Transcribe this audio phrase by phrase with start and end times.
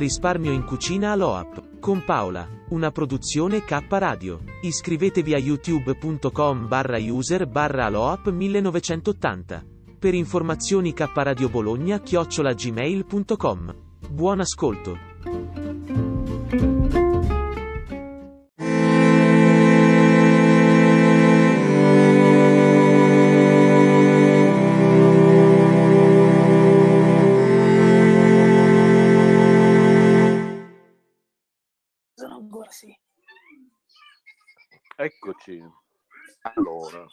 [0.00, 1.78] Risparmio in cucina Aloap.
[1.78, 2.48] Con Paola.
[2.70, 4.40] Una produzione K Radio.
[4.62, 9.62] Iscrivetevi a youtube.com barra user barra Aloap 1980.
[9.98, 13.74] Per informazioni K Radio Bologna chiocciola gmail.com.
[14.08, 16.09] Buon ascolto.
[35.00, 35.58] Eccoci.
[36.42, 37.06] Allora,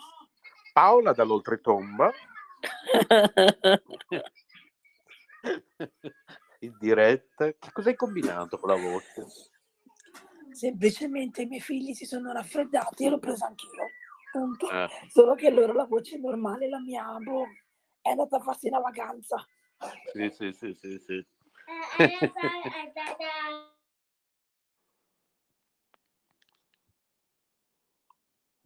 [0.73, 2.11] Paola dall'oltretomba.
[6.59, 7.45] In diretta.
[7.45, 9.25] Che cosa hai combinato con la voce?
[10.51, 13.85] Semplicemente i miei figli si sono raffreddati e l'ho presa anch'io.
[14.33, 14.69] Punto.
[14.69, 17.47] Eh, Solo che loro la voce è normale, la mia boh,
[18.01, 19.47] è andata a farsi una vacanza.
[20.11, 21.25] sì, sì, sì, sì, sì.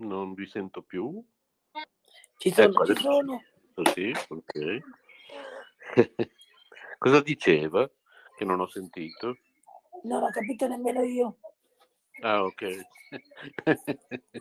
[0.01, 1.23] Non vi sento più.
[2.38, 3.44] Ci sono, Ecco, ci sono.
[3.94, 4.79] Sì, ok.
[6.97, 7.89] Cosa diceva?
[8.35, 9.38] Che non ho sentito.
[10.03, 11.38] Non ho capito nemmeno io.
[12.22, 12.79] Ah, ok.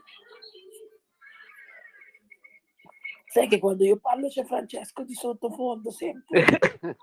[3.27, 6.47] Sai che quando io parlo c'è Francesco di sottofondo sempre.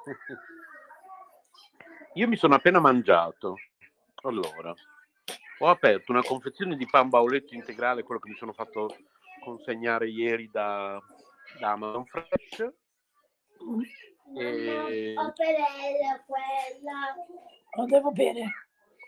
[2.16, 3.58] Io mi sono appena mangiato.
[4.24, 4.74] Allora,
[5.60, 8.96] ho aperto una confezione di pan bauletto integrale, quello che mi sono fatto
[9.44, 11.02] consegnare ieri da,
[11.60, 12.74] da Amazon Fresh.
[14.38, 15.14] E
[17.76, 18.52] Non devo bene.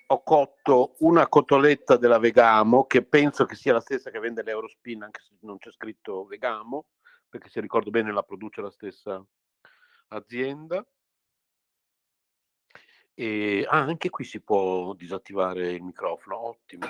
[0.08, 5.04] ho cotto una cotoletta della Vegamo, che penso che sia la stessa che vende l'Eurospin,
[5.04, 6.88] anche se non c'è scritto Vegamo,
[7.28, 9.24] perché se ricordo bene la produce la stessa
[10.10, 10.84] azienda.
[13.22, 16.88] E ah, anche qui si può disattivare il microfono, ottimo.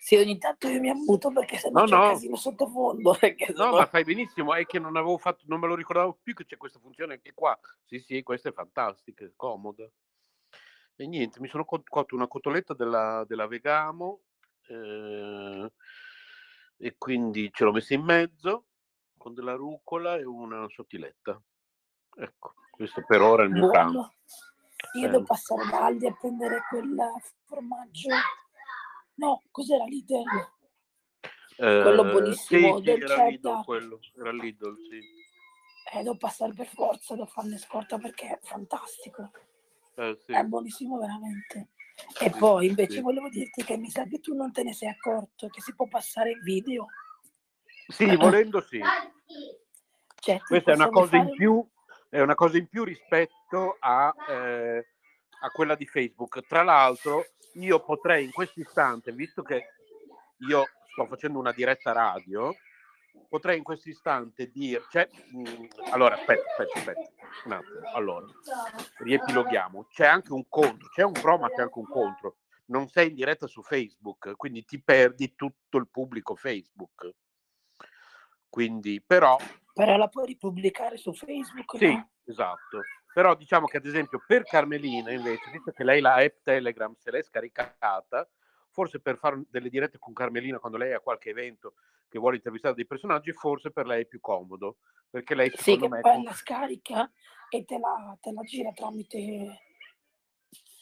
[0.00, 2.08] Sì, ogni tanto io mi ammuto perché se no No, no.
[2.12, 3.10] casino sottofondo.
[3.20, 6.32] No, sennò- ma fai benissimo, è che non avevo fatto, non me lo ricordavo più
[6.32, 7.58] che c'è questa funzione anche qua.
[7.84, 9.86] Sì, sì, questa è fantastica, è comoda.
[10.96, 14.22] E niente, mi sono co- cotto una cotoletta della, della Vegamo
[14.66, 15.72] eh,
[16.78, 18.64] e quindi ce l'ho messa in mezzo
[19.18, 21.38] con della rucola e una sottiletta.
[22.16, 24.14] Ecco, questo per ora è il mio pranzo.
[24.94, 25.10] Io Eh.
[25.10, 26.96] devo passare da Aldi a prendere quel
[27.44, 28.08] formaggio.
[29.14, 30.22] No, cos'era Lidl?
[31.56, 34.98] Quello Eh, buonissimo sì, del era Lidl quello, era Lidl, sì.
[35.92, 39.30] Eh, devo passare per forza, devo farne scorta perché è fantastico.
[39.96, 40.32] Eh, sì.
[40.32, 41.68] È buonissimo veramente.
[42.18, 43.00] E Sì, poi invece sì.
[43.00, 45.86] volevo dirti che mi sa che tu non te ne sei accorto che si può
[45.86, 46.86] passare il video.
[47.88, 48.80] Sì, volendo sì.
[50.20, 51.68] Cioè, Questa è una cosa in fare- più,
[52.10, 54.86] è una cosa in più rispetto a, eh,
[55.42, 56.44] a quella di Facebook.
[56.46, 57.24] Tra l'altro,
[57.54, 59.68] io potrei in questo istante, visto che
[60.48, 62.52] io sto facendo una diretta radio,
[63.28, 67.10] potrei in questo istante dire, cioè, mh, allora aspetta, aspetta, aspetta,
[67.44, 68.26] un attimo, allora,
[68.98, 73.08] riepiloghiamo, c'è anche un contro, c'è un pro ma c'è anche un contro, non sei
[73.08, 77.08] in diretta su Facebook, quindi ti perdi tutto il pubblico Facebook,
[78.48, 79.36] quindi però
[79.80, 82.10] Però la puoi ripubblicare su Facebook, sì, no?
[82.26, 82.82] esatto.
[83.14, 87.10] Però diciamo che ad esempio per Carmelina invece, visto che lei la app Telegram se
[87.10, 88.28] l'è scaricata,
[88.68, 91.76] forse per fare delle dirette con Carmelina quando lei ha qualche evento
[92.10, 94.76] che vuole intervistare dei personaggi, forse per lei è più comodo,
[95.08, 96.00] perché lei Sì, che me...
[96.00, 97.10] poi la scarica
[97.48, 99.62] e te la, te la gira tramite...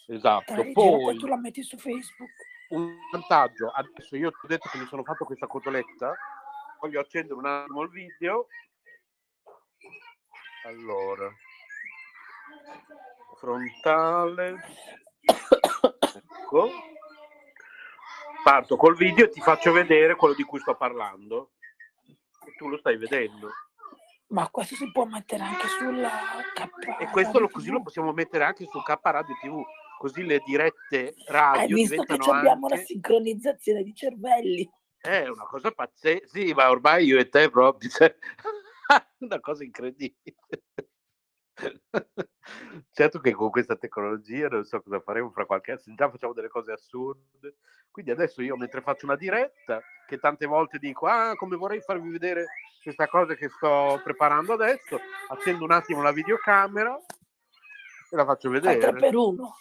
[0.05, 0.55] Te Esatto.
[0.55, 2.31] la rigira e Poi tu la metti su Facebook.
[2.71, 6.15] un vantaggio, adesso io ti ho detto che mi sono fatto questa cotoletta,
[6.79, 8.47] voglio accendere un attimo il video.
[10.65, 11.33] Allora,
[13.37, 14.55] frontale,
[15.21, 16.69] ecco.
[18.43, 21.51] Parto col video e ti faccio vedere quello di cui sto parlando.
[22.45, 23.51] E tu lo stai vedendo.
[24.27, 26.09] Ma questo si può mettere anche sulla
[26.53, 27.01] K.
[27.01, 29.63] E questo lo, così lo possiamo mettere anche su K Radio TV,
[29.97, 32.85] così le dirette Hai radio visto che abbiamo la anche...
[32.85, 34.69] sincronizzazione di cervelli?
[34.99, 38.15] È una cosa pazzesca, sì, ma ormai io e te proprio, cioè,
[39.19, 40.35] una cosa incredibile.
[42.91, 46.47] certo che con questa tecnologia non so cosa faremo fra qualche anno, già facciamo delle
[46.47, 47.55] cose assurde.
[47.91, 52.09] Quindi adesso io mentre faccio una diretta, che tante volte dico, ah, come vorrei farvi
[52.09, 52.45] vedere
[52.81, 54.99] questa cosa che sto preparando adesso,
[55.29, 56.97] accendo un attimo la videocamera
[58.09, 58.93] e la faccio Fai vedere.
[58.93, 59.55] per uno.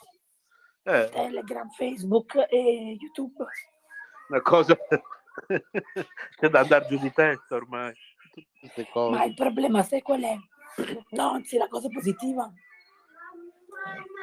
[0.83, 3.45] Eh, Telegram, Facebook e YouTube.
[4.29, 4.75] una cosa
[6.39, 7.95] c'è da andare giù di testa ormai.
[8.61, 9.17] Queste cose.
[9.17, 10.37] Ma il problema sai qual è?
[11.11, 12.53] No, anzi, la cosa positiva.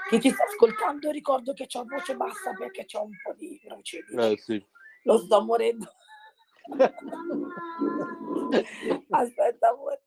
[0.09, 4.31] Chi ci sta ascoltando ricordo che ho voce bassa perché ho un po' di bronchite.
[4.31, 4.63] Eh, sì.
[5.03, 5.91] Lo sto morendo.
[9.09, 10.03] Aspetta, amore.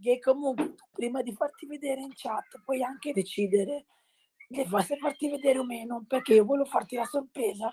[0.00, 3.86] Che comunque prima di farti vedere in chat puoi anche decidere
[4.48, 7.72] se fa- se farti vedere o meno, perché io volevo farti la sorpresa,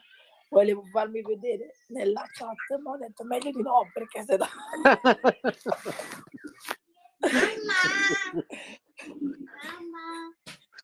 [0.54, 4.46] volevo farmi vedere nella chat, ma ho detto meglio di no, perché se no...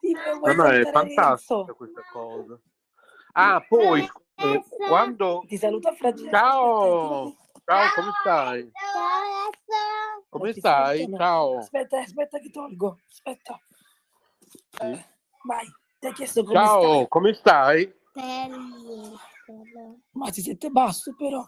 [0.01, 1.65] No, vuoi no, è fantastica Renzo?
[1.75, 2.59] questa cosa.
[3.33, 4.01] Ah, poi
[4.35, 6.29] eh, quando Ti saluta Francesco.
[6.31, 7.23] Ciao!
[7.25, 8.71] aspetta, Ciao, come stai?
[10.29, 10.97] Come Non ti stai?
[10.97, 11.17] sentono.
[11.17, 11.57] Ciao.
[11.57, 12.99] Aspetta, aspetta che tolgo.
[13.09, 13.59] Aspetta.
[14.47, 14.59] Sì.
[14.81, 15.05] Eh,
[15.43, 15.65] vai,
[15.99, 17.07] ti ha chiesto come Ciao, stai.
[17.07, 17.93] come stai?
[20.11, 21.47] Ma si sente basso però.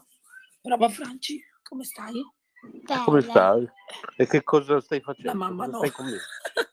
[0.60, 2.20] Brava Franci, come stai?
[3.04, 3.68] Come stai?
[4.16, 5.32] E che cosa stai facendo?
[5.32, 5.86] La mamma Cosa no.
[5.86, 6.18] stai.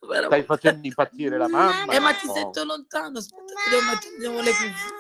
[0.30, 1.94] Stai facendo impazzire la mamma?
[1.94, 2.34] Eh, ma ti No.
[2.34, 3.20] sento lontano.
[3.20, 4.98] Aspetta, che devo mettere devo le cuffie.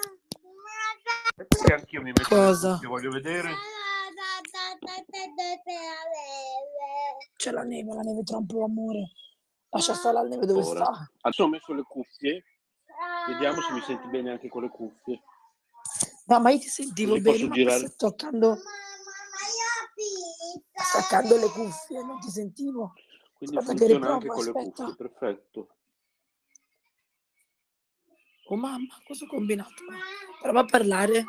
[1.35, 2.77] Perché anch'io mi metto Cosa?
[2.79, 3.49] Ti voglio vedere.
[7.35, 9.11] C'è la neve, la neve troppo amore.
[9.69, 10.83] Lascia stare la neve dove Ora.
[10.85, 11.11] sta.
[11.21, 12.43] Adesso ho messo le cuffie.
[13.27, 15.21] Vediamo se mi senti bene anche con le cuffie.
[16.29, 17.87] No, ma io ti sentivo Così bene, ma girare?
[17.87, 18.61] sto toccando,
[20.73, 22.93] staccando le cuffie, non ti sentivo.
[23.33, 24.83] Quindi Aspetta funziona anche con le aspetta.
[24.83, 25.75] cuffie, perfetto.
[28.45, 29.83] Oh mamma, cosa ho combinato?
[30.39, 31.25] Prova a parlare.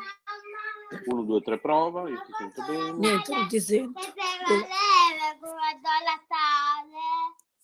[1.05, 2.91] 1, 2, 3, prova, io ti sento bene.
[2.91, 3.99] Niente, non ti sento.
[3.99, 4.67] Natale.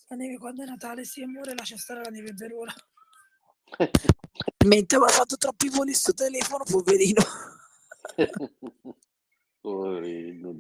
[0.10, 2.74] La neve quando è Natale, sì, amore, lascia stare la neve per ora.
[4.68, 7.22] Mentre aveva fatto troppi voli sto telefono, poverino,
[9.62, 10.56] Poverino.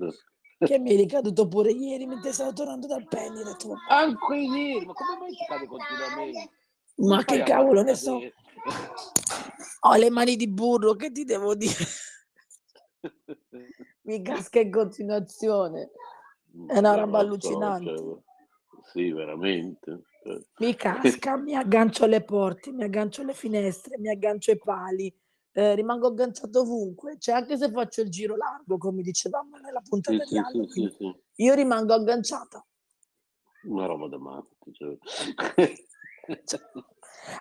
[0.59, 3.43] che mi è ricaduto pure ieri mentre stavo tornando dal penny.
[3.43, 6.51] Detto, Anche ieri, ma come mai ti cade continuamente?
[6.99, 8.19] ma che cavolo ne so,
[9.81, 11.75] ho le mani di burro, che ti devo dire?
[14.07, 15.91] Mi casca in continuazione.
[16.67, 17.93] È una roba allucinante.
[18.93, 20.03] sì, veramente.
[20.27, 20.41] Cioè.
[20.57, 25.13] Mi casca, mi aggancio alle porte, mi aggancio alle finestre, mi aggancio ai pali,
[25.53, 30.23] eh, rimango agganciato ovunque, cioè anche se faccio il giro largo, come dicevamo nella puntata
[30.25, 31.15] sì, di Halloween, sì, sì.
[31.43, 32.65] io rimango agganciata.
[33.63, 34.55] Una roba da matti.
[34.71, 34.97] Cioè.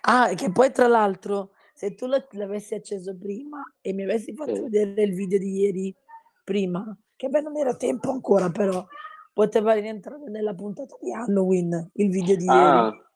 [0.01, 4.63] Ah, che poi tra l'altro, se tu la- l'avessi acceso prima e mi avessi fatto
[4.63, 5.95] vedere il video di ieri
[6.43, 8.85] prima, che beh non era tempo ancora, però
[9.37, 12.57] poteva rientrare nella puntata di Halloween, il video di ieri.
[12.57, 13.11] Ah,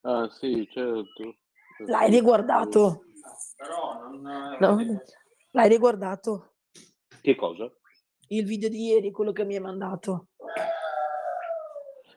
[0.00, 1.36] ah, sì, certo.
[1.84, 3.04] L'hai riguardato?
[3.54, 4.56] Però non...
[4.58, 5.02] No,
[5.50, 6.54] l'hai riguardato?
[7.20, 7.70] Che cosa?
[8.28, 10.28] Il video di ieri, quello che mi hai mandato.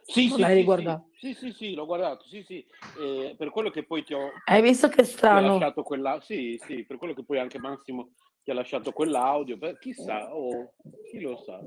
[0.03, 1.09] Sì, non sì, l'hai sì, riguardato?
[1.17, 2.65] Sì, sì, sì, l'ho guardato, sì, sì.
[2.99, 5.47] Eh, per quello che poi ti ho, Hai visto che ho strano?
[5.47, 6.21] lasciato quella...
[6.21, 10.73] Sì, sì, per quello che poi anche Massimo ti ha lasciato quell'audio, beh, chissà, oh,
[11.09, 11.59] chi lo sa.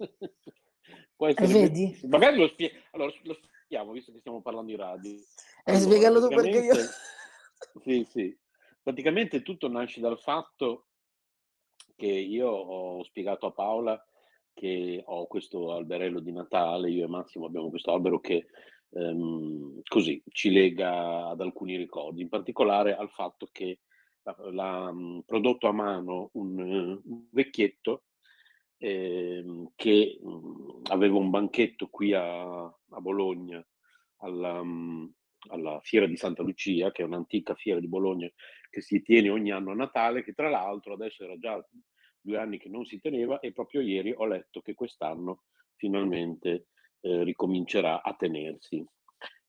[1.18, 1.48] Può essere...
[1.48, 1.98] vedi?
[2.04, 5.10] Magari lo spiego, allora lo spieghiamo, visto che stiamo parlando di radio.
[5.10, 5.24] E
[5.64, 6.74] Allora, spiegalo tu perché io...
[7.82, 8.38] sì, sì,
[8.80, 10.86] praticamente tutto nasce dal fatto
[11.96, 14.00] che io ho spiegato a Paola
[14.54, 18.46] che ho questo alberello di Natale, io e Massimo abbiamo questo albero che
[18.90, 23.80] ehm, così ci lega ad alcuni ricordi, in particolare al fatto che
[24.22, 24.94] l'ha
[25.26, 28.04] prodotto a mano un, eh, un vecchietto
[28.78, 33.64] ehm, che mh, aveva un banchetto qui a, a Bologna
[34.18, 35.14] alla, mh,
[35.50, 38.30] alla fiera di Santa Lucia, che è un'antica fiera di Bologna
[38.70, 41.64] che si tiene ogni anno a Natale, che tra l'altro adesso era già
[42.20, 45.44] due anni che non si teneva e proprio ieri ho letto che quest'anno
[45.76, 46.68] finalmente
[47.00, 48.84] eh, ricomincerà a tenersi.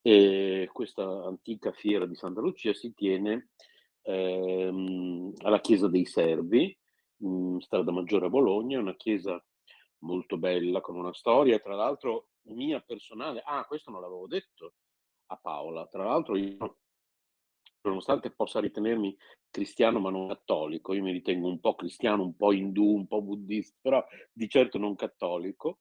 [0.02, 3.50] E questa antica fiera di Santa Lucia si tiene
[4.04, 6.78] ehm, alla Chiesa dei Servi,
[7.20, 9.44] in strada Maggiore a Bologna, una chiesa
[10.00, 13.42] molto bella con una storia, tra l'altro mia personale.
[13.46, 14.74] Ah, questo non l'avevo detto
[15.28, 15.86] a Paola.
[15.88, 16.78] Tra l'altro io,
[17.82, 19.16] nonostante possa ritenermi
[19.50, 23.22] cristiano ma non cattolico, io mi ritengo un po' cristiano, un po' indù, un po'
[23.22, 25.80] buddista, però di certo non cattolico.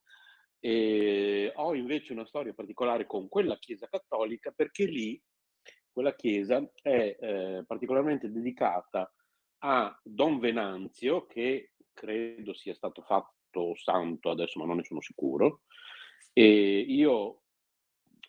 [0.61, 5.21] E ho invece una storia particolare con quella chiesa cattolica perché lì
[5.89, 9.13] quella chiesa è eh, particolarmente dedicata
[9.61, 15.63] a Don Venanzio, che credo sia stato fatto santo adesso, ma non ne sono sicuro.
[16.33, 17.43] E io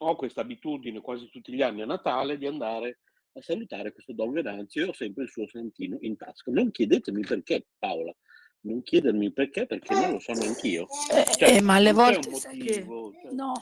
[0.02, 3.00] ho questa abitudine quasi tutti gli anni a Natale di andare
[3.34, 6.52] a salutare questo Don Venanzio e ho sempre il suo santino in tasca.
[6.52, 8.14] Non chiedetemi perché, Paola,
[8.62, 10.88] non chiedermi perché, perché non lo so neanch'io.
[11.14, 12.84] Eh, Cioè, eh, ma alle volte sai che...
[12.84, 13.14] motivo.
[13.22, 13.54] cioè- No,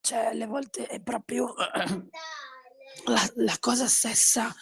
[0.00, 1.54] cioè alle volte è proprio
[3.06, 4.52] la, la cosa stessa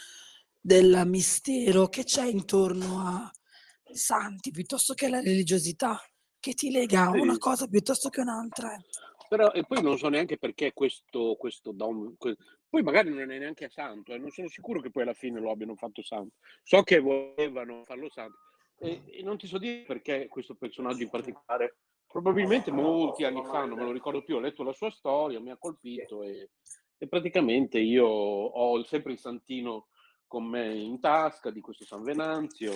[0.61, 3.31] del mistero che c'è intorno a
[3.93, 5.99] santi piuttosto che la religiosità
[6.41, 8.75] che ti lega a una cosa piuttosto che un'altra.
[8.75, 8.85] eh.
[9.29, 12.17] Però, e poi non so neanche perché questo, questo Don...
[12.17, 12.37] que-
[12.69, 15.51] poi magari non è neanche santo, eh, non sono sicuro che poi alla fine lo
[15.51, 16.37] abbiano fatto santo.
[16.63, 18.39] So che volevano farlo santo.
[18.79, 23.65] E, e non ti so dire perché questo personaggio in particolare, probabilmente molti anni fa,
[23.65, 26.51] non me lo ricordo più, ho letto la sua storia, mi ha colpito e,
[26.97, 29.89] e praticamente io ho sempre il santino
[30.29, 32.73] con me in tasca di questo San Venanzio,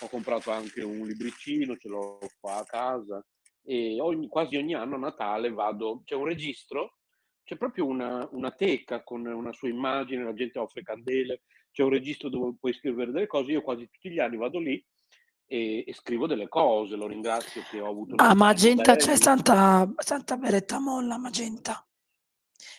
[0.00, 3.24] ho comprato anche un libricino, ce l'ho qua a casa
[3.62, 6.98] e ogni- quasi ogni anno a Natale vado, c'è un registro,
[7.44, 11.90] c'è proprio una, una teca con una sua immagine, la gente offre candele, c'è un
[11.90, 14.84] registro dove puoi scrivere delle cose, io quasi tutti gli anni vado lì
[15.46, 19.16] e, e scrivo delle cose, lo ringrazio che ho avuto una A vita Magenta c'è.
[19.16, 21.86] Santa, Santa Beretta Molla, Magenta,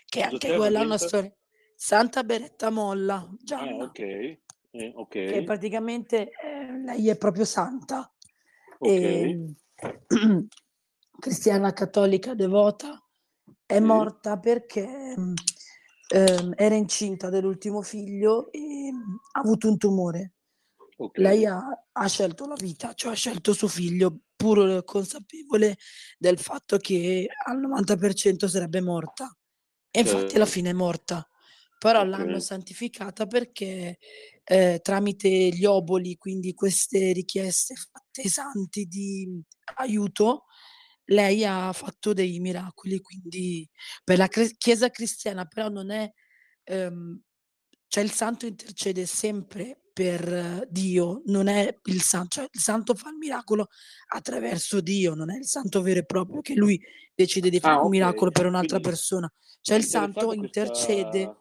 [0.06, 1.34] che Cosa anche quella è una storia.
[1.80, 4.40] Santa Beretta Molla, Ah, Gianna, ok, eh,
[4.72, 8.12] che ok, praticamente eh, lei è proprio santa.
[8.80, 9.54] ok, e
[11.20, 13.00] cristiana cattolica devota,
[13.66, 14.88] è sì, morta perché
[15.20, 15.34] mm,
[16.14, 20.34] ehm, era incinta dell'ultimo figlio e mm, ha avuto un tumore.
[21.14, 25.78] Lei ok, ha, ha scelto la vita, cioè ha scelto suo figlio, pur consapevole
[26.18, 29.32] del fatto che al 90% sarebbe morta.
[29.92, 31.28] E infatti alla certo, fine è morta.
[31.78, 33.98] Però l'hanno ok, santificata perché
[34.44, 39.42] eh, tramite gli oboli, quindi queste richieste fatte ai santi di
[39.76, 40.46] aiuto,
[41.06, 43.00] lei ha fatto dei miracoli.
[43.00, 43.70] Quindi
[44.04, 46.12] per la cre- Chiesa cristiana, però non è,
[46.64, 47.22] ehm,
[47.88, 53.10] cioè il santo intercede sempre per Dio, non è il santo, cioè il santo fa
[53.10, 53.68] il miracolo
[54.10, 56.80] attraverso Dio, non è il santo vero e proprio che lui
[57.16, 59.32] decide di fare Ah, un miracolo per un'altra quindi persona.
[59.62, 61.10] Cioè il santo intercede.
[61.26, 61.38] questa,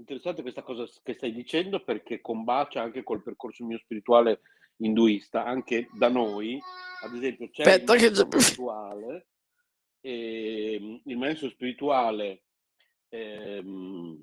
[0.00, 4.40] interessante questa cosa che stai dicendo perché combacia anche col percorso mio spirituale
[4.76, 6.58] induista, anche da noi,
[7.02, 8.40] ad esempio c'è il Aspetta che maestro c'è...
[8.40, 9.26] spirituale
[10.00, 12.44] e il maestro spirituale
[13.10, 14.18] ehm,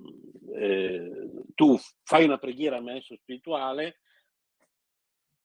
[0.56, 4.00] eh, tu fai una preghiera al maestro spirituale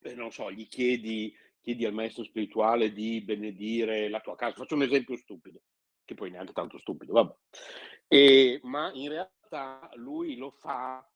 [0.01, 4.57] e non so, gli chiedi, chiedi al maestro spirituale di benedire la tua casa.
[4.57, 5.63] Faccio un esempio stupido,
[6.05, 7.35] che poi neanche tanto stupido, vabbè.
[8.09, 9.42] E, ma in realtà
[9.95, 11.07] lui lo fa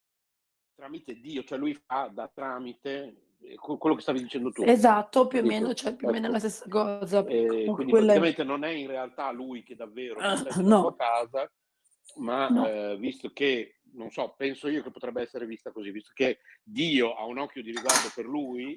[0.74, 5.26] tramite Dio, cioè lui fa da tramite eh, que- quello che stavi dicendo tu, Esatto,
[5.26, 6.48] più o meno, cioè più o meno la Ecco.
[6.48, 7.24] stessa cosa.
[7.26, 11.50] E Comunque quindi quella praticamente non è in realtà lui che davvero Ah, no, casa,
[12.16, 12.66] ma no.
[12.68, 17.14] eh, visto che non so, penso io che potrebbe essere vista così, visto che Dio
[17.14, 18.74] ha un occhio di riguardo per lui,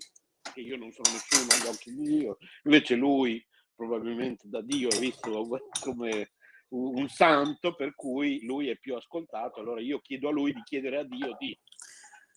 [0.53, 4.97] che io non sono nessuno agli occhi di Dio, invece lui probabilmente da Dio è
[4.97, 5.45] visto
[5.81, 6.31] come
[6.69, 10.99] un santo, per cui lui è più ascoltato, allora io chiedo a lui di chiedere
[10.99, 11.57] a Dio di...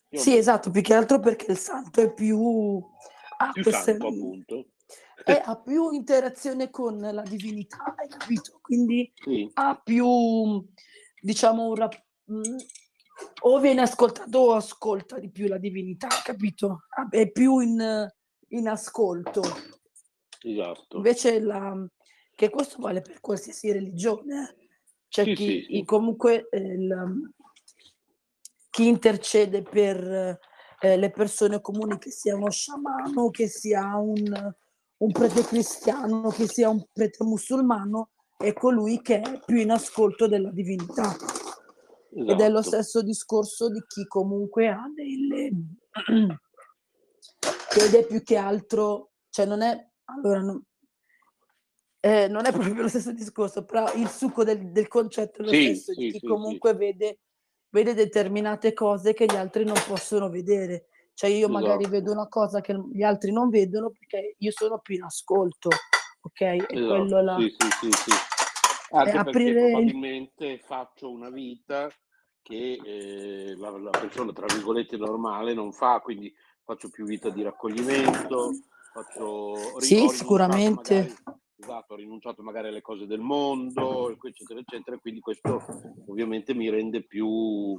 [0.09, 2.81] Io sì, esatto, più che altro perché il santo è più...
[3.37, 4.67] Ha, più santo, appunto.
[5.23, 8.59] È, ha più interazione con la divinità, hai capito?
[8.61, 9.49] Quindi sì.
[9.53, 10.67] ha più,
[11.21, 12.57] diciamo, un rap- mm,
[13.43, 16.87] o viene ascoltato o ascolta di più la divinità, capito?
[17.09, 18.07] È più in,
[18.49, 19.41] in ascolto.
[20.41, 20.97] Esatto.
[20.97, 21.73] Invece la,
[22.35, 24.49] che questo vale per qualsiasi religione.
[24.49, 24.61] Eh.
[25.07, 27.05] C'è sì, chi sì, comunque eh, la,
[28.73, 30.39] chi intercede per
[30.79, 34.53] eh, le persone comuni, che sia uno sciamano, che sia un,
[34.97, 40.27] un prete cristiano, che sia un prete musulmano, è colui che è più in ascolto
[40.27, 41.15] della divinità.
[41.15, 42.31] Esatto.
[42.31, 42.75] Ed è lo esatto.
[42.75, 45.51] stesso discorso di chi comunque ha delle...
[47.77, 49.87] ed è più che altro, cioè non è...
[50.05, 50.63] Allora, non,
[52.05, 55.51] eh, non è proprio lo stesso discorso, però il succo del, del concetto è lo
[55.51, 57.19] sì, stesso, sì, di chi sì, comunque vede,
[57.69, 60.87] vede, determinate cose che gli altri non possono vedere.
[61.13, 61.53] Cioè io esatto.
[61.53, 65.69] magari vedo una cosa che gli altri non vedono perché io sono più in ascolto,
[66.23, 66.41] ok?
[66.41, 66.87] E esatto.
[66.87, 67.37] quello la...
[67.39, 68.11] Sì, sì, sì,
[68.91, 69.71] Anche aprire...
[69.71, 71.89] probabilmente faccio una vita
[72.41, 76.33] che eh, la, la persona, tra virgolette, normale non fa, quindi
[76.65, 78.51] faccio più vita di raccoglimento,
[78.91, 79.79] faccio...
[79.79, 80.95] Sì, sicuramente.
[80.95, 85.63] Magari esatto, ho rinunciato magari alle cose del mondo, eccetera, eccetera, quindi questo
[86.07, 87.77] ovviamente mi rende più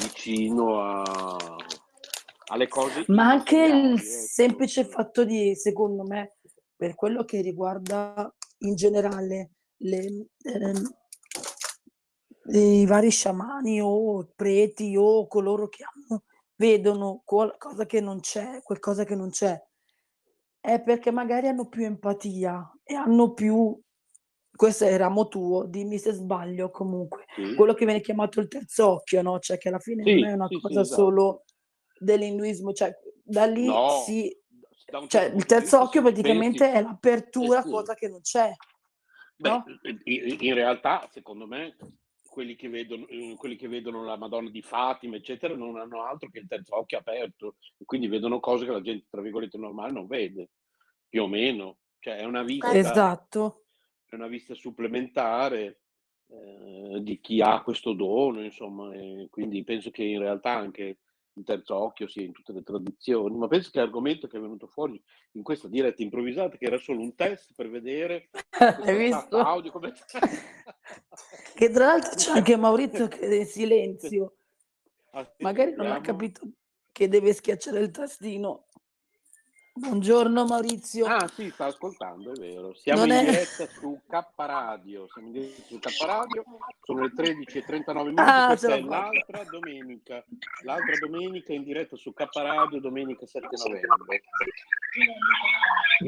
[0.00, 1.36] vicino a,
[2.46, 3.04] alle cose.
[3.08, 3.98] Ma anche il ecco.
[3.98, 6.36] semplice fatto di, secondo me,
[6.74, 9.50] per quello che riguarda in generale
[9.82, 10.72] le, eh,
[12.58, 16.24] i vari sciamani o preti o coloro che hanno,
[16.56, 19.58] vedono qualcosa che non c'è, qualcosa che non c'è
[20.60, 23.80] è perché magari hanno più empatia e hanno più
[24.60, 27.54] questo è il ramo tuo, dimmi se sbaglio comunque, sì.
[27.54, 29.38] quello che viene chiamato il terzo occhio, no?
[29.38, 31.00] Cioè che alla fine sì, non è una sì, cosa esatto.
[31.00, 31.44] solo
[31.98, 34.36] dell'induismo, cioè da lì no, si...
[35.06, 38.52] Cioè, il terzo occhio praticamente pensi, è l'apertura, cosa che non c'è.
[39.36, 39.64] Beh, no?
[40.04, 41.76] in realtà, secondo me,
[42.28, 46.28] quelli che, vedono, eh, quelli che vedono la Madonna di Fatima, eccetera, non hanno altro
[46.28, 49.92] che il terzo occhio aperto e quindi vedono cose che la gente, tra virgolette, normale
[49.92, 50.50] non vede,
[51.10, 51.80] più o meno.
[51.98, 53.64] Cioè è una vista, esatto.
[54.06, 55.80] è una vista supplementare
[56.28, 61.00] eh, di chi ha questo dono, insomma, e quindi penso che in realtà anche
[61.34, 64.66] il terzo occhio sia in tutte le tradizioni, ma penso che l'argomento che è venuto
[64.66, 69.36] fuori in questa diretta improvvisata, che era solo un test per vedere Hai visto?
[69.36, 69.92] audio come...
[71.54, 74.36] che tra l'altro c'è anche Maurizio che è in silenzio,
[75.38, 76.48] magari non ha capito
[76.92, 78.66] che deve schiacciare il tastino.
[79.72, 81.06] Buongiorno Maurizio.
[81.06, 82.74] Ah sì, sta ascoltando, è vero.
[82.74, 83.30] Siamo non in è...
[83.30, 86.44] diretta su K Radio, siamo in diretta su K Radio,
[86.82, 90.24] sono le 13.39 minuti, ah, questa è l'altra domenica,
[90.64, 94.22] l'altra domenica in diretta su K Radio, domenica 7 novembre.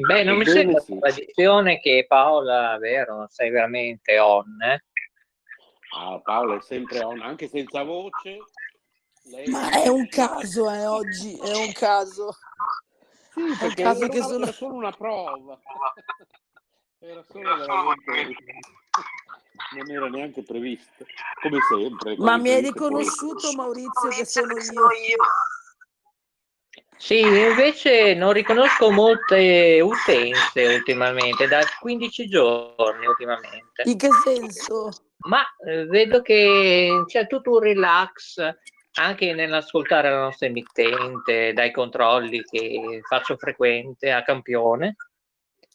[0.07, 0.93] Beh, non mi sembra sì.
[0.95, 4.83] la tradizione che Paola, vero, sei veramente on, eh?
[5.95, 8.39] Ah, Paola è sempre on, anche senza voce.
[9.25, 9.47] Lei...
[9.47, 12.35] Ma è un caso, eh, oggi, è un caso.
[13.33, 14.43] Sì, perché caso che sono...
[14.43, 15.59] era solo una prova.
[16.99, 18.35] era solo veramente...
[19.75, 21.05] Non era neanche previsto,
[21.41, 22.15] come sempre.
[22.17, 25.17] Ma mi hai riconosciuto Maurizio che sono io?
[26.97, 33.83] Sì, invece non riconosco molte utenze ultimamente, da 15 giorni ultimamente.
[33.83, 34.89] In che senso?
[35.27, 38.37] Ma eh, vedo che c'è tutto un relax,
[38.93, 44.95] anche nell'ascoltare la nostra emittente, dai controlli che faccio frequente a campione.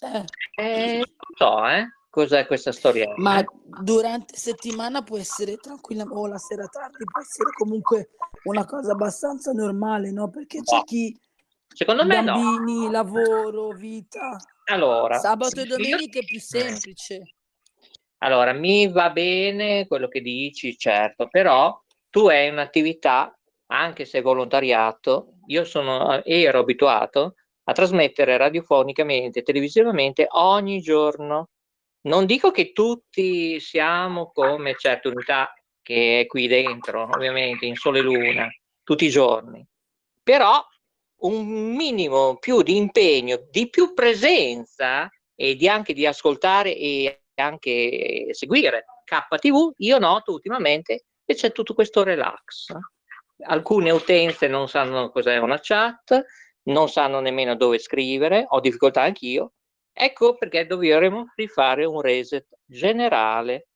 [0.00, 0.24] Eh.
[0.54, 3.12] Eh, non so, eh, cos'è questa storia.
[3.16, 8.10] Ma durante settimana può essere tranquilla, o la sera tardi può essere comunque
[8.44, 10.30] una cosa abbastanza normale, no?
[10.30, 11.16] Perché c'è chi...
[11.66, 12.90] Secondo me bambini, no.
[12.90, 14.36] lavoro, vita.
[14.66, 17.34] Allora, sabato e domenica è più semplice.
[18.18, 23.36] Allora, mi va bene quello che dici, certo, però tu hai un'attività,
[23.70, 31.50] anche se volontariato, io sono, ero abituato a trasmettere radiofonicamente, televisivamente ogni giorno.
[32.02, 38.00] Non dico che tutti siamo come certe unità che è qui dentro, ovviamente, in Sole
[38.00, 38.48] Luna,
[38.82, 39.66] tutti i giorni,
[40.22, 40.62] però
[41.20, 48.28] un minimo più di impegno, di più presenza e di anche di ascoltare e anche
[48.32, 52.74] seguire KTV, io noto ultimamente e c'è tutto questo relax.
[53.40, 56.24] Alcune utenze non sanno cos'è una chat,
[56.62, 59.52] non sanno nemmeno dove scrivere, ho difficoltà anch'io.
[59.92, 63.68] Ecco perché dovremmo rifare un reset generale.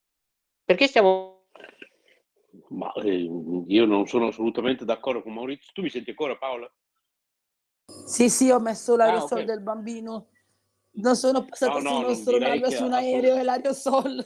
[0.65, 1.49] Perché stiamo...
[2.69, 3.29] Ma eh,
[3.67, 5.73] io non sono assolutamente d'accordo con Maurizio.
[5.75, 6.73] Tu mi senti ancora Paola?
[8.07, 9.45] Sì, sì, ho messo l'aerosol ah, okay.
[9.45, 10.31] del bambino.
[10.93, 14.25] Non sono passato no, no, sul nostro nave su un aereo e l'aerosol.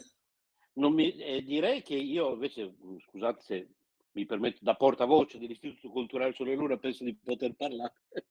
[0.77, 2.75] Mi, eh, direi che io invece,
[3.07, 3.67] scusate se
[4.11, 7.93] mi permetto da portavoce dell'Istituto Culturale Sole Luna, penso di poter parlare.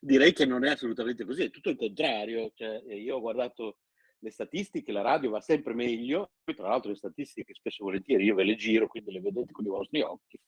[0.00, 2.52] direi che non è assolutamente così, è tutto il contrario.
[2.54, 3.78] Cioè, eh, io ho guardato
[4.18, 8.36] le statistiche, la radio va sempre meglio, poi tra l'altro le statistiche spesso volentieri io
[8.36, 10.38] ve le giro, quindi le vedete con i vostri occhi,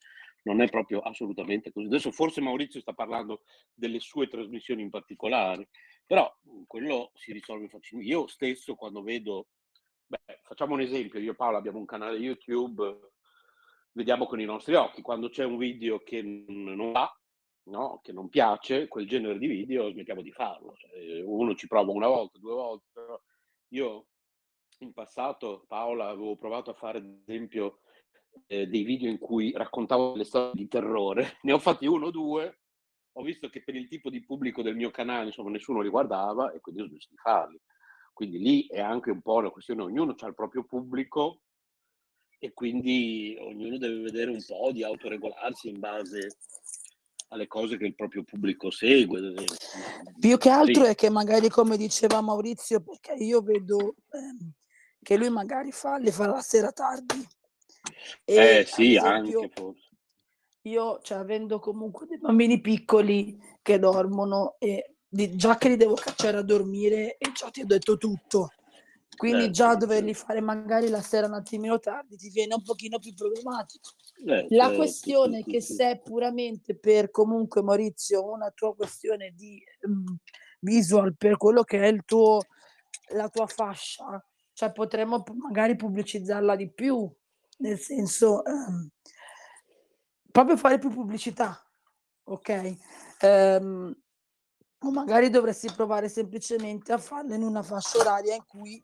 [0.43, 1.87] non è proprio assolutamente così.
[1.87, 3.43] Adesso forse Maurizio sta parlando
[3.73, 5.69] delle sue trasmissioni in particolare,
[6.07, 6.33] però
[6.67, 8.13] quello si risolve facilmente.
[8.13, 9.49] Io stesso quando vedo,
[10.07, 13.11] beh, facciamo un esempio, io e Paolo abbiamo un canale YouTube,
[13.93, 17.11] vediamo con i nostri occhi, quando c'è un video che non va,
[17.65, 18.01] no?
[18.03, 20.75] che non piace, quel genere di video smettiamo di farlo.
[20.77, 23.01] Cioè, uno ci prova una volta, due volte.
[23.69, 24.07] Io
[24.79, 27.81] in passato, Paola, avevo provato a fare, ad esempio,
[28.47, 31.39] eh, dei video in cui raccontavo le storie di terrore.
[31.43, 32.61] Ne ho fatti uno o due.
[33.17, 36.53] Ho visto che per il tipo di pubblico del mio canale, insomma, nessuno li guardava
[36.53, 37.61] e quindi ho smesso di farli.
[38.15, 41.41] Quindi lì è anche un po' una questione, ognuno ha il proprio pubblico
[42.39, 46.37] e quindi ognuno deve vedere un po' di autoregolarsi in base
[47.29, 49.35] alle cose che il proprio pubblico segue.
[50.21, 50.91] Più che altro sì.
[50.91, 54.53] è che magari, come diceva Maurizio, perché io vedo ehm,
[55.03, 57.27] che lui magari fa, le fa la sera tardi.
[58.25, 59.89] E, eh sì, esempio, anche forse.
[60.63, 64.94] Io, cioè, avendo comunque dei bambini piccoli che dormono e
[65.37, 68.51] già che li devo cacciare a dormire e già ti ho detto tutto.
[69.17, 72.99] Quindi eh, già doverli fare magari la sera un attimino tardi ti viene un pochino
[72.99, 73.91] più problematico.
[74.27, 79.33] Eh, la certo, questione è che se è puramente per comunque Maurizio una tua questione
[79.37, 80.17] di um,
[80.61, 82.41] visual per quello che è il tuo
[83.09, 87.11] la tua fascia, cioè potremmo magari pubblicizzarla di più,
[87.59, 88.89] nel senso um,
[90.31, 91.63] proprio fare più pubblicità,
[92.25, 92.77] ok?
[93.21, 93.95] Um,
[94.85, 98.83] o magari dovresti provare semplicemente a farla in una fascia oraria in cui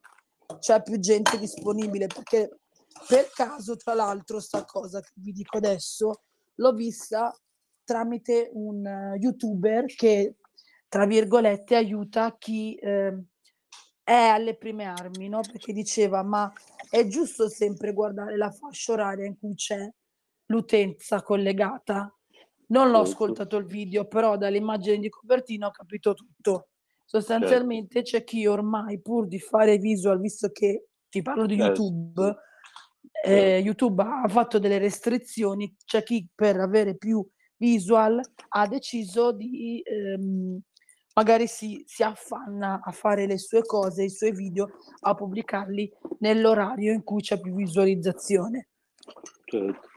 [0.58, 2.60] c'è più gente disponibile, perché
[3.06, 6.22] per caso, tra l'altro, sta cosa che vi dico adesso,
[6.56, 7.34] l'ho vista
[7.84, 10.36] tramite un uh, youtuber che,
[10.88, 13.16] tra virgolette, aiuta chi eh,
[14.02, 15.40] è alle prime armi, no?
[15.40, 16.52] Perché diceva, ma
[16.88, 19.88] è giusto sempre guardare la fascia oraria in cui c'è
[20.46, 22.12] l'utenza collegata?
[22.70, 26.68] Non l'ho ascoltato il video, però dalle immagini di copertina ho capito tutto.
[27.04, 28.18] Sostanzialmente certo.
[28.18, 31.82] c'è chi ormai, pur di fare visual, visto che ti parlo di certo.
[31.82, 32.36] YouTube,
[33.24, 39.82] eh, YouTube ha fatto delle restrizioni, c'è chi per avere più visual ha deciso di
[39.84, 40.60] ehm,
[41.14, 46.92] magari si, si affanna a fare le sue cose, i suoi video, a pubblicarli nell'orario
[46.92, 48.68] in cui c'è più visualizzazione.
[49.44, 49.89] Certo.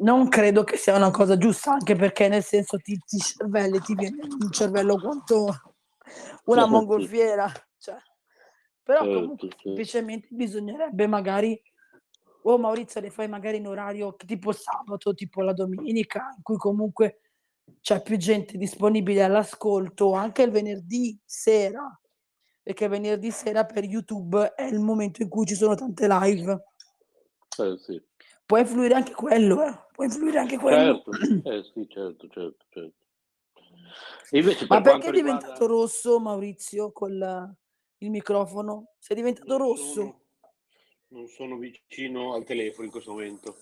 [0.00, 3.94] Non credo che sia una cosa giusta, anche perché nel senso ti, ti cervelli, ti
[3.94, 5.44] viene un cervello quanto
[6.44, 6.68] una certo.
[6.68, 7.52] mongolfiera.
[7.78, 7.96] Cioè.
[8.82, 11.60] Però certo, comunque semplicemente bisognerebbe magari
[12.42, 17.20] o Maurizio le fai magari in orario tipo sabato, tipo la domenica, in cui comunque
[17.80, 22.00] c'è più gente disponibile all'ascolto, anche il venerdì sera,
[22.62, 26.64] perché venerdì sera per YouTube è il momento in cui ci sono tante live.
[27.58, 28.02] Eh, sì.
[28.50, 29.78] Può influire anche quello, eh?
[29.92, 31.04] Può influire anche quello.
[31.04, 31.10] Certo,
[31.48, 34.66] eh, sì, certo, certo, certo.
[34.66, 35.66] Ma perché è diventato riguarda...
[35.66, 37.56] rosso Maurizio con
[37.98, 38.94] il microfono?
[38.98, 39.92] Sei diventato rosso?
[39.92, 40.20] Sono
[41.10, 43.56] non sono vicino al telefono in questo momento.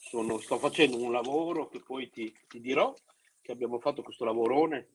[0.00, 2.92] Sono, sto facendo un lavoro che poi ti, ti, dirò
[3.40, 4.88] che abbiamo fatto questo lavorone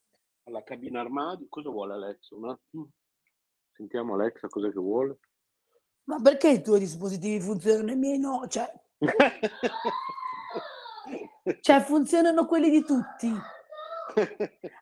[0.44, 1.48] alla cabina armadio.
[1.48, 2.36] Cosa vuole Alexa?
[2.36, 2.89] Un attimo.
[3.72, 5.20] Sentiamo Alexa cosa che vuole.
[6.04, 8.46] Ma perché i tuoi dispositivi funzionano e i miei no?
[8.50, 8.70] Cioè...
[11.62, 13.34] cioè funzionano quelli di tutti.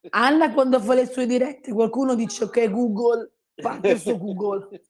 [0.09, 4.81] Anna quando fa le sue dirette qualcuno dice ok Google parte su Google.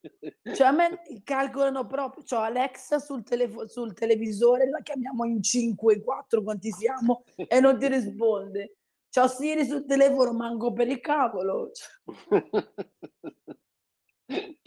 [0.53, 5.95] Cioè a me calcolano proprio, cioè Alexa sul, telefo- sul televisore, la chiamiamo in 5,
[5.95, 8.75] in 4, quanti siamo, e non ti risponde.
[9.11, 11.71] C'ho Siri sul telefono, manco per il cavolo.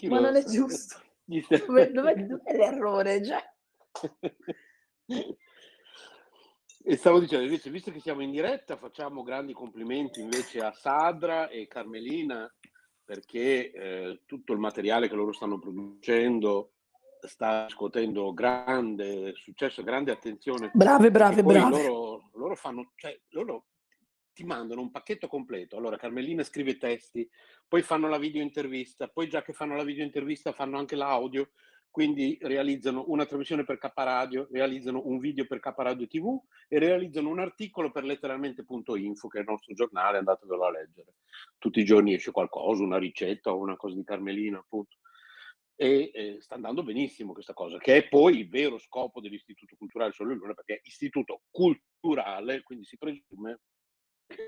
[0.09, 1.01] Ma non è giusto.
[1.25, 3.25] Dove, dov'è, dov'è l'errore?
[3.25, 3.51] Cioè?
[6.84, 11.48] E stavo dicendo, invece, visto che siamo in diretta, facciamo grandi complimenti invece a Sadra
[11.48, 12.52] e Carmelina
[13.04, 16.72] perché eh, tutto il materiale che loro stanno producendo
[17.20, 20.70] sta riscuotendo grande successo, grande attenzione.
[20.74, 21.70] Brave, brave, brave.
[21.70, 23.66] loro, loro fanno, cioè, loro
[24.32, 25.76] ti mandano un pacchetto completo.
[25.76, 27.28] Allora, Carmelina scrive testi,
[27.68, 31.50] poi fanno la video intervista, poi già che fanno la video intervista fanno anche l'audio,
[31.92, 36.78] quindi realizzano una trasmissione per K Radio, realizzano un video per K Radio TV e
[36.78, 41.16] realizzano un articolo per letteralmente.info, che è il nostro giornale, andatevelo a leggere.
[41.59, 44.96] Tutti i giorni esce qualcosa, una ricetta o una cosa di Carmelina, appunto.
[45.76, 50.12] E eh, sta andando benissimo questa cosa, che è poi il vero scopo dell'Istituto Culturale
[50.12, 53.61] Sole Luna, perché è istituto culturale, quindi si presume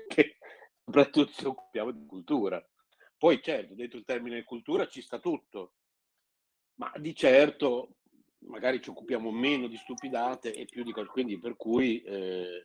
[0.07, 0.37] che
[0.83, 2.59] soprattutto ci occupiamo di cultura.
[3.19, 5.73] Poi certo, dentro il termine cultura ci sta tutto,
[6.75, 7.89] ma di certo
[8.47, 12.63] magari ci occupiamo meno di stupidate e più di quindi per cui eh,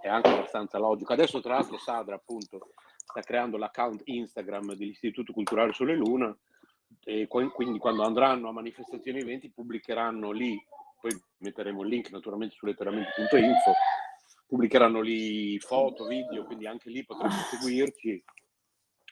[0.00, 1.12] è anche abbastanza logico.
[1.12, 6.36] Adesso tra l'altro Sadra appunto sta creando l'account Instagram dell'Istituto Culturale Sole Luna
[7.04, 10.60] e quindi quando andranno a manifestazioni e eventi pubblicheranno lì,
[11.00, 13.72] poi metteremo il link naturalmente su letteralmente.info,
[14.46, 18.22] pubblicheranno lì foto, video, quindi anche lì potrete seguirci.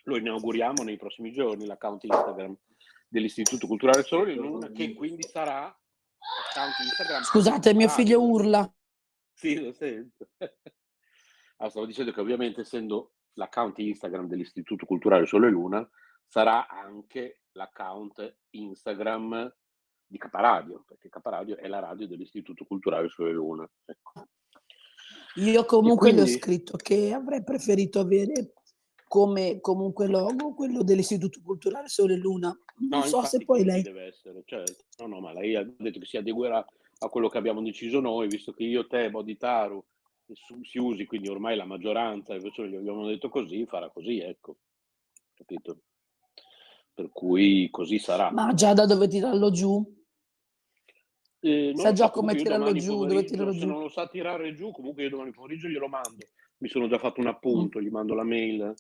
[0.04, 2.56] Lo inauguriamo nei prossimi giorni, l'account Instagram
[3.08, 5.64] dell'Istituto Culturale Sole Luna, che quindi sarà
[6.50, 7.22] account Instagram.
[7.22, 8.70] Scusate, mio figlio urla.
[9.32, 10.28] Sì, lo sento.
[10.38, 15.88] Allora, stavo dicendo che ovviamente essendo l'account Instagram dell'Istituto Culturale Sole Luna,
[16.26, 19.54] sarà anche l'account Instagram
[20.06, 23.68] di Caparadio, perché Caparadio è la radio dell'Istituto Culturale Sole Luna.
[23.84, 24.28] Ecco.
[25.36, 26.30] Io comunque quindi...
[26.30, 28.54] ho scritto che avrei preferito avere
[29.08, 32.56] come comunque logo quello dell'Istituto Culturale Sole Luna.
[32.90, 33.82] Non no, so se poi lei...
[33.82, 34.84] Deve essere, certo.
[34.98, 36.64] No, no, ma lei ha detto che si adeguerà
[37.00, 39.84] a quello che abbiamo deciso noi, visto che io, te, Boditaru,
[40.62, 44.58] si usi, quindi ormai la maggioranza, invece gli abbiamo detto così, farà così, ecco.
[45.34, 45.80] Capito?
[46.92, 48.30] Per cui così sarà.
[48.30, 49.96] Ma già da dove tirarlo giù?
[51.40, 53.66] Eh, Sa già come tirarlo giù, dove tirarlo se giù?
[53.66, 56.26] non lo sa tirare giù, comunque io domani pomeriggio glielo mando.
[56.58, 57.82] Mi sono già fatto un appunto, mm.
[57.82, 58.74] gli mando la mail.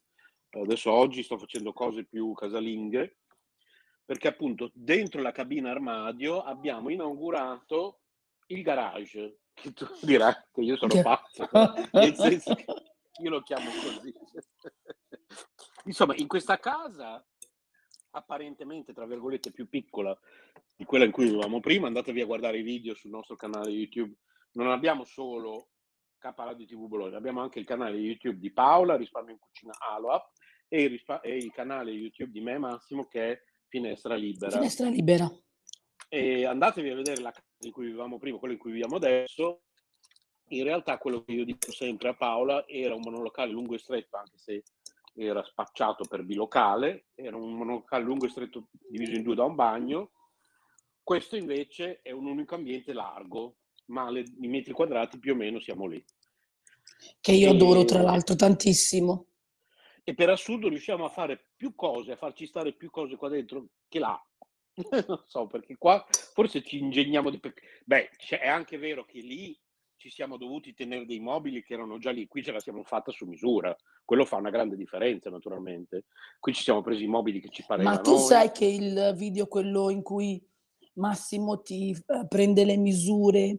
[0.50, 3.18] Adesso oggi sto facendo cose più casalinghe,
[4.04, 8.00] perché appunto dentro la cabina armadio abbiamo inaugurato
[8.46, 11.48] il garage, che tu dirai che io sono pazzo,
[11.92, 12.64] nel senso che
[13.22, 14.14] io lo chiamo così.
[15.84, 17.24] Insomma, in questa casa
[18.10, 20.18] apparentemente, tra virgolette, più piccola
[20.74, 24.14] di quella in cui vivevamo prima, andatevi a guardare i video sul nostro canale YouTube.
[24.52, 25.68] Non abbiamo solo
[26.18, 30.30] K Radio TV Bologna, abbiamo anche il canale YouTube di Paola, Risparmio in Cucina Aloap,
[30.68, 34.52] e il, rispa- e il canale YouTube di me, Massimo, che è Finestra Libera.
[34.52, 35.30] Finestra Libera.
[36.08, 39.62] E andatevi a vedere la casa in cui vivevamo prima, quello in cui viviamo adesso.
[40.50, 44.16] In realtà quello che io dico sempre a Paola era un monolocale lungo e stretto,
[44.16, 44.62] anche se
[45.14, 49.54] era spacciato per bilocale, era un monolocale lungo e stretto diviso in due da un
[49.54, 50.12] bagno.
[51.02, 55.58] Questo invece è un unico ambiente largo, ma le, i metri quadrati più o meno
[55.58, 56.02] siamo lì.
[57.20, 57.50] Che io e...
[57.50, 59.26] adoro tra l'altro tantissimo.
[60.08, 63.66] E per assurdo riusciamo a fare più cose, a farci stare più cose qua dentro
[63.88, 64.18] che là.
[65.06, 67.38] non so, perché qua forse ci ingegniamo di...
[67.84, 68.08] Beh,
[68.40, 69.54] è anche vero che lì
[69.96, 73.12] ci siamo dovuti tenere dei mobili che erano già lì, qui ce la siamo fatta
[73.12, 76.06] su misura, quello fa una grande differenza naturalmente.
[76.40, 77.94] Qui ci siamo presi i mobili che ci parevano.
[77.94, 80.42] Ma tu sai che il video, quello in cui
[80.94, 83.58] Massimo ti eh, prende le misure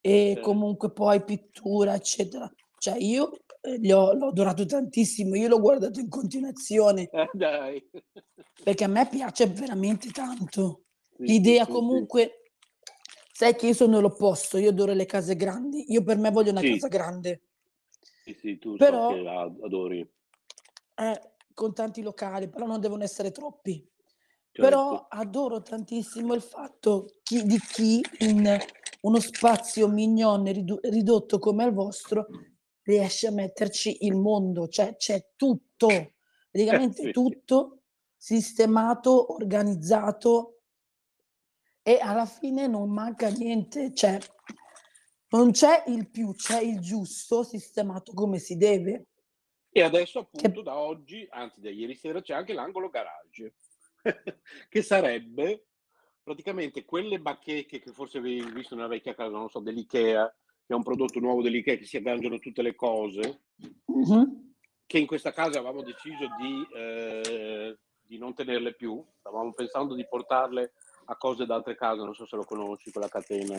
[0.00, 0.40] e sì.
[0.40, 3.43] comunque poi pittura, eccetera, cioè io
[3.92, 7.08] ho, l'ho adorato tantissimo, io l'ho guardato in continuazione.
[7.12, 7.90] Eh, dai.
[8.62, 10.84] Perché a me piace veramente tanto.
[11.16, 12.38] Sì, L'idea sì, comunque
[13.36, 15.92] Sai che io sono l'opposto, io adoro le case grandi.
[15.92, 16.70] Io per me voglio una Sì.
[16.70, 17.42] casa grande.
[18.22, 20.08] Sì, sì, tu so Però che la adori.
[20.94, 21.20] eh,
[21.52, 23.84] con tanti locali, però non devono essere troppi.
[24.52, 24.62] Certo.
[24.62, 28.56] Però adoro tantissimo il fatto chi- di chi in
[29.00, 30.44] uno spazio mignon
[30.82, 32.28] ridotto come il vostro
[32.84, 35.88] riesce a metterci il mondo, cioè c'è tutto,
[36.50, 37.10] praticamente sì.
[37.12, 37.80] tutto
[38.16, 40.60] sistemato, organizzato
[41.82, 44.18] e alla fine non manca niente, cioè
[45.28, 49.08] non c'è il più, c'è il giusto sistemato come si deve.
[49.68, 53.56] E adesso appunto Che da oggi, anzi da ieri sera, c'è anche l'angolo garage,
[54.68, 55.66] che sarebbe
[56.22, 60.34] praticamente quelle bacheche che forse avevi visto nella vecchia casa, non so, dell'Ikea,
[60.66, 63.42] che è un prodotto nuovo dell'Ikea che si agganciano tutte le cose,
[63.86, 64.54] Mhm.
[64.86, 70.06] che in questa casa avevamo deciso di, eh, di non tenerle più, stavamo pensando di
[70.06, 70.72] portarle
[71.06, 73.58] a cose da altre case, non so se lo conosci, quella catena,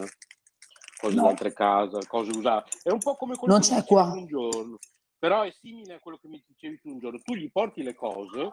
[0.99, 2.71] cose da No, altre case, cose usate.
[2.81, 4.03] È un po' come quello non che mi c'è qua.
[4.11, 4.79] un giorno,
[5.19, 7.19] però è simile a quello che mi dicevi tu un giorno.
[7.21, 8.49] Tu gli porti le cose,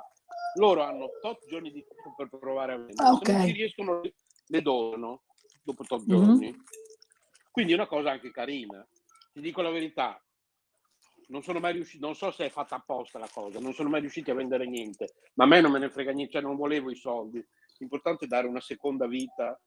[0.58, 4.00] loro hanno tot giorni di tempo per provare a Ah, vendere, se non ci riescono
[4.46, 5.22] le donano.
[5.64, 6.08] dopo tot Mhm.
[6.08, 6.54] giorni.
[7.52, 8.84] Quindi è una cosa anche carina.
[9.32, 10.20] Ti dico la verità,
[11.28, 14.00] non sono mai riuscito, non so se è fatta apposta la cosa, non sono mai
[14.00, 16.90] riusciti a vendere niente, ma a me non me ne frega niente, cioè non volevo
[16.90, 17.46] i soldi.
[17.78, 19.58] L'importante è dare una seconda vita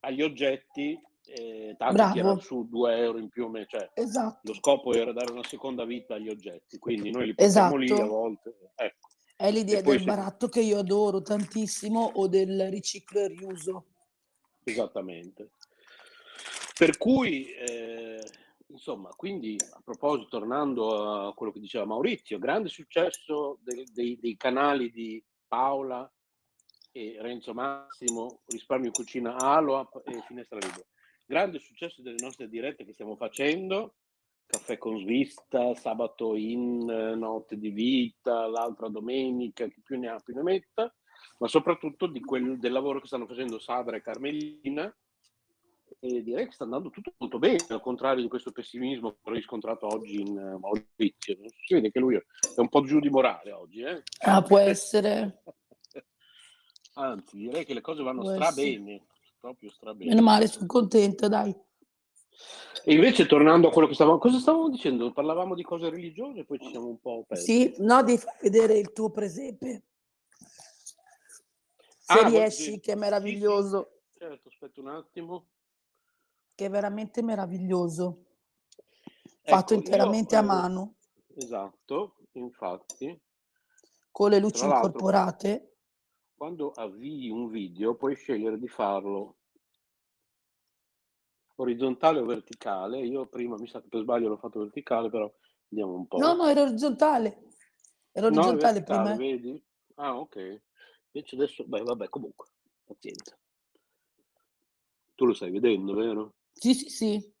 [0.00, 2.12] agli oggetti, eh, tanto Bravo.
[2.14, 4.40] tirano su 2 euro in più, me- cioè, Esatto.
[4.44, 7.94] lo scopo era dare una seconda vita agli oggetti, quindi noi li portiamo lì a
[7.94, 8.08] Esatto.
[8.08, 8.56] volte.
[8.76, 9.08] Ecco.
[9.36, 13.86] È l'idea del se- baratto che io adoro tantissimo o del riciclo e riuso.
[14.64, 15.52] Esattamente.
[16.80, 18.18] Per cui, eh,
[18.68, 24.34] insomma, quindi a proposito, tornando a quello che diceva Maurizio, grande successo dei, dei- dei
[24.38, 26.10] canali di Paola
[26.90, 30.86] e Renzo Massimo, Risparmio in Cucina Aloap e Finestra Libera.
[31.26, 33.96] Grande successo delle nostre dirette che stiamo facendo,
[34.46, 40.32] Caffè con Svista, Sabato in, Notte di Vita, l'altra domenica, chi più ne ha più
[40.34, 40.90] ne metta,
[41.40, 44.90] ma soprattutto quel, del lavoro che stanno facendo Sadra e Carmelina,
[46.02, 49.32] e direi che sta andando tutto molto bene, al contrario di questo pessimismo che ho
[49.32, 51.36] riscontrato oggi in eh, Maurizio.
[51.66, 52.22] Si vede che lui è
[52.60, 53.82] un po' giù di morale oggi.
[53.82, 54.02] Eh?
[54.20, 55.42] Ah, può essere.
[56.94, 58.70] Anzi, direi che le cose vanno Può stra essere.
[58.78, 59.06] bene,
[59.38, 60.10] proprio stra bene.
[60.10, 61.54] Meno male, sono contenta, dai.
[62.84, 65.12] E invece tornando a quello che stavamo, cosa stavamo dicendo?
[65.12, 67.44] Parlavamo di cose religiose, poi ci siamo un po' persi.
[67.44, 69.82] Sì, no, devi far vedere il tuo presepe.
[71.98, 72.80] Se Ah, riesci, sì.
[72.80, 74.18] che è Sì, meraviglioso, sì.
[74.20, 75.44] Certo, aspetta un attimo.
[76.60, 78.26] Che è veramente meraviglioso.
[79.40, 80.94] Ecco, Fatto io, interamente a eh, mano,
[81.36, 83.18] Esatto, infatti,
[84.10, 85.76] con le luci incorporate.
[86.34, 89.36] quando avvii un video puoi scegliere di farlo
[91.54, 93.00] orizzontale o verticale.
[93.06, 95.32] Io prima mi sa che per sbaglio l'ho fatto verticale, però
[95.68, 96.18] vediamo un po'.
[96.18, 97.42] No, no, era orizzontale.
[98.12, 99.14] Era No, orizzontale verticale, prima.
[99.14, 99.16] eh.
[99.16, 99.64] vedi?
[99.94, 100.62] Ah, ok.
[101.12, 102.48] Invece adesso, beh, vabbè, comunque,
[102.84, 103.34] pazienza.
[105.14, 106.34] Tu lo stai vedendo, vero?
[106.52, 107.34] Sì, sì, sì.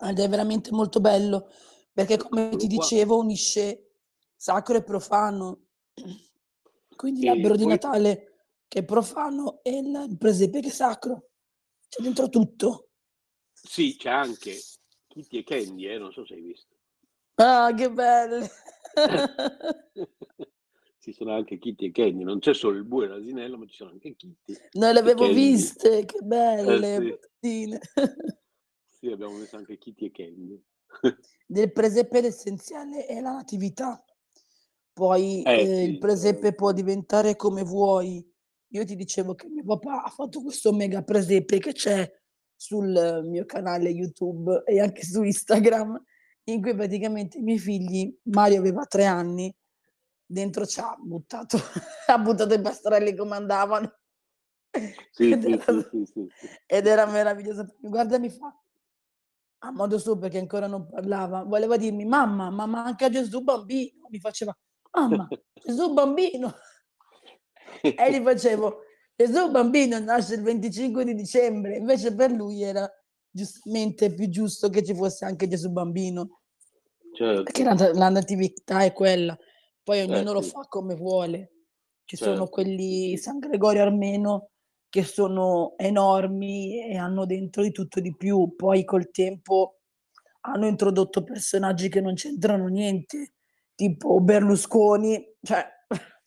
[0.00, 1.50] Ed è veramente molto bello,
[1.92, 3.94] perché come ti dicevo unisce
[4.36, 5.66] sacro e profano.
[6.94, 8.24] Quindi E l'albero di poi, Natale
[8.68, 11.30] che è profano e il presepe che è sacro.
[11.88, 12.90] C'è dentro tutto.
[13.52, 14.60] sì, c'è anche
[15.08, 16.76] Kitty e Candy, eh, non so se hai visto.
[17.36, 18.50] Ah, che belle!
[21.08, 23.76] Ci sono anche Kitty e Candy, non c'è solo il bue e l'asinello, ma ci
[23.76, 27.80] sono anche Kitty Noi le avevo viste, che Eh belle, sì, patatine.
[28.90, 30.62] sì, abbiamo messo anche Kitty e Candy.
[31.46, 34.04] Del presepe l'essenziale è la natività.
[34.92, 38.22] Poi Eh eh, il sì, presepe può diventare come vuoi.
[38.72, 42.06] Io ti dicevo che mio papà ha fatto questo mega presepe che c'è
[42.54, 46.04] sul eh, mio canale YouTube e anche su Instagram,
[46.44, 49.50] in cui praticamente i miei figli, Mario aveva tre anni,
[50.28, 51.56] dentro ci ha buttato,
[52.06, 53.92] ha buttato i pastrelli come andavano.
[55.10, 56.26] Sì, Ed sì, era, sì,
[56.66, 57.74] ed era meraviglioso.
[57.80, 58.54] Guarda, mi fa
[59.60, 64.06] a modo suo perché ancora non parlava, voleva dirmi mamma, ma manca Gesù bambino.
[64.10, 64.56] Mi faceva
[64.92, 66.54] mamma, Gesù bambino.
[67.82, 68.82] E gli facevo
[69.16, 72.88] Gesù bambino nasce il 25 di dicembre, invece per lui era
[73.28, 76.42] giustamente più giusto che ci fosse anche Gesù bambino,
[77.16, 79.36] perché Certo, la, la natività è quella,
[79.88, 81.52] poi eh ognuno lo sì, fa come vuole.
[82.04, 83.22] Ci sono certo, quelli sì, sì.
[83.22, 84.50] San Gregorio Armeno
[84.90, 89.78] che sono enormi e hanno dentro di tutto di più, poi col tempo
[90.42, 93.32] hanno introdotto personaggi che non c'entrano niente,
[93.74, 95.66] tipo Berlusconi, cioè,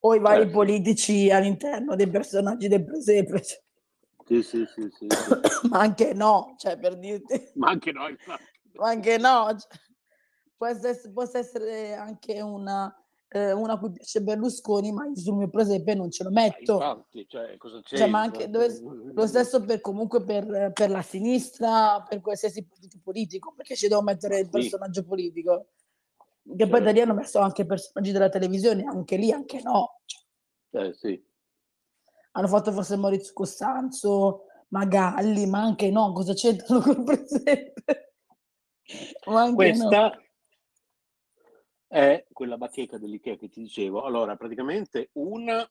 [0.00, 3.62] o i vari Certo, politici all'interno dei personaggi del presepe, cioè,
[4.26, 5.40] sì, sì, sì, sì, sì.
[5.70, 8.44] ma anche no, cioè per dirti, Ma anche infatti.
[8.74, 9.80] ma anche no, cioè,
[10.64, 12.94] può essere, può essere anche una,
[13.28, 16.74] eh, una cui piace Berlusconi, ma sul mio presepe non ce lo metto.
[16.74, 18.68] infatti, cioè, Cioè, ma anche dove,
[19.12, 24.02] lo stesso per comunque per, per la sinistra, per qualsiasi partito politico, perché ci devo
[24.02, 25.66] mettere il sì, personaggio politico.
[26.56, 27.14] Che poi da lì hanno certo.
[27.14, 30.00] messo anche personaggi della televisione, anche lì, anche no.
[30.70, 31.22] Eh sì.
[32.32, 38.14] hanno fatto forse Maurizio Costanzo, Magalli, ma anche no, cosa c'entrano col presepe?
[39.26, 39.88] Ma anche no.
[41.94, 44.02] È quella bacheca dell'Ikea che ti dicevo.
[44.02, 45.64] Allora, praticamente una,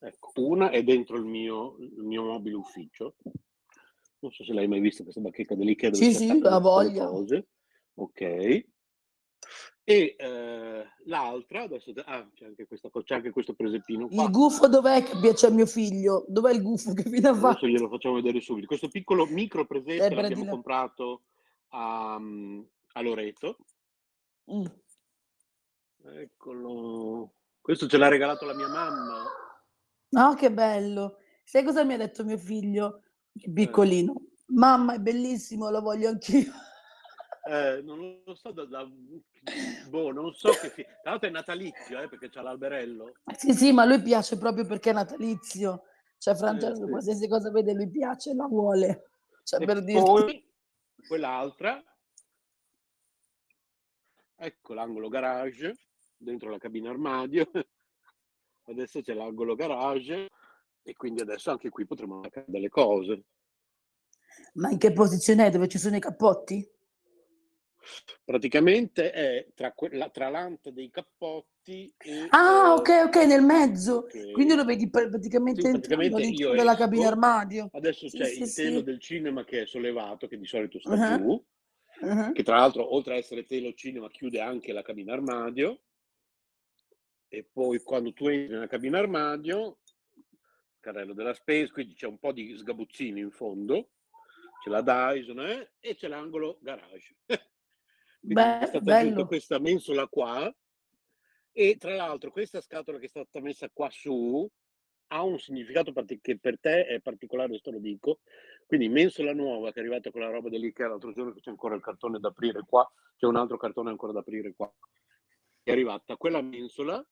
[0.00, 3.16] ecco, una è dentro il mio, il mio mobile ufficio.
[4.20, 7.08] Non so se l'hai mai vista questa bacheca dell'Ikea dove Sì, sì, la voglia.
[7.08, 7.48] cose.
[7.96, 8.20] Ok.
[8.22, 8.64] E
[9.84, 14.24] eh, l'altra, adesso, ah, c'è anche, questa, c'è anche questo presepino qua.
[14.24, 16.24] Il gufo dov'è che piace a mio figlio?
[16.26, 17.50] Dov'è il gufo che fino a fa?
[17.50, 18.66] Adesso glielo facciamo vedere subito.
[18.66, 21.24] Questo piccolo micro Eh, presepe per l'abbiamo comprato
[21.72, 23.58] a, a Loreto.
[24.52, 24.66] Mm.
[26.02, 27.32] Eccolo.
[27.60, 29.24] Questo ce l'ha regalato la mia mamma
[30.12, 31.18] No, che bello.
[31.44, 33.02] Sai cosa mi ha detto mio figlio,
[33.34, 33.50] Eh.
[33.52, 34.14] piccolino?
[34.46, 36.50] Mamma, è bellissimo, lo voglio anch'io.
[37.48, 38.88] Eh, non lo so da, da-
[39.88, 43.12] boh, non so che fi- tra l'altro è natalizio, eh, perché c'ha l'alberello.
[43.36, 45.84] Sì, sì, ma lui piace proprio perché è natalizio.
[46.18, 46.90] Cioè, Francesco, sì.
[46.90, 49.10] qualsiasi cosa vede, lui piace, la vuole.
[49.44, 50.04] Cioè, E per dirti.
[50.04, 50.52] poi
[51.08, 51.82] quell'altra,
[54.40, 55.74] ecco l'angolo garage,
[56.16, 57.50] dentro la cabina armadio.
[58.64, 60.28] Adesso c'è l'angolo garage
[60.82, 63.24] e quindi adesso anche qui potremo attaccare delle cose.
[64.54, 65.50] Ma in che posizione è?
[65.50, 66.66] Dove ci sono i cappotti?
[68.24, 72.26] Praticamente è tra, la- tra l'anta dei cappotti e...
[72.30, 73.96] Ah, eh, ok, ok, nel mezzo.
[74.04, 74.30] ok.
[74.32, 77.68] Quindi lo vedi pr- praticamente Sì, praticamente io della esco, cabina armadio.
[77.72, 80.92] Adesso Sì, c'è sì, il telo del cinema che è sollevato, che di solito sta
[80.94, 81.16] Ah.
[81.16, 81.44] giù,
[82.00, 82.32] Mhm.
[82.32, 85.80] che tra l'altro oltre a essere telo cinema chiude anche la cabina armadio.
[87.28, 89.78] E poi quando tu entri nella cabina armadio,
[90.80, 93.90] carrello della spesa, quindi c'è un po' di sgabuzzini in fondo,
[94.62, 97.16] c'è la Dyson eh, e c'è l'angolo garage.
[98.22, 99.26] Beh, è stata bello.
[99.26, 100.54] questa mensola qua
[101.52, 104.48] e tra l'altro questa scatola che è stata messa qua su
[105.12, 108.20] ha un significato che per te è particolare, te lo dico.
[108.70, 111.74] Quindi mensola nuova che è arrivata con la roba dell'Ikea l'altro giorno che c'è ancora
[111.74, 114.72] il cartone da aprire qua, c'è un altro cartone ancora da aprire qua.
[115.60, 117.04] È arrivata quella mensola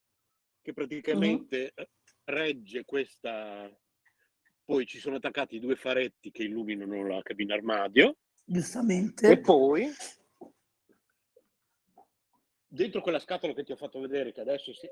[0.63, 1.89] che praticamente eh,
[2.27, 3.69] regge questa
[4.65, 9.41] poi ci sono attaccati due faretti che illuminano la cabina armadio e Giustamente.
[9.41, 9.91] poi
[12.69, 14.89] dentro quella scatola che ti ho fatto vedere, che adesso si-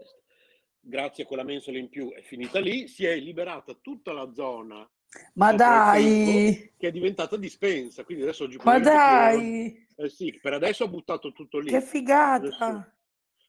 [0.81, 4.85] grazie a quella mensola in più è finita lì, si è liberata tutta la zona
[5.35, 8.05] Ma dai, che è diventata dispensa.
[8.05, 11.71] Quindi adesso oggi ma dai, eh sì, per adesso ho buttato tutto lì.
[11.71, 12.47] che figata.
[12.47, 12.91] Adesso-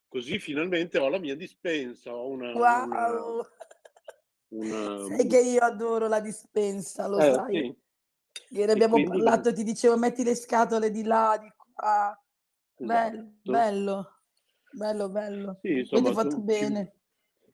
[0.08, 2.54] così finalmente ho la mia dispensa, ho una...
[2.54, 3.46] Wow.
[4.50, 7.54] una- una- Sai che io adoro la dispensa, lo Eh, sai.
[7.56, 12.18] sì, Ieri abbiamo quindi- parlato ti dicevo metti le scatole di là, di qua.
[12.80, 13.52] Bello, esatto.
[13.52, 14.12] bello,
[14.72, 15.54] bello, bello.
[15.56, 16.94] Sì, Quindi insomma, fatto tu- bene.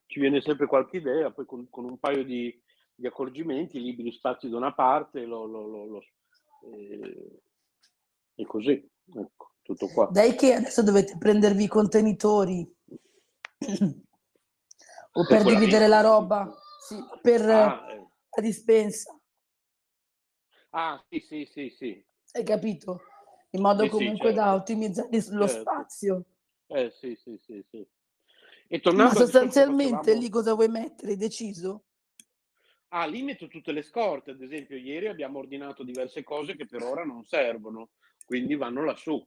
[0.06, 2.62] ci viene sempre qualche idea, poi con, con un paio di,
[2.94, 6.04] di accorgimenti, liberi spazi da una parte, lo, lo- lo-
[6.72, 7.40] eh,
[8.36, 10.08] e così, ecco, tutto qua.
[10.12, 12.66] Dai che adesso dovete prendervi i contenitori
[15.16, 16.52] o Per dividere la roba,
[16.88, 19.16] sì, per Ah, eh, la dispensa,
[20.72, 22.04] ah, sì, sì, sì, sì.
[22.32, 23.00] hai capito?
[23.50, 24.56] In modo Sì, sì, comunque da certo.
[24.56, 25.46] ottimizzare lo Certo.
[25.46, 26.24] spazio.
[26.66, 27.78] Eh, sì, sì, sì, sì.
[27.78, 27.86] E
[28.68, 31.12] Ma tornando che sostanzialmente facevamo- lì cosa vuoi mettere?
[31.12, 31.84] Hai deciso?
[32.96, 36.80] Ah, lì metto tutte le scorte, ad esempio ieri abbiamo ordinato diverse cose che per
[36.84, 37.90] ora non servono,
[38.24, 39.20] quindi vanno lassù.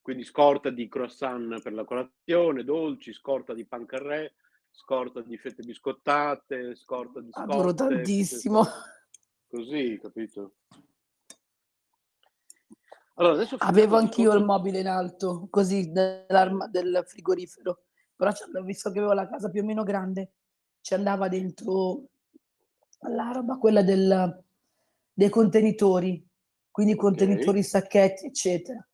[0.00, 4.34] Quindi scorta di croissant per la colazione, dolci, scorta di pancarré,
[4.72, 8.64] scorta di fette biscottate, scorta di Adoro scotte, tantissimo.
[9.46, 10.54] così, capito?
[13.14, 17.84] Allora, adesso Avevo anch'io il mobile in alto, così del frigorifero,
[18.16, 20.32] però ci andavo- visto che avevo la casa più o meno grande,
[20.80, 22.08] ci andava dentro
[23.00, 24.44] la roba, quella del-
[25.12, 26.26] dei contenitori,
[26.70, 26.98] quindi Ok.
[26.98, 28.86] contenitori, sacchetti, eccetera.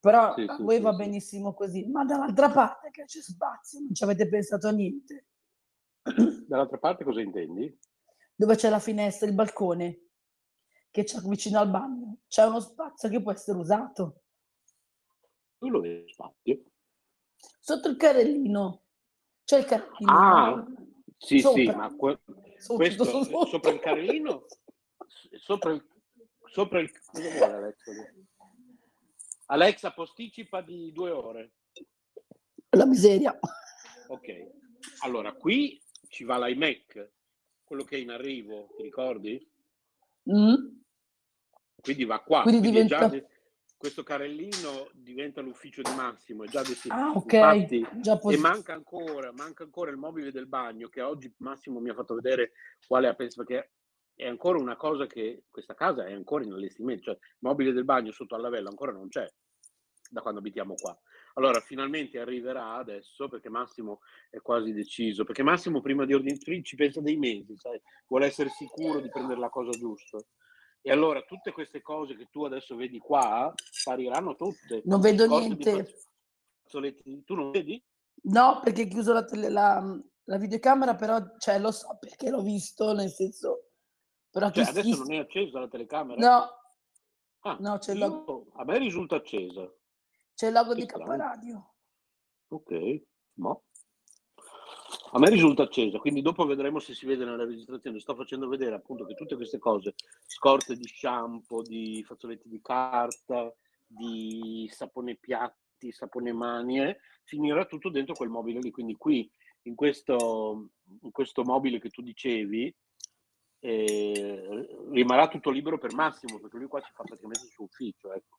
[0.00, 3.80] Però Sì, a sì, voi sì, va benissimo così, ma dall'altra parte che c'è spazio,
[3.80, 5.26] non ci avete pensato a niente.
[6.46, 7.76] Dall'altra parte cosa intendi?
[8.34, 10.00] Dove c'è la finestra, il balcone,
[10.90, 14.22] che c'è vicino al bagno, c'è uno spazio che può essere usato.
[15.58, 16.62] Tu lo vedi spazio?
[17.58, 18.82] Sotto il carrellino.
[19.44, 20.12] C'è il carrellino.
[20.12, 20.64] Ah?
[21.18, 21.60] Sì, Sopra.
[21.60, 22.18] sì, ma que-
[22.66, 23.46] questo sotto.
[23.46, 24.46] sopra il carrellino,
[25.36, 25.84] sopra il,
[26.46, 27.92] sopra il cosa vuole Alexa?
[29.46, 31.52] Alexa posticipa di due ore.
[32.70, 33.38] La miseria.
[34.08, 34.50] Ok,
[35.00, 37.10] allora qui ci va l'iMac,
[37.64, 39.50] quello che è in arrivo, ti ricordi?
[40.30, 40.54] Mm?
[41.80, 42.42] Quindi va qua.
[42.42, 43.37] Quindi quindi già diventa- de-
[43.78, 47.00] questo carrellino diventa l'ufficio di Massimo, è già destinato.
[47.00, 47.32] Ah, ok.
[47.32, 51.78] Infatti, Già E posi- manca ancora, manca ancora il mobile del bagno che oggi Massimo
[51.78, 52.52] mi ha fatto vedere
[52.86, 53.70] quale ha pensato, perché
[54.14, 57.84] è ancora una cosa che questa casa è ancora in allestimento, cioè il mobile del
[57.84, 59.26] bagno sotto al lavello ancora non c'è
[60.10, 60.98] da quando abitiamo qua.
[61.34, 66.74] Allora finalmente arriverà adesso perché Massimo è quasi deciso, perché Massimo prima di ordinare ci
[66.74, 70.18] pensa dei mesi, sai, vuole essere sicuro di prendere la cosa giusta.
[70.88, 74.80] E allora tutte queste cose che tu adesso vedi qua spariranno tutte.
[74.84, 75.84] Non vedo niente.
[76.62, 77.82] fazzoletti- Tu non vedi?
[78.22, 82.42] No, perché ho chiuso la, tele- la- la videocamera, però cioè, lo so perché l'ho
[82.42, 83.70] visto, nel senso...
[84.30, 86.20] Però Cioè, adesso chi- non è accesa la telecamera?
[86.20, 86.56] No,
[87.42, 89.70] Ah, no, c'è il io- logo, A me risulta accesa.
[90.34, 91.04] c'è il logo Che di strano.
[91.12, 91.74] K Radio.
[92.48, 93.02] Ok,
[93.34, 93.58] ma.
[95.10, 97.98] A me risulta accesa, quindi dopo vedremo se si vede nella registrazione.
[97.98, 99.94] Sto facendo vedere appunto che tutte queste cose,
[100.26, 103.52] scorte di shampoo, di fazzoletti di carta,
[103.86, 108.70] di sapone piatti, sapone manie, finirà tutto dentro quel mobile lì.
[108.70, 109.30] Quindi qui,
[109.62, 110.68] in questo,
[111.00, 112.74] in questo mobile che tu dicevi,
[113.60, 118.12] eh, rimarrà tutto libero per Massimo, perché lui qua ci fa praticamente il suo ufficio.
[118.12, 118.38] Ecco.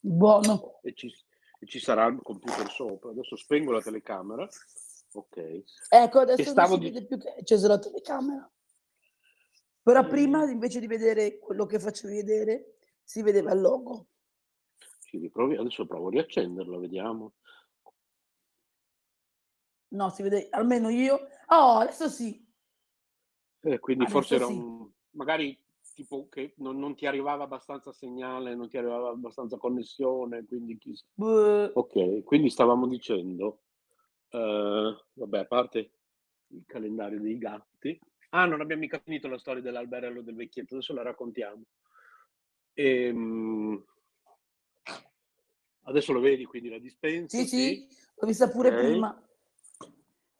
[0.00, 0.78] Buono.
[0.82, 1.12] E ci,
[1.58, 3.10] e ci sarà il computer sopra.
[3.10, 4.48] Adesso spengo la telecamera.
[5.12, 5.64] Ok.
[5.88, 8.50] Ecco, adesso non stavo si di- vede più che è accesa la telecamera.
[9.82, 10.08] Però Mm.
[10.08, 14.06] prima, invece di vedere quello che facevi vedere, si vedeva il logo.
[15.04, 15.56] Ci riprovi.
[15.56, 17.32] Adesso provo a riaccenderla, vediamo.
[19.88, 21.18] No, si vede, almeno io.
[21.48, 22.46] Oh, adesso sì.
[23.62, 24.52] Eh, quindi Adesso forse era sì.
[24.52, 24.88] un...
[25.12, 25.58] magari
[25.92, 31.04] tipo che non, non ti arrivava abbastanza segnale, non ti arrivava abbastanza connessione, quindi chissà.
[31.14, 33.62] Beh, Ok, quindi stavamo dicendo,
[34.30, 35.90] eh, vabbè, a parte
[36.48, 37.98] il calendario dei gatti.
[38.30, 41.64] Ah, non abbiamo mica finito la storia dell'alberello del vecchietto, adesso la raccontiamo.
[42.74, 43.84] Ehm,
[45.82, 48.76] adesso lo vedi, quindi la dispensa, Sì, sì, l'ho vista pure Ok.
[48.76, 49.28] prima.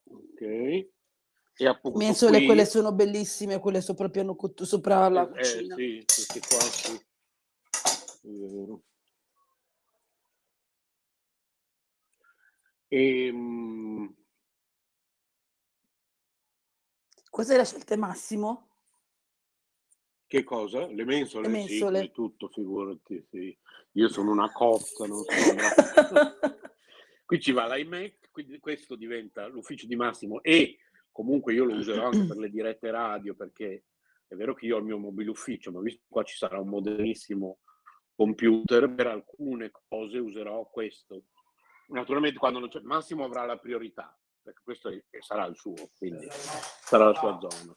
[0.04, 0.40] Ok.
[0.42, 5.66] E appunto Mensole, qui- quelle sono bellissime, quelle sopra il piano sopra la Eh, eh,
[5.66, 5.74] cucina.
[5.74, 6.94] sì, queste qua sì.
[8.22, 8.82] È vero.
[17.30, 18.70] Questa è la scelta Massimo?
[20.30, 20.86] che cosa?
[20.86, 21.48] Le mensole?
[21.48, 21.98] Le Sì, mensole.
[21.98, 23.58] come tutto, figurati, sì.
[23.94, 25.58] Io sono una cotta, non sono.
[27.26, 30.78] Qui ci va l'iMac, quindi questo diventa l'ufficio di Massimo e
[31.10, 33.86] comunque io lo userò anche per le dirette radio perché
[34.28, 36.60] è vero che io ho il mio mobile ufficio, ma visto che qua ci sarà
[36.60, 37.58] un modernissimo
[38.14, 41.24] computer, per alcune cose userò questo.
[41.90, 46.26] Naturalmente quando non c'è Massimo avrà la priorità, perché questo è- sarà il suo, quindi
[46.30, 47.76] sarà la sua zona.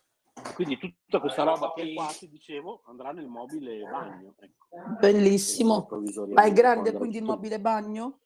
[0.54, 4.36] Quindi tutta questa roba che è qua, ti dicevo, andrà nel mobile bagno.
[4.40, 4.68] Ecco.
[5.00, 5.88] Bellissimo.
[6.34, 8.20] Ma è grande quindi il mobile bagno?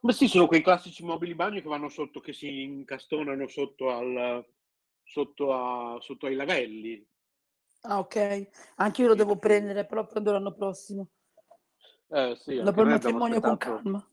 [0.00, 4.44] Ma sì, sono quei classici mobili bagno che vanno sotto, che si incastonano sotto, al,
[5.02, 7.04] sotto, a- sotto ai lavelli.
[7.82, 8.48] Ah, ok.
[8.76, 11.08] Anche io lo devo prendere, però prendo l'anno prossimo.
[12.08, 14.08] Eh, sì, Dopo il matrimonio con calma.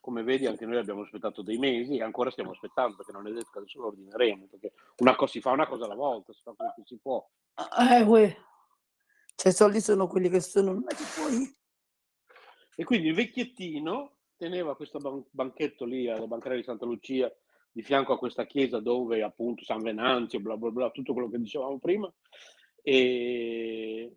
[0.00, 3.32] Come vedi, anche noi abbiamo aspettato dei mesi e ancora stiamo aspettando perché non è
[3.32, 4.46] detto che adesso lo ordineremo.
[4.50, 7.24] Perché una cosa, si fa una cosa alla volta, si fa quello che si può.
[7.78, 8.36] Eh, uè.
[9.34, 11.58] Cioè, i soldi sono quelli che sono, non è che poi...
[12.76, 17.30] E quindi il vecchiettino teneva questo ban- banchetto lì alla bancaria di Santa Lucia
[17.72, 21.38] di fianco a questa chiesa dove appunto San Venanzio, bla bla bla, tutto quello che
[21.38, 22.12] dicevamo prima.
[22.82, 24.16] E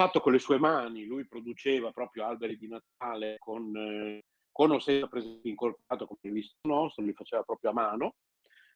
[0.00, 4.78] Fatto con le sue mani, lui produceva proprio alberi di Natale con, eh, con o
[4.78, 8.14] senza presenza incorporato come hai visto nostro, li faceva proprio a mano,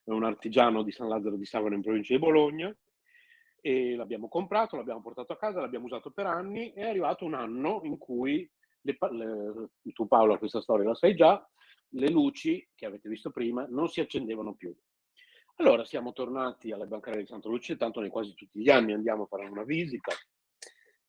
[0.04, 2.76] è un artigiano di San Lazzaro di Savona in provincia di Bologna.
[3.62, 6.74] E l'abbiamo comprato, l'abbiamo portato a casa, l'abbiamo usato per anni.
[6.74, 8.46] E è arrivato un anno in cui,
[8.82, 11.42] le le- tu Paolo questa storia la sai già,
[11.92, 14.76] le luci che avete visto prima non si accendevano più.
[15.56, 19.22] Allora siamo tornati alla bancaria di Santa Lucia, tanto noi quasi tutti gli anni andiamo
[19.22, 20.12] a fare una visita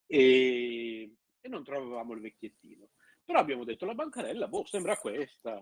[0.07, 2.89] e, e non trovavamo il vecchiettino.
[3.23, 5.57] Però abbiamo detto la bancarella, boh, sembra questa.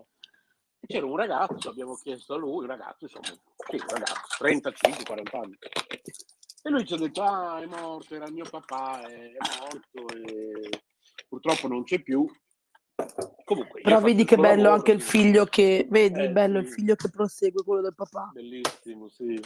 [0.80, 5.38] E c'era un ragazzo, abbiamo chiesto a lui, un ragazzo, insomma, sì, un ragazzo, 35-40
[5.42, 5.58] anni.
[6.66, 10.14] E lui ci ha detto, ah, è morto, era il mio papà, è, è morto
[10.14, 10.70] e
[11.28, 12.30] purtroppo non c'è più.
[13.44, 15.88] Comunque, Però vedi il che bello lavoro, anche il figlio che...
[15.90, 16.74] Vedi, Eh, bello il sì.
[16.76, 18.32] figlio che prosegue quello del papà.
[18.34, 19.40] Bellissimo, sì.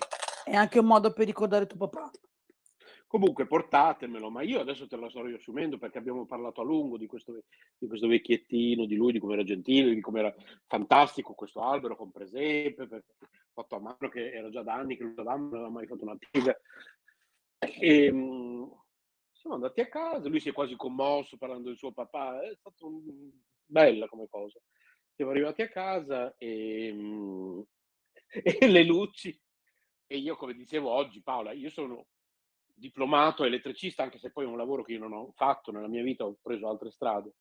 [0.44, 2.12] È anche un modo per ricordare tuo papà.
[3.08, 7.08] Comunque portatemelo, ma io adesso te la sto riassumendo perché abbiamo parlato a lungo di
[7.08, 7.42] questo,
[7.78, 10.36] di questo vecchiettino, di lui, di come era gentile, di come era
[10.66, 13.06] fantastico questo albero con presepe,
[13.54, 16.18] fatto a mano che era già da anni che usavamo, non aveva mai fatto una
[16.18, 16.54] piega.
[17.60, 18.66] E, mm,
[19.32, 22.88] siamo andati a casa, lui si è quasi commosso parlando del suo papà, è stato
[22.88, 23.32] un-
[23.66, 24.60] bella come cosa.
[25.16, 27.62] Siamo arrivati a casa e, mm,
[28.62, 29.40] e le luci,
[30.08, 32.08] e io come dicevo oggi Paola, io sono
[32.78, 36.04] diplomato elettricista, anche se poi è un lavoro che io non ho fatto nella mia
[36.04, 37.34] vita, ho preso altre strade.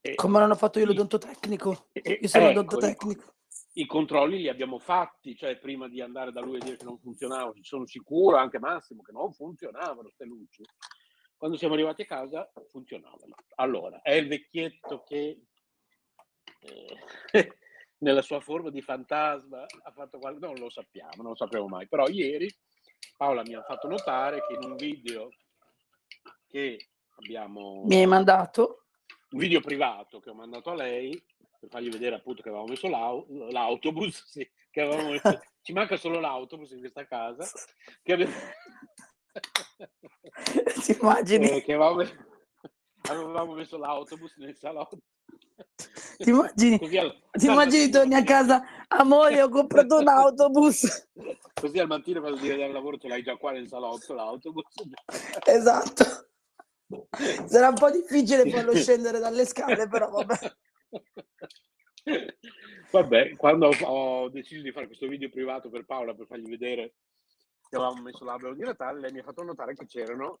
[0.00, 1.88] E- Come l'hanno fatto io l'odontotecnico.
[1.92, 3.34] e- Io sono ecco, odontotecnico.
[3.74, 6.98] i controlli li abbiamo fatti, cioè prima di andare da lui e dire che non
[6.98, 10.62] funzionava, sono sicuro, anche Massimo, che non funzionavano queste luci.
[11.36, 13.34] Quando siamo arrivati a casa funzionavano.
[13.56, 15.42] Allora, è il vecchietto che
[16.60, 16.98] eh,
[17.98, 21.86] nella sua forma di fantasma ha fatto qualcosa, non lo sappiamo, non lo sapremo mai,
[21.86, 22.52] però ieri
[23.16, 25.30] Paola mi ha fatto notare che in un video
[26.46, 27.82] che abbiamo...
[27.86, 28.84] Mi hai mandato?
[29.30, 31.10] Un video privato che ho mandato a lei,
[31.58, 35.40] per fargli vedere appunto che avevamo messo l'au- l'autobus, sì, che avevamo messo...
[35.62, 37.48] ci manca solo l'autobus in questa casa,
[38.02, 38.34] che abbiamo...
[40.84, 41.48] Ti immagini?
[41.48, 42.04] Eh, che avevamo...
[43.08, 44.98] avevamo messo l'autobus nel salotto.
[46.18, 51.08] Ti immagini, Così al- ti immagini torni a casa, amore, ho comprato un autobus.
[51.54, 54.64] Così al mattino quando devi andare al lavoro ce l'hai già qua nel salotto l'autobus.
[55.44, 56.04] Esatto.
[57.46, 60.56] Sarà un po' difficile farlo scendere dalle scale, però vabbè.
[62.90, 66.94] Vabbè, quando ho, ho deciso di fare questo video privato per Paola per fargli vedere
[67.68, 70.38] che avevamo messo l'albero di Natale, lei mi ha fatto notare che c'erano,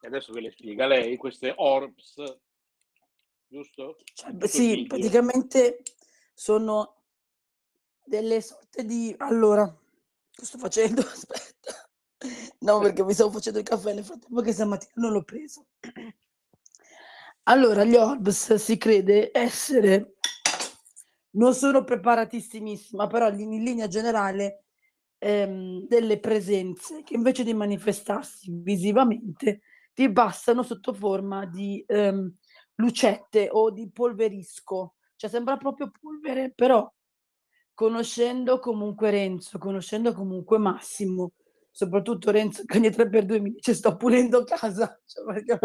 [0.00, 2.22] e adesso ve le spiega lei, queste orbs,
[3.46, 3.98] giusto?
[4.14, 4.86] Cioè, sì, video.
[4.86, 5.82] praticamente
[6.34, 7.02] sono
[8.04, 9.14] delle sorte di...
[9.18, 9.66] Allora,
[10.30, 11.00] che sto facendo?
[11.02, 11.88] Aspetta.
[12.60, 15.66] No, perché mi stavo facendo il caffè nel frattempo che stamattina non l'ho preso.
[17.44, 20.14] Allora, gli orbs si crede essere...
[21.30, 24.64] Non sono preparatissimissima, però in in linea generale
[25.18, 29.60] ehm, delle presenze che invece di manifestarsi visivamente
[29.98, 32.32] ti passano sotto forma di ehm,
[32.76, 34.94] lucette o di polverisco.
[35.16, 36.88] Cioè sembra proprio polvere, però
[37.74, 41.32] conoscendo comunque Renzo, conoscendo comunque Massimo,
[41.72, 45.58] soprattutto Renzo che ogni 3x2 mi dice sto pulendo casa, cioè, perché,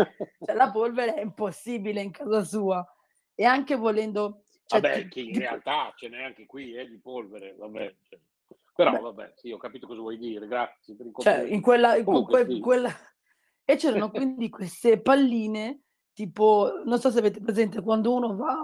[0.43, 2.83] cioè, la polvere è impossibile in casa sua
[3.35, 4.45] e anche volendo...
[4.65, 7.95] cioè, Vabbè, che in realtà ce n'è anche qui, eh, di polvere, vabbè.
[8.09, 8.19] cioè.
[8.75, 11.53] Però vabbè, sì, ho capito cosa vuoi dire, grazie per il cioè, complimento.
[11.53, 12.59] in quella, in Comunque, que- sì.
[12.59, 13.12] quella...
[13.65, 15.81] E c'erano quindi queste palline,
[16.13, 18.63] tipo, non so se avete presente, quando uno va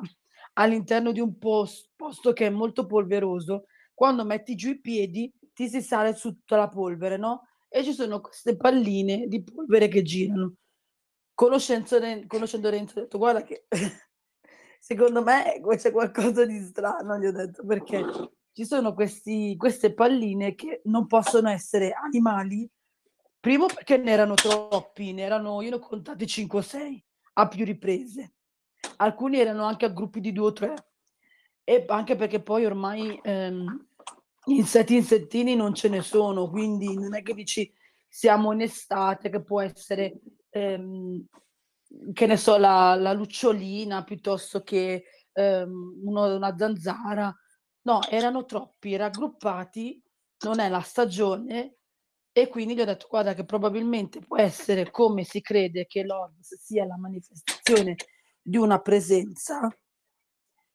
[0.53, 5.69] all'interno di un pos- posto che è molto polveroso, quando metti giù i piedi ti
[5.69, 7.47] si sale su tutta la polvere, no?
[7.69, 10.55] E ci sono queste palline di polvere che girano.
[11.33, 11.99] Conoscendo
[12.69, 13.67] Renzo, ho detto, guarda che
[14.79, 18.05] secondo me c'è qualcosa di strano, gli ho detto, perché
[18.51, 22.69] ci sono questi, queste palline che non possono essere animali,
[23.39, 27.47] primo perché ne erano troppi, ne erano, io ne ho contati 5 o 6 a
[27.47, 28.33] più riprese.
[28.97, 30.73] Alcuni erano anche a gruppi di due o tre,
[31.63, 33.87] e anche perché poi ormai ehm,
[34.45, 37.71] insetti insettini non ce ne sono, quindi non è che dici
[38.07, 40.19] siamo in estate, che può essere,
[40.49, 41.23] ehm,
[42.13, 47.33] che ne so, la, la lucciolina piuttosto che ehm, uno- una zanzara.
[47.83, 50.01] No, erano troppi, raggruppati,
[50.45, 51.78] non è la stagione
[52.41, 56.55] e quindi gli ho detto guarda che probabilmente può essere come si crede che l'Orbs
[56.55, 57.95] sia la manifestazione
[58.41, 59.69] di una presenza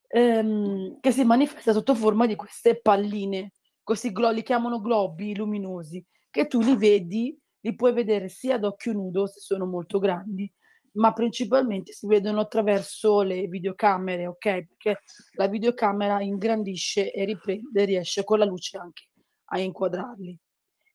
[0.09, 3.53] ehm, che si manifesta sotto forma di queste palline,
[3.83, 8.65] questi glo- li chiamano globi luminosi, che tu li vedi, li puoi vedere sia ad
[8.65, 10.51] occhio nudo se sono molto grandi,
[10.93, 14.67] ma principalmente si vedono attraverso le videocamere, ok?
[14.67, 15.01] Perché
[15.33, 19.09] la videocamera ingrandisce e riprende, riesce con la luce anche
[19.47, 20.39] a inquadrarli.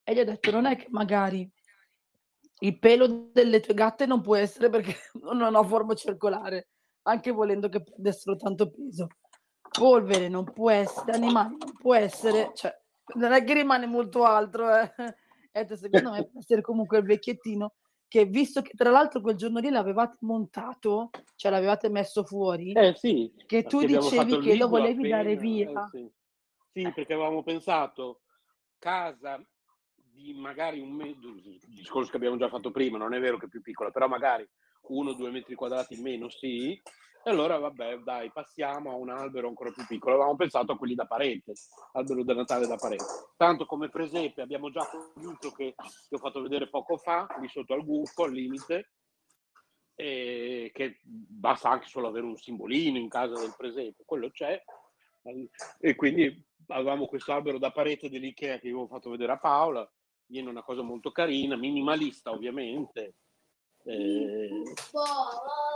[0.10, 1.48] E gli ho detto, non è che magari
[2.62, 6.70] il pelo delle tue gatte non può essere perché non ha forma circolare,
[7.04, 9.08] anche volendo che prendessero tanto peso.
[9.70, 12.76] Polvere non può essere, animali non può essere, cioè,
[13.18, 14.76] non è che rimane molto altro.
[14.76, 14.94] Eh.
[15.52, 17.74] E ho secondo me può essere comunque il vecchiettino
[18.08, 22.94] che visto che tra l'altro quel giorno lì l'avevate montato, cioè l'avevate messo fuori, Eh
[22.96, 25.72] sì, che tu dicevi che lo volevi dare appena, via.
[25.72, 26.12] eh, sì.
[26.72, 28.22] Sì, perché avevamo pensato
[28.78, 29.44] casa
[30.20, 33.50] di magari un il discorso che abbiamo già fatto prima, non è vero che è
[33.50, 34.48] più piccola, però magari
[34.90, 36.74] uno o due metri quadrati in meno sì,
[37.22, 40.96] e allora vabbè dai passiamo a un albero ancora più piccolo, avevamo pensato a quelli
[40.96, 41.54] da parete,
[41.94, 43.06] albero da Natale da parete.
[43.36, 47.74] Tanto come presepe abbiamo già quello che ti ho fatto vedere poco fa, lì sotto
[47.74, 48.92] al gufo, al limite,
[49.96, 54.62] e che basta anche solo avere un simbolino in casa del presepe, quello c'è,
[55.80, 59.88] e quindi avevamo questo albero da parete dell'Ikea che avevo fatto vedere a Paola,
[60.30, 63.16] viene una cosa molto carina, minimalista ovviamente.
[63.84, 64.64] eh,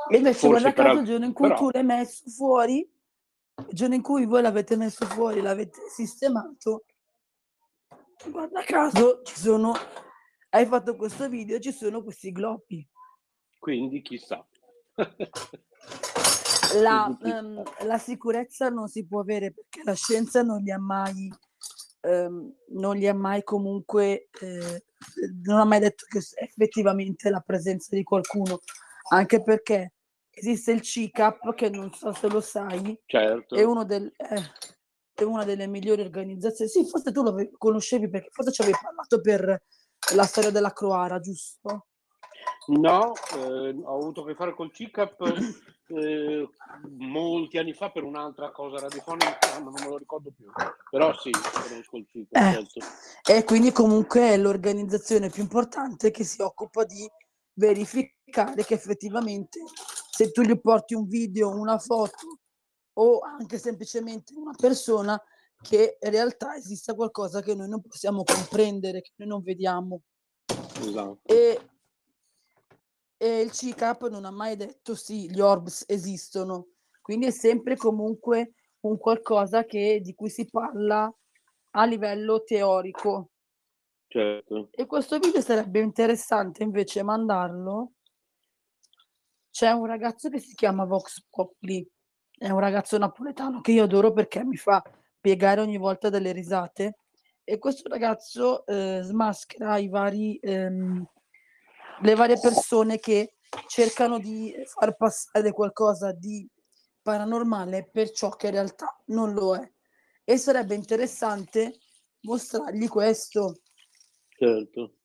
[0.09, 3.95] E invece guarda caso il giorno in cui però- tu l'hai messo fuori, il giorno
[3.95, 6.83] in cui voi l'avete messo fuori, l'avete sistemato,
[8.29, 9.73] guarda caso ci sono,
[10.49, 12.87] hai fatto questo video, ci sono questi globi.
[13.59, 14.45] quindi chissà.
[16.81, 21.31] La, ehm, la sicurezza non si può avere perché la scienza non gli ha mai,
[22.03, 24.83] ehm, non gli ha mai comunque, eh,
[25.43, 28.59] non ha mai detto che effettivamente la presenza di qualcuno,
[29.09, 29.93] anche perché
[30.29, 33.55] esiste il CICAP che non so se lo sai, Certo.
[33.55, 34.41] è, uno del, eh,
[35.13, 36.69] è una delle migliori organizzazioni.
[36.69, 39.63] Sì, forse tu lo conoscevi perché forse ci avevi parlato per
[40.15, 41.87] la storia della Croara, giusto?
[42.67, 45.21] No, eh, ho avuto a che fare col CICAP
[45.95, 46.49] eh,
[46.97, 50.45] molti anni fa per un'altra cosa radiofonica, non me lo ricordo più.
[50.89, 52.67] Però sì, conosco il CICAP,
[53.27, 57.09] Eh, e quindi comunque è l'organizzazione più importante che si occupa di
[57.55, 59.59] verificare che effettivamente
[60.09, 62.39] se tu gli porti un video, una foto
[62.93, 65.21] o anche semplicemente una persona,
[65.61, 70.01] che in realtà esista qualcosa che noi non possiamo comprendere, che noi non vediamo.
[70.81, 71.19] Esatto.
[71.23, 71.69] E,
[73.23, 76.71] e il CICAP non ha mai detto sì, gli orbs esistono,
[77.01, 81.09] quindi è sempre comunque un qualcosa che, di cui si parla
[81.71, 83.29] a livello teorico.
[84.09, 84.67] certo.
[84.71, 87.93] E questo video sarebbe interessante invece mandarlo.
[89.49, 91.89] C'è un ragazzo che si chiama Vox Populi,
[92.37, 94.83] è un ragazzo napoletano che io adoro perché mi fa
[95.21, 96.97] piegare ogni volta delle risate.
[97.45, 101.07] E questo ragazzo eh, smaschera i vari, ehm,
[102.01, 103.35] le varie persone che
[103.67, 106.47] cercano di far passare qualcosa di
[107.01, 109.71] paranormale per ciò che in realtà non lo è.
[110.23, 111.77] E sarebbe interessante
[112.21, 113.59] mostrargli questo.
[114.29, 114.95] Certo.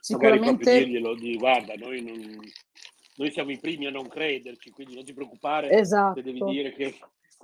[0.00, 2.38] Sicuramente dirglielo, di guarda, noi, non-
[3.16, 6.72] noi siamo i primi a non crederci, quindi non ti preoccupare se devi, esatto, dire
[6.72, 6.94] che,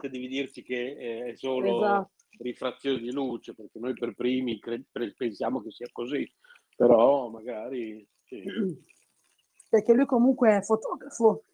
[0.00, 2.10] se devi dirci che eh, è solo esatto.
[2.38, 4.84] rifrazione di luce, perché noi per primi cre-
[5.16, 6.30] pensiamo che sia così,
[6.76, 8.42] però magari sì.
[9.68, 11.44] Perché lui comunque è fotografo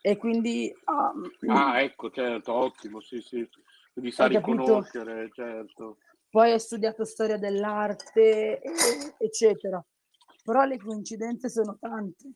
[0.00, 1.12] e quindi ha,
[1.48, 3.48] Ah, ecco, certo, ottimo, sì, sì.
[3.92, 5.98] Quindi sa riconoscere, certo.
[6.30, 8.60] Poi ha studiato storia dell'arte,
[9.18, 9.84] eccetera.
[10.44, 12.32] Però le coincidenze sono tante.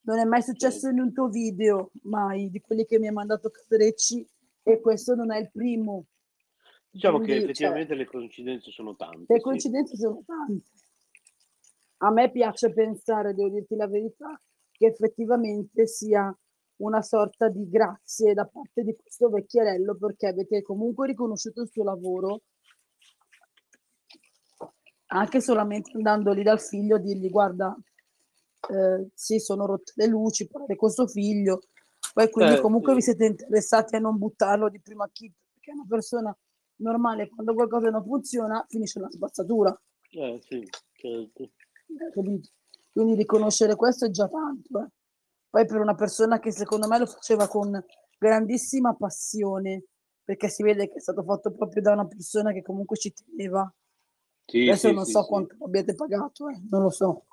[0.00, 3.50] Non è mai successo in un tuo video, mai, di quelli che mi ha mandato
[3.50, 4.26] Casarecci,
[4.62, 6.06] e questo non è il primo.
[6.90, 9.40] Diciamo che Quindi, cioè, effettivamente le coincidenze sono tante, le sì.
[9.40, 10.70] coincidenze sono tante.
[11.98, 14.40] A me piace pensare, devo dirti la verità,
[14.70, 16.36] che effettivamente sia
[16.76, 21.84] una sorta di grazie da parte di questo vecchierello perché avete comunque riconosciuto il suo
[21.84, 22.42] lavoro
[25.06, 27.76] anche solamente andando lì dal figlio a dirgli guarda
[28.70, 31.60] eh, sì sono rotte le luci parlare con suo figlio
[32.12, 32.96] poi quindi Eh, comunque sì.
[32.96, 36.36] vi siete interessati a non buttarlo di prima acchito perché è una persona
[36.78, 39.80] normale quando qualcosa non funziona finisce una spazzatura
[40.10, 41.50] Eh, sì, certo.
[42.12, 42.48] Capito?
[42.92, 44.80] Quindi riconoscere questo è già tanto.
[44.80, 44.88] eh.
[45.50, 47.84] Poi per una persona che secondo me lo faceva con
[48.18, 49.84] grandissima passione,
[50.24, 53.72] perché si vede che è stato fatto proprio da una persona che comunque ci teneva.
[54.46, 55.28] Sì, Adesso sì, non so sì.
[55.28, 57.26] quanto abbiate pagato, eh, non lo so.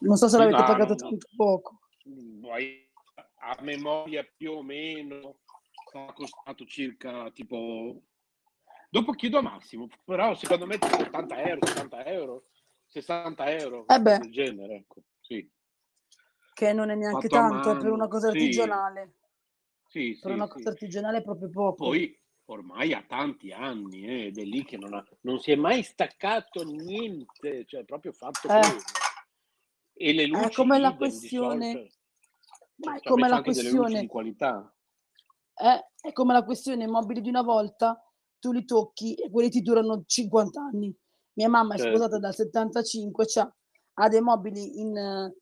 [0.00, 1.80] Non so se l'avete no, pagato non- tanto poco.
[2.40, 2.88] Poi,
[3.40, 5.40] a memoria più o meno
[5.94, 8.02] ha costato circa tipo
[8.90, 12.44] dopo chiedo a Massimo però secondo me tipo 80 euro 70 euro
[12.88, 14.18] 60 euro Eh beh.
[14.18, 15.48] del genere ecco sì
[16.54, 18.38] Che non è neanche Fatto tanto, è per una mano, cosa sì.
[18.38, 19.14] artigianale.
[19.88, 20.52] sì Per sì, una sì.
[20.52, 21.74] cosa artigianale è proprio poco.
[21.84, 25.56] poi ormai ha tanti anni eh, ed è lì che non, ha, non si è
[25.56, 28.76] mai staccato niente cioè proprio fatto Eh.
[30.00, 31.96] e le luci come la questione- solito,
[32.76, 34.74] Ma cioè, è come la questione di qualità
[35.60, 38.00] Eh, è come la questione mobili di una volta,
[38.38, 40.96] tu li tocchi e quelli ti durano 50 anni.
[41.38, 41.92] Mia mamma è Certo.
[41.96, 43.54] sposata dal 75, c'ha,
[43.94, 45.32] ha dei mobili in,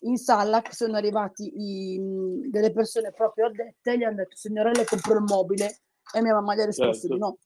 [0.00, 4.70] in sala che sono arrivati i- mh, delle persone proprio addette gli hanno detto signora
[4.70, 5.80] le compro il mobile
[6.14, 7.12] e mia mamma gli ha risposto Certo.
[7.14, 7.38] di no.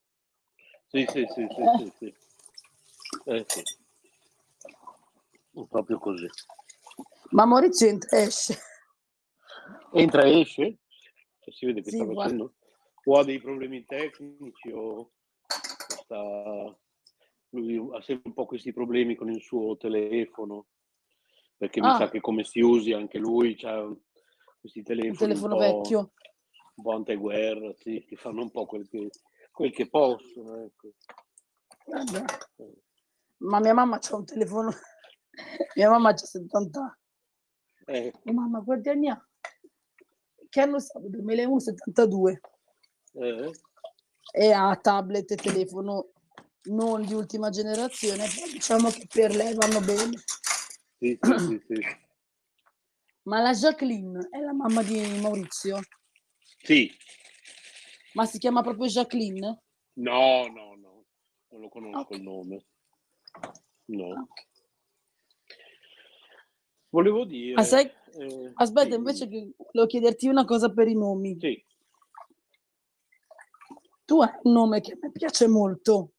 [0.86, 1.78] Sì, sì, sì, sì, Eh.
[1.78, 2.14] sì, sì.
[3.24, 3.62] Eh, sì.
[5.68, 6.28] Proprio così.
[7.30, 8.56] Ma Maurizio entra esce.
[9.94, 10.78] Entra e esce,
[11.40, 12.22] cioè, si vede che Sì, sta guarda.
[12.22, 12.54] facendo,
[13.04, 15.10] o ha dei problemi tecnici o
[16.04, 16.78] sta,
[17.50, 20.66] lui ha sempre un po' questi problemi con il suo telefono,
[21.56, 21.96] perché mi Ah.
[21.96, 23.84] sa che come si usi anche lui, c'ha
[24.60, 26.12] questi telefoni Un telefono un po', vecchio.
[26.76, 29.08] un po' anteguerra, sì, che fanno un po' quel che,
[29.52, 30.90] quel che possono, ecco.
[33.38, 34.70] Ma mia mamma c'ha un telefono.
[35.76, 36.94] mia mamma c'ha 70 anni.
[37.86, 39.28] Eh, Oh, mamma, quanti anni ha?
[40.48, 41.08] Che anno siamo?
[41.08, 42.40] 2001, 72.
[43.14, 43.50] eh,
[44.32, 46.10] E ha tablet e telefono
[46.64, 50.12] non di ultima generazione, però diciamo che per lei vanno bene.
[50.98, 51.80] sì, sì, sì, sì.
[53.22, 55.78] Ma la Jacqueline è la mamma di Maurizio?
[56.62, 56.90] Sì,
[58.14, 59.62] Ma si chiama proprio Jacqueline?
[59.94, 61.04] no, no, no,
[61.48, 62.10] non lo conosco Ok.
[62.16, 62.64] il nome.
[63.86, 64.06] No.
[64.08, 64.48] Ok.
[66.90, 67.54] Volevo dire...
[67.60, 71.36] Ah, sai- eh, Aspetta, sì, invece che volevo chiederti una cosa per i nomi.
[71.40, 71.64] Sì,
[74.04, 76.14] Tu hai un nome che me piace molto.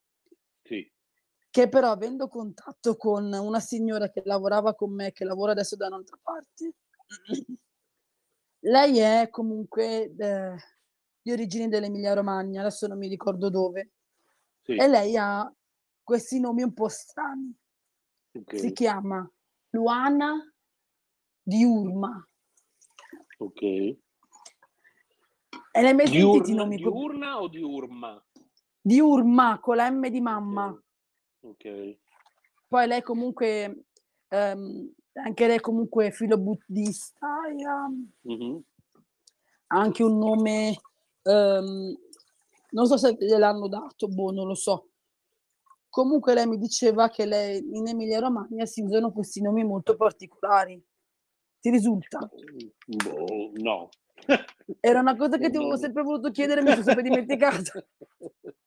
[1.51, 5.87] Che però avendo contatto con una signora che lavorava con me, che lavora adesso da
[5.87, 6.75] un'altra parte,
[8.63, 10.55] lei è comunque eh,
[11.21, 13.91] di origini dell'Emilia Romagna, adesso non mi ricordo dove,
[14.61, 14.75] sì.
[14.77, 15.53] e lei ha
[16.01, 17.53] questi nomi un po' strani.
[18.33, 19.29] ok, Si chiama
[19.71, 20.49] Luana
[21.43, 22.25] Diurma.
[23.39, 23.61] ok.
[25.73, 26.75] E l'hai mai sentiti i Diurna, nomi?
[26.77, 28.25] diurna o diurma?
[28.81, 30.81] Diurma con la M di mamma.
[31.41, 31.97] Ok.
[32.67, 33.85] Poi lei comunque,
[34.29, 37.89] ehm, anche lei comunque filo buddista, ha
[38.21, 38.63] Mhm.
[39.67, 40.79] ha anche un nome,
[41.23, 41.97] ehm,
[42.71, 44.89] non so se gliel'hanno dato, boh, non lo so.
[45.89, 50.81] Comunque lei mi diceva che lei in Emilia Romagna si usano questi nomi molto particolari.
[51.59, 52.19] Ti risulta?
[52.85, 53.89] Boh, no.
[54.79, 57.87] Era una cosa che ti avevo sempre voluto chiedere, mi sono sempre dimenticato.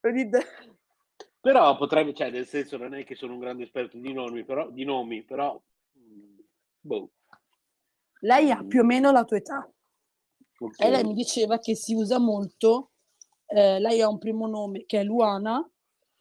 [1.45, 4.71] Però potrebbe, cioè, nel senso, non è che sono un grande esperto di nomi, però,
[4.71, 5.61] di nomi, però
[5.99, 6.39] mm,
[6.81, 7.11] boh,
[8.21, 9.71] Lei ha più o meno la tua età.
[10.61, 10.81] ok.
[10.81, 12.93] E lei mi diceva che si usa molto,
[13.47, 15.59] eh, lei ha un primo nome che è Luana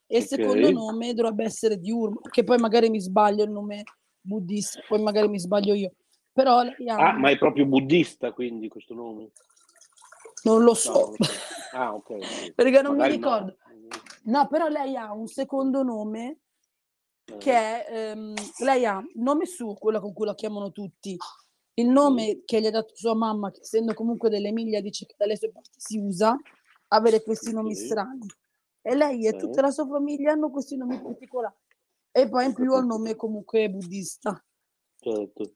[0.05, 0.30] e il Ok.
[0.30, 3.84] secondo nome dovrebbe essere Diurma, che poi magari mi sbaglio il nome
[4.19, 5.93] buddista, poi magari mi sbaglio io.
[6.34, 9.32] Però lei ha, Ah, ma è proprio buddista, quindi, questo nome?
[10.43, 11.34] non lo No, so, lo so.
[11.71, 12.09] Ah, ok.
[12.55, 13.30] perché non mi Magari no.
[13.30, 13.45] ricordo.
[13.45, 13.62] No,
[14.47, 16.39] però lei ha un secondo nome
[17.26, 21.17] Eh, che è, ehm, lei ha nome su, quello con cui la chiamano tutti,
[21.76, 25.38] il nome che gli ha dato sua mamma, che essendo comunque dell'Emilia dice che dalle
[25.38, 26.38] sue parti si usa,
[26.89, 28.28] avere questi nomi strani.
[28.82, 31.55] E lei e tutta la sua famiglia hanno questi nomi particolari.
[32.11, 34.43] E poi in più ha il nome comunque buddista.
[34.97, 35.53] certo.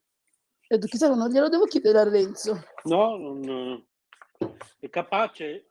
[0.68, 2.62] Detto, chissà, non glielo devo chiedere a Renzo.
[2.84, 3.88] No, non...
[4.80, 5.68] è capace,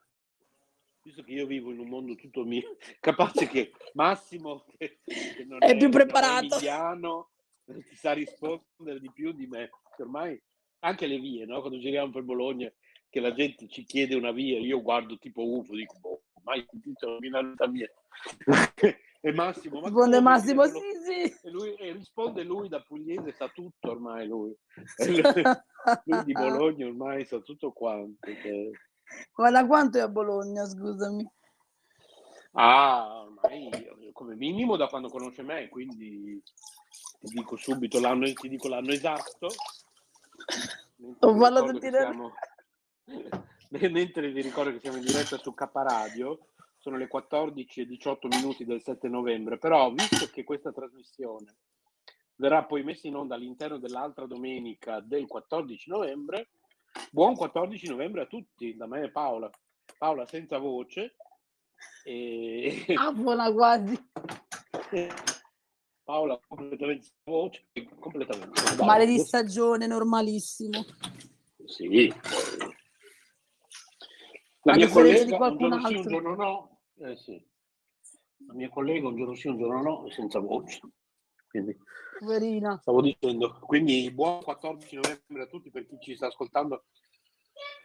[1.07, 5.63] visto che io vivo in un mondo tutto mio, capace che Massimo, che, che non
[5.63, 6.55] È più non preparato.
[6.55, 7.29] emiliano,
[7.65, 9.69] ti sa rispondere di più di me.
[9.95, 10.39] Che Ormai
[10.79, 11.61] anche le vie, no?
[11.61, 12.71] quando giriamo per Bologna,
[13.09, 17.17] che la gente ci chiede una via, io guardo tipo UFO, dico, boh, mai sentito
[17.19, 17.89] vita mia.
[19.21, 20.19] e Massimo, ma Risponde?
[20.19, 21.47] Massimo, sì, sì.
[21.47, 24.53] E, lui, e risponde lui da pugliese, sa tutto ormai lui.
[26.03, 28.17] Lui, di Bologna ormai sa tutto quanto.
[28.41, 28.69] cioè.
[29.35, 31.29] Ma da quanto è a Bologna, scusami?
[32.53, 33.69] Ah, ormai
[34.13, 36.41] come minimo da quando conosce me, quindi
[37.19, 39.47] ti dico subito l'anno, ti dico l'anno esatto.
[40.97, 42.33] Non che sentire- siamo-
[43.69, 46.39] Mentre vi ricordo che siamo in diretta su K Radio,
[46.77, 51.57] sono le 14 e 18 minuti del 7 novembre, però visto che questa trasmissione
[52.35, 56.49] verrà poi messa in onda all'interno dell'altra domenica del 14 novembre,
[57.11, 59.49] buon 14 novembre a tutti, da me e Paola.
[59.97, 61.15] Paola senza voce.
[62.03, 62.85] E...
[62.97, 63.97] Ah, buona quasi.
[66.03, 67.67] Paola completamente senza voce,
[67.99, 68.83] completamente.
[68.83, 70.85] Male di stagione, normalissimo.
[71.65, 72.13] Sì.
[74.63, 76.09] La mia collega un giorno sì, un altro.
[76.09, 76.81] giorno no.
[76.99, 77.45] Eh sì.
[78.47, 80.79] La mia collega un giorno sì, un giorno no, senza voce.
[81.57, 81.77] Quindi
[82.19, 82.77] Poverina.
[82.81, 86.85] stavo dicendo, quindi buon 14 novembre a tutti per chi ci sta ascoltando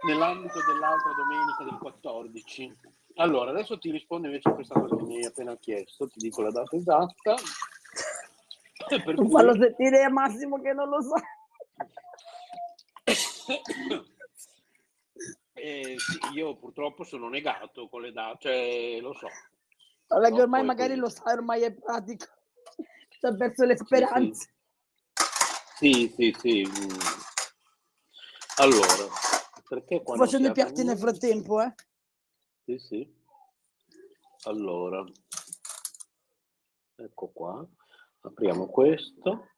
[0.06, 2.78] nell'ambito dell'altra domenica del 14.
[3.16, 6.42] Allora, adesso ti rispondo invece a questa cosa che mi hai appena chiesto, ti dico
[6.42, 7.34] la data esatta.
[8.88, 11.14] Per cui- fallo sentire a Massimo che non lo so.
[15.54, 19.28] Eh, sì, io purtroppo sono negato con le date, cioè lo so.
[20.08, 21.00] Purtroppo ormai magari così.
[21.00, 22.26] lo sai, ormai è pratico.
[23.22, 24.52] Ci ha perso le speranze.
[25.76, 26.66] Sì, sì, sì.
[26.68, 26.98] mm.
[28.56, 29.06] Allora,
[29.68, 31.72] perché qua Sto non facendo i piatti nel frattempo, eh.
[32.64, 33.14] Sì, sì.
[34.46, 35.04] Allora,
[36.96, 37.64] ecco qua.
[38.22, 39.50] Apriamo questo.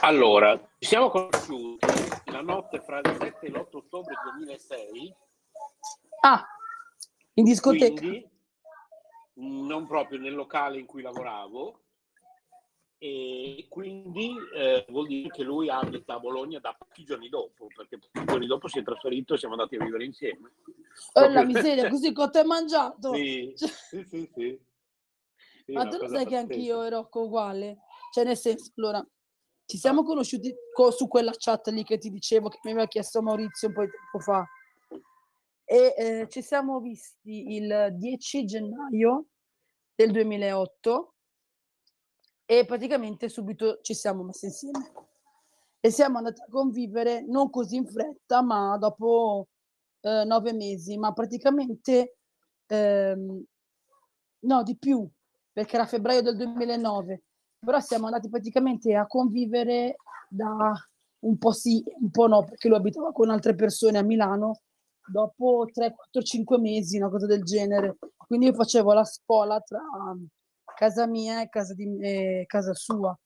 [0.00, 1.86] Allora, ci siamo conosciuti
[2.24, 5.14] la notte fra il 7 e l'8 ottobre 2006,
[6.22, 6.44] Ah,
[7.34, 8.00] in discoteca.
[8.00, 8.38] quindi
[9.40, 11.80] non proprio nel locale in cui lavoravo,
[12.98, 17.98] e quindi eh, vuol dire che lui abita a Bologna da pochi giorni dopo, perché
[17.98, 20.52] pochi giorni dopo si è trasferito e siamo andati a vivere insieme.
[21.14, 23.14] Oh, la miseria, così cosa hai mangiato?
[23.14, 24.60] Sì, sì, sì, sì.
[25.64, 26.86] Sì, Ma tu lo sai che anch'io pazzesca.
[26.86, 27.78] ero uguale?
[28.12, 29.06] Cioè, nel senso, allora,
[29.70, 33.22] Ci siamo conosciuti co- su quella chat lì che ti dicevo che mi aveva chiesto
[33.22, 34.44] Maurizio un po' di tempo fa.
[35.64, 39.26] E eh, ci siamo visti il 10 gennaio
[40.00, 41.14] del 2008
[42.46, 44.92] e praticamente subito ci siamo messi insieme.
[45.78, 49.48] E siamo andati a convivere non così in fretta, ma dopo
[50.00, 52.16] eh, nove mesi, ma praticamente
[52.66, 53.44] ehm,
[54.40, 55.06] no, di più,
[55.52, 57.22] perché era febbraio del 2009
[57.62, 59.96] però siamo andati praticamente a convivere
[60.30, 60.72] da
[61.20, 64.62] un po' sì, un po' no, perché lui abitava con altre persone a Milano,
[65.10, 67.96] dopo 3, 4, 5 mesi, una cosa del genere.
[68.16, 69.80] Quindi io facevo la spola tra
[70.74, 73.16] casa mia e casa, di, e casa sua.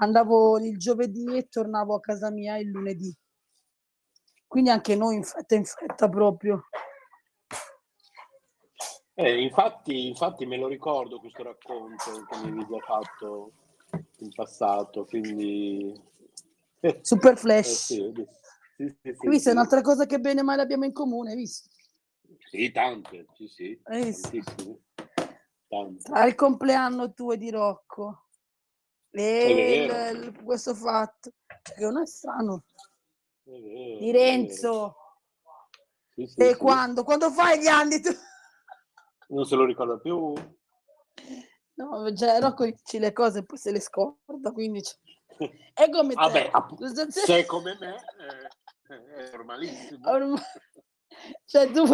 [0.00, 3.14] Andavo il giovedì e tornavo a casa mia il lunedì.
[4.46, 6.64] Quindi anche noi in fretta in fretta proprio.
[9.14, 13.52] Eh, infatti, infatti me lo ricordo questo racconto che mi avevi fatto
[14.18, 15.92] in passato, quindi...
[17.00, 17.90] Super Flash.
[17.90, 18.26] Eh, sì,
[18.84, 19.48] sì, sì, Hai visto?
[19.48, 21.68] È un'altra cosa che bene o male abbiamo in comune, visto?
[22.50, 23.80] Sì, tante, sì, sì.
[25.66, 26.02] Tante.
[26.02, 28.28] Tra il compleanno tuo e di Rocco
[29.10, 29.50] e
[29.84, 32.64] il- il- questo fatto, che non è strano,
[33.44, 34.96] È vero, di Renzo.
[36.14, 36.56] Sì, sì, E sì.
[36.56, 37.04] quando?
[37.04, 38.10] Quando fai gli anni tu?
[39.28, 40.32] Non se lo ricorda più.
[41.74, 44.82] No, cioè, Rocco dice le cose e poi se le scorda, quindi...
[44.82, 44.96] cioè,
[45.74, 46.20] È come te.
[46.20, 46.50] Vabbè,
[47.08, 48.48] se è come me, eh,
[48.88, 50.08] è normalissimo.
[50.10, 50.42] Ormai-
[51.44, 51.84] Cioè, tu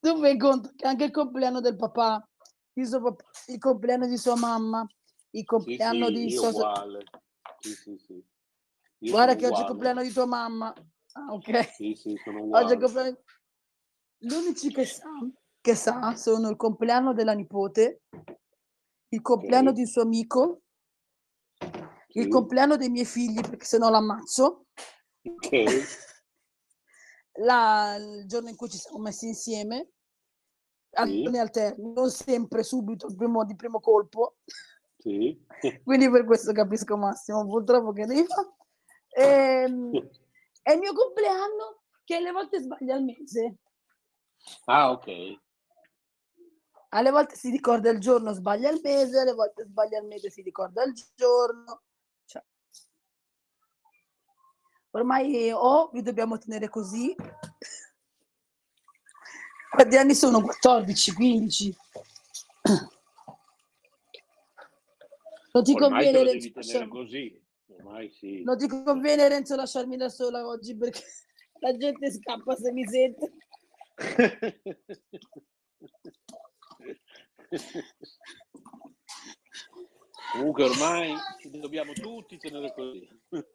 [0.00, 2.26] tu fai conto che anche il compleanno del papà,
[2.74, 4.86] papà, il compleanno di sua mamma,
[5.30, 6.50] il Sì, compleanno sì, di io sua...
[6.50, 7.04] uguale.
[7.58, 8.24] Sì, sì, sì.
[9.10, 9.66] Guarda che oggi è il uguale.
[9.66, 10.72] compleanno di tua mamma.
[11.12, 11.72] Ah, ok.
[11.72, 12.74] Sì, sì, Oggi è uguale.
[12.74, 13.22] il compleanno...
[14.18, 15.10] Gli unici che sa,
[15.60, 18.02] che sa sono il compleanno della nipote,
[19.08, 19.74] il compleanno Ok.
[19.74, 20.62] di un suo amico,
[22.14, 22.28] il Sì.
[22.28, 24.66] compleanno dei miei figli, perché se no l'ammazzo,
[25.22, 26.10] Ok.
[27.34, 29.90] La- il giorno in cui ci siamo messi insieme,
[30.90, 31.24] Sì.
[31.24, 34.36] anni alterni, non sempre subito, il primo, di primo colpo.
[34.98, 35.40] Sì.
[35.84, 38.54] Quindi per questo capisco Massimo, purtroppo che devi fare.
[39.14, 39.90] Ehm,
[40.62, 43.56] è il mio compleanno che alle volte sbaglia il mese,
[44.64, 45.40] Ah, ok.
[46.90, 50.42] alle volte si ricorda il giorno, sbaglia il mese, alle volte sbaglia il mese, si
[50.42, 51.82] ricorda il giorno.
[52.26, 52.44] Cioè,
[54.92, 57.14] ormai o vi dobbiamo tenere così.
[59.70, 60.40] Quanti anni sono?
[60.40, 61.76] 14, 15.
[65.52, 67.42] Non ti Ormai conviene, Renzo, così.
[67.66, 68.42] Ormai sì.
[68.42, 71.02] non ti conviene Renzo lasciarmi da sola oggi perché
[71.60, 73.32] la gente scappa se mi sente.
[80.30, 81.14] Comunque ormai
[81.50, 83.08] dobbiamo tutti tenere così.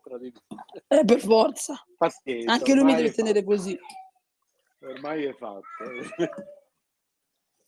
[0.88, 1.76] Eh, per forza.
[1.98, 3.52] Pazienza, Anche lui mi deve tenere fatto.
[3.52, 3.80] così.
[4.82, 5.66] Ormai è fatto.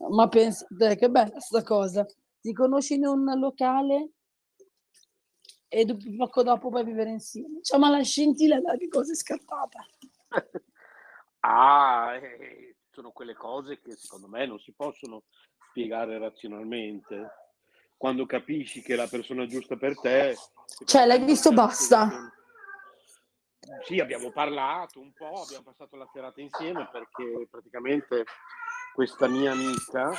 [0.10, 2.06] Ma pensa, te, che bella sta cosa.
[2.40, 4.12] Ti conosci in un locale
[5.68, 5.86] e
[6.18, 7.62] poco dopo vai a vivere insieme.
[7.62, 9.86] Cioè, ma la scintilla da che cosa è scattata?
[11.42, 15.24] Ah, eh, sono quelle cose che secondo me non si possono
[15.70, 17.49] spiegare razionalmente.
[18.00, 20.38] Quando capisci che è la persona giusta per te...
[20.86, 22.32] Cioè, l'hai visto, basta.
[23.84, 28.24] Sì, abbiamo parlato un po', abbiamo passato la serata insieme perché praticamente
[28.94, 30.14] questa mia amica,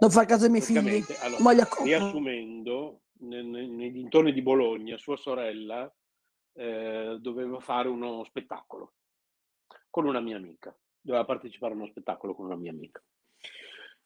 [0.00, 1.04] Non fa caso ai miei figli.
[1.20, 5.88] allora, riassumendo, ne- ne- nei dintorni di Bologna, sua sorella
[6.54, 8.94] eh, doveva fare uno spettacolo
[9.90, 13.00] con una mia amica, doveva partecipare a uno spettacolo con una mia amica.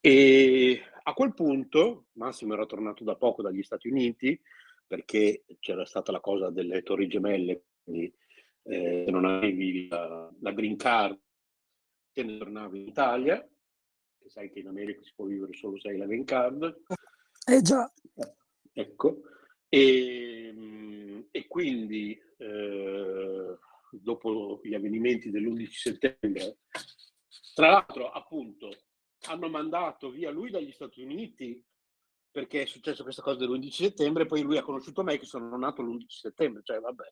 [0.00, 4.40] E a quel punto Massimo era tornato da poco dagli Stati Uniti
[4.86, 8.12] perché c'era stata la cosa delle torri gemelle, quindi
[8.62, 11.18] eh, se non avevi la, la green card
[12.12, 13.46] te ne tornavi in Italia,
[14.18, 16.82] che sai che in America si può vivere solo se hai la green card,
[17.46, 17.90] Eh già.
[18.72, 19.22] Ecco,
[19.68, 23.58] e, mm, e quindi eh,
[23.90, 26.58] dopo gli avvenimenti dell'11 settembre,
[27.54, 28.70] tra l'altro appunto
[29.28, 31.62] hanno mandato via lui dagli Stati Uniti
[32.30, 35.82] perché è successo questa cosa dell'11 settembre, poi lui ha conosciuto me che sono nato
[35.82, 37.04] l'11 settembre, cioè vabbè.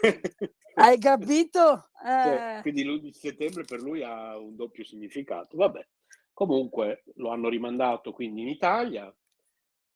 [0.74, 1.88] Hai capito?
[2.02, 5.56] Cioè, Eh, quindi l'11 settembre per lui ha un doppio significato.
[5.56, 5.86] Vabbè,
[6.32, 9.14] comunque lo hanno rimandato quindi in Italia,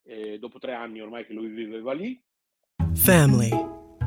[0.03, 2.19] e dopo tre anni ormai che lui viveva lì,
[2.95, 3.51] Family.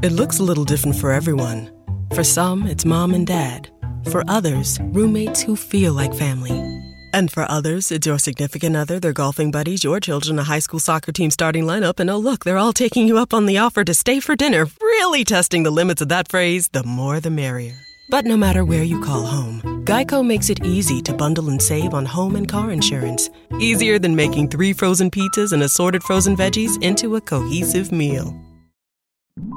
[0.02, 1.72] It looks a little different for everyone.
[2.14, 3.70] For some, it's mom and dad.
[4.10, 6.73] For others, roommates who feel like family.
[7.14, 10.80] And for others, it's your significant other, their golfing buddies, your children, a high school
[10.80, 13.84] soccer team starting lineup, and oh, look, they're all taking you up on the offer
[13.84, 17.76] to stay for dinner, really testing the limits of that phrase the more the merrier.
[18.10, 21.94] But no matter where you call home, Geico makes it easy to bundle and save
[21.94, 23.30] on home and car insurance.
[23.60, 28.36] Easier than making three frozen pizzas and assorted frozen veggies into a cohesive meal.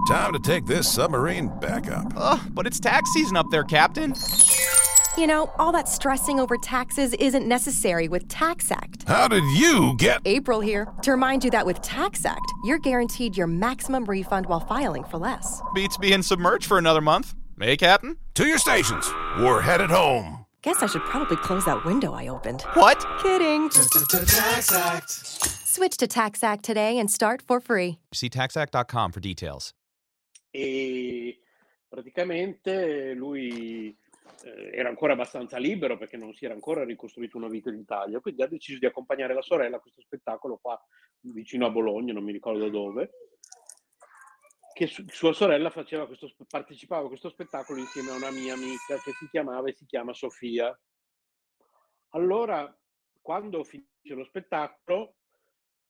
[0.09, 2.13] Time to take this submarine back up.
[2.17, 4.15] Ugh, but it's tax season up there, Captain.
[5.19, 9.09] You know, all that stressing over taxes isn't necessary with TaxAct.
[9.09, 10.21] How did you get.
[10.27, 15.05] April here to remind you that with TaxAct, you're guaranteed your maximum refund while filing
[15.05, 15.63] for less.
[15.75, 17.35] Beats being submerged for another month.
[17.59, 18.19] Hey, Captain?
[18.35, 19.11] To your stations.
[19.39, 20.45] We're headed home.
[20.61, 22.61] Guess I should probably close that window I opened.
[22.75, 23.03] What?
[23.23, 23.71] Kidding.
[23.71, 25.09] TaxAct.
[25.67, 27.99] Switch to TaxAct today and start for free.
[28.13, 29.73] See taxact.com for details.
[30.53, 31.39] E
[31.91, 33.97] praticamente lui
[34.47, 38.21] eh, era ancora abbastanza libero perché non si era ancora ricostruito una vita in Italia,
[38.21, 40.81] quindi ha deciso di accompagnare la sorella a questo spettacolo qua
[41.21, 43.11] vicino a Bologna, non mi ricordo dove,
[44.73, 49.13] che su- sua sorella questo, partecipava a questo spettacolo insieme a una mia amica che
[49.19, 50.79] si chiamava e si chiama Sofia.
[52.11, 52.73] Allora,
[53.21, 55.17] quando finisce lo spettacolo,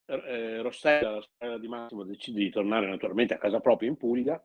[0.06, 4.42] eh, Rossella, la sorella di Massimo, decide di tornare naturalmente a casa propria in Puglia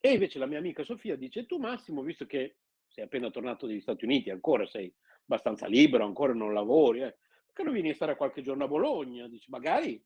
[0.00, 2.56] e invece la mia amica Sofia dice tu Massimo, visto che
[2.96, 4.90] sei appena tornato dagli Stati Uniti, ancora sei
[5.24, 9.28] abbastanza libero, ancora non lavori, eh, perché non vieni a stare qualche giorno a Bologna?
[9.28, 10.02] Dice magari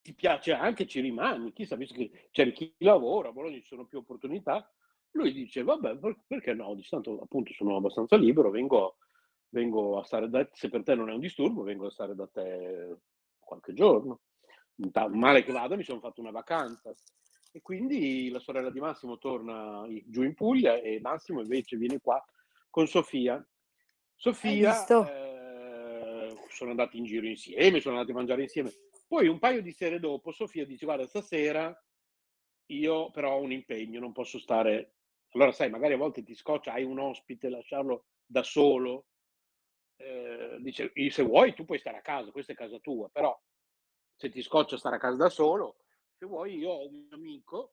[0.00, 3.84] ti piace anche, ci rimani, chissà, visto che c'è chi lavora, a Bologna ci sono
[3.86, 4.68] più opportunità.
[5.12, 6.74] Lui dice, vabbè, per- perché no?
[6.74, 8.96] Dice, tanto appunto sono abbastanza libero, vengo,
[9.48, 12.14] vengo a stare da te, se per te non è un disturbo, vengo a stare
[12.14, 12.96] da te
[13.40, 14.20] qualche giorno.
[15.10, 16.94] Male che vada, mi sono fatto una vacanza.
[17.54, 22.22] E quindi la sorella di Massimo torna giù in Puglia e Massimo invece viene qua
[22.70, 23.46] con Sofia.
[24.14, 28.72] Sofia eh, sono andati in giro insieme, sono andati a mangiare insieme.
[29.06, 31.76] Poi un paio di sere dopo Sofia dice guarda stasera
[32.66, 34.94] io però ho un impegno, non posso stare.
[35.32, 39.08] Allora sai, magari a volte ti scoccia, hai un ospite, lasciarlo da solo.
[39.96, 43.38] Eh, dice "Io, se vuoi tu puoi stare a casa, questa è casa tua, però
[44.16, 45.81] se ti scoccia stare a casa da solo,
[46.22, 47.72] se vuoi io ho un amico,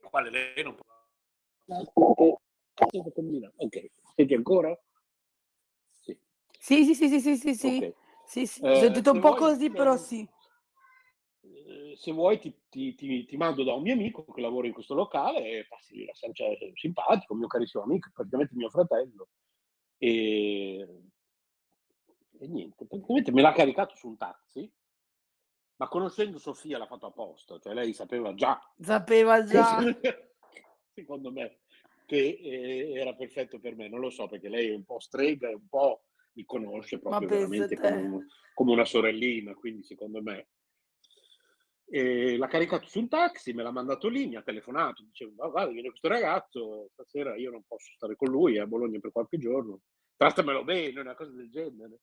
[0.00, 2.40] il quale lei non può...
[3.56, 4.74] Ok, senti ancora?
[5.92, 6.18] Sì.
[6.58, 7.66] Sì, sì, sì, sì, sì, sì, sì.
[7.76, 7.94] Ok.
[8.24, 8.62] Sì, sì.
[8.62, 10.26] Eh, Sentito un po' vuoi, così, però eh, sì.
[11.42, 14.72] eh, se vuoi ti, ti- ti- ti mando da un mio amico che lavora in
[14.72, 19.28] questo locale e passi lì cioè, è simpatico, mio carissimo amico, praticamente mio fratello.
[19.98, 21.02] E,
[22.38, 24.72] e niente, praticamente me l'ha caricato su un taxi,
[25.76, 29.78] ma conoscendo Sofia l'ha fatto apposta, cioè lei sapeva già, Sapeva già.
[30.94, 31.60] secondo me,
[32.06, 35.48] che eh, era perfetto per me, non lo so perché lei è un po' strega
[35.50, 37.80] e un po' mi conosce proprio veramente te.
[37.80, 40.48] come, un- come una sorellina, quindi secondo me
[41.88, 45.48] e l'ha caricato su un taxi, me l'ha mandato lì, mi ha telefonato, diceva "Ma
[45.48, 49.12] guarda, viene questo ragazzo, stasera io non posso stare con lui, è a Bologna per
[49.12, 49.80] qualche giorno,
[50.16, 52.00] trattamelo bene, una cosa del genere.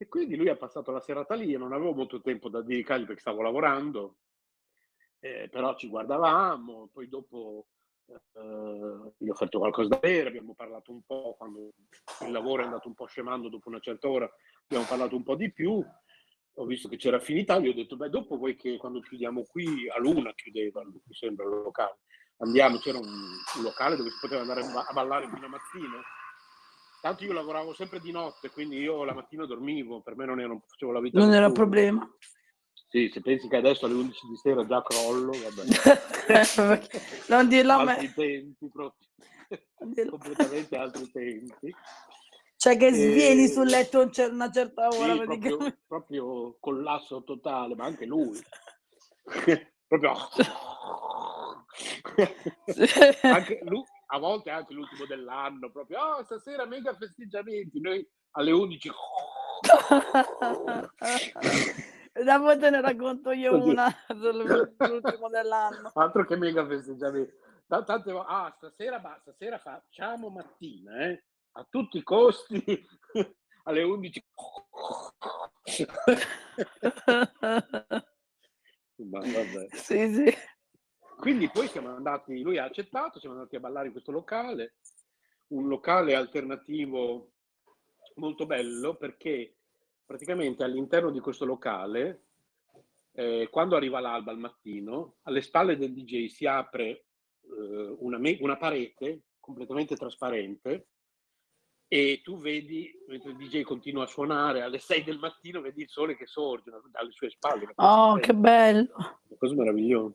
[0.00, 3.04] E quindi lui ha passato la serata lì, io non avevo molto tempo da dedicargli
[3.04, 4.18] perché stavo lavorando,
[5.18, 7.66] eh, però ci guardavamo, poi dopo
[8.06, 11.72] eh, gli ho offerto qualcosa da bere, abbiamo parlato un po', quando
[12.24, 14.30] il lavoro è andato un po' scemando dopo una certa ora,
[14.66, 15.84] abbiamo parlato un po' di più,
[16.60, 19.88] ho visto che c'era affinità, gli ho detto, beh, dopo vuoi che quando chiudiamo qui,
[19.88, 21.98] a luna chiudeva, mi sembra, il locale,
[22.38, 26.00] andiamo, c'era un, un locale dove si poteva andare a ballare fino a mattina.
[27.00, 30.56] Tanto io lavoravo sempre di notte, quindi io la mattina dormivo, per me non, era,
[30.66, 32.08] facevo la vita Non era un problema.
[32.90, 35.62] Sì, se pensi che adesso alle 11 di sera già crollo, vabbè.
[37.28, 38.14] non dirlo a altri me.
[38.14, 39.06] tempi proprio.
[40.10, 41.74] Completamente altri tempi.
[42.56, 47.76] Cioè che svieni E- sul letto a una certa ora, Sì, proprio, proprio collasso totale,
[47.76, 48.40] ma anche lui.
[49.86, 50.14] proprio...
[53.22, 58.90] anche lui, a volte anche l'ultimo dell'anno, proprio, oh, stasera mega festeggiamenti, noi alle 11...
[62.18, 65.92] Dopo te ne racconto io una sul- sull'ultimo dell'anno.
[65.94, 67.32] Altro che mega festeggiamenti.
[67.66, 71.22] Ta- Tante ah, stasera, ba- stasera facciamo mattina, eh?
[71.52, 72.84] A tutti i costi,
[73.64, 74.24] alle 11.
[78.96, 79.66] Ma vabbè.
[79.70, 80.34] Sì, sì.
[81.18, 84.76] Quindi poi siamo andati, lui ha accettato, siamo andati a ballare in questo locale,
[85.48, 87.32] un locale alternativo
[88.14, 89.56] molto bello perché
[90.06, 92.26] praticamente all'interno di questo locale,
[93.14, 98.38] eh, quando arriva l'alba al mattino, alle spalle del DJ si apre eh, una, me-
[98.40, 100.86] una parete completamente trasparente
[101.88, 105.88] e tu vedi, mentre il DJ continua a suonare alle 6 del mattino, vedi il
[105.88, 107.72] sole che sorge dalle sue spalle.
[107.74, 108.94] Oh, che bello.
[108.94, 110.14] Una cosa meravigliosa.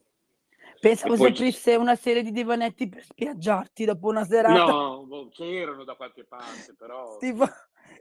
[0.84, 4.65] Pensavo E poi si aprisse una serie di divanetti per spiaggiarti dopo una serata.
[4.69, 7.18] No, boh, c'erano da qualche parte, però...
[7.19, 7.45] Tipo,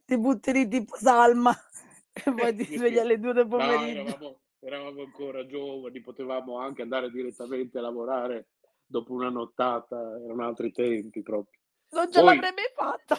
[0.05, 1.53] ti butti lì tipo salma
[2.13, 4.01] e poi ti Sì, svegli alle due del No, pomeriggio.
[4.01, 8.49] eravamo, eravamo ancora giovani, potevamo anche andare direttamente a lavorare
[8.85, 11.61] dopo una nottata, erano altri tempi proprio.
[11.91, 13.17] Non ce Poi- l'avrei mai fatta.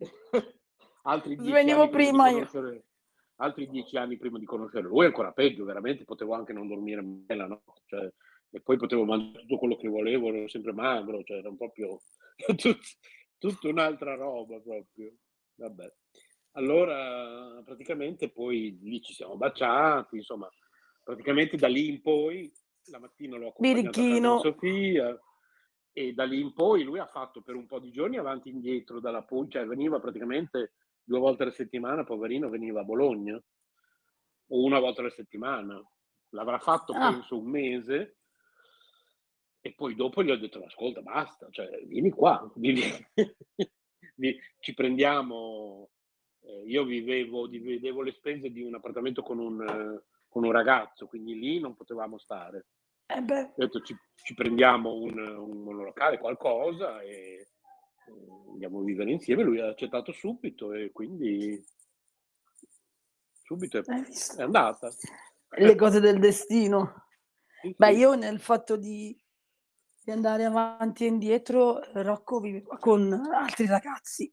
[1.02, 2.34] altri dieci Svenivo prima io.
[2.36, 2.84] conoscere-
[3.36, 4.88] altri dieci anni prima di conoscerlo.
[4.88, 8.12] Lui è ancora peggio, veramente potevo anche non dormire mai la notte, cioè,
[8.54, 12.02] e poi potevo mangiare tutto quello che volevo, ero sempre magro, cioè era proprio
[12.56, 12.98] tut-
[13.38, 15.14] tutta un'altra roba proprio.
[15.54, 15.92] Vabbè.
[16.52, 20.48] Allora, praticamente poi lì ci siamo baciati, insomma,
[21.02, 22.52] praticamente da lì in poi,
[22.90, 23.88] la mattina l'ho accompagnato
[24.36, 24.38] a.
[24.38, 25.18] Sofia,
[25.94, 28.52] e da lì in poi lui ha fatto per un po' di giorni avanti e
[28.52, 34.62] indietro dalla Puglia, cioè veniva praticamente due volte alla settimana, poverino, veniva a Bologna, o
[34.62, 35.82] una volta alla settimana.
[36.34, 37.12] L'avrà fatto Ah.
[37.12, 38.18] penso un mese
[39.64, 42.82] e poi dopo gli ho detto, ascolta, basta, cioè, vieni qua, vivi-
[44.16, 45.90] vi- ci prendiamo,
[46.40, 51.38] eh, io vivevo, dividevo le spese di un appartamento con un, con un ragazzo, quindi
[51.38, 52.66] lì non potevamo stare.
[53.06, 57.46] Eh beh, Ho detto ci, ci prendiamo un, un monolocale, qualcosa e
[58.50, 59.44] andiamo a vivere insieme.
[59.44, 61.64] Lui ha accettato subito e quindi
[63.42, 64.90] subito è, è andata.
[65.50, 67.06] Le cose del destino.
[67.76, 69.16] Beh, io nel fatto di,
[70.04, 74.32] di andare avanti e indietro, Rocco viveva con altri ragazzi.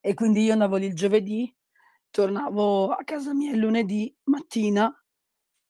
[0.00, 1.54] E quindi io andavo lì il giovedì,
[2.10, 4.92] tornavo a casa mia il lunedì mattina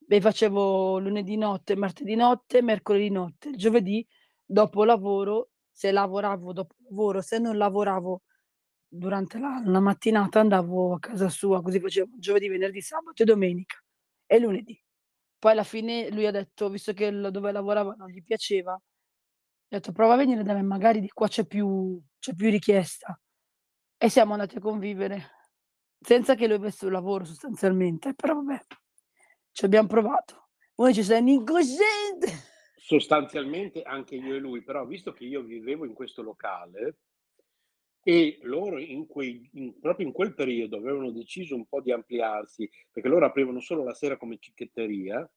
[0.09, 3.51] e facevo lunedì notte, martedì notte, mercoledì notte.
[3.51, 4.07] Il giovedì
[4.43, 8.23] dopo lavoro, se lavoravo dopo lavoro, se non lavoravo
[8.89, 13.77] durante la, la mattinata andavo a casa sua, così facevo giovedì, venerdì, sabato e domenica
[14.25, 14.83] e lunedì.
[15.43, 18.81] Poi alla fine lui ha detto, visto che il dove lavorava non gli piaceva, ha
[19.67, 23.21] detto prova a venire da me, magari di qua c'è più, c'è più richiesta.
[23.97, 25.31] E siamo andati a convivere
[25.99, 28.61] senza che lui avesse un lavoro sostanzialmente, però vabbè,
[29.51, 30.51] ci abbiamo provato.
[30.77, 32.29] Poi ci sei un incosciente.
[32.77, 36.99] Sostanzialmente anche io e lui, però visto che io vivevo in questo locale
[38.03, 42.69] e loro in quei, in- proprio in quel periodo avevano deciso un po' di ampliarsi,
[42.91, 45.29] perché loro aprivano solo la sera come cicchetteria,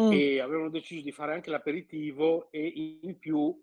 [0.00, 0.10] Mm.
[0.10, 3.62] e avevano deciso di fare anche l'aperitivo e in più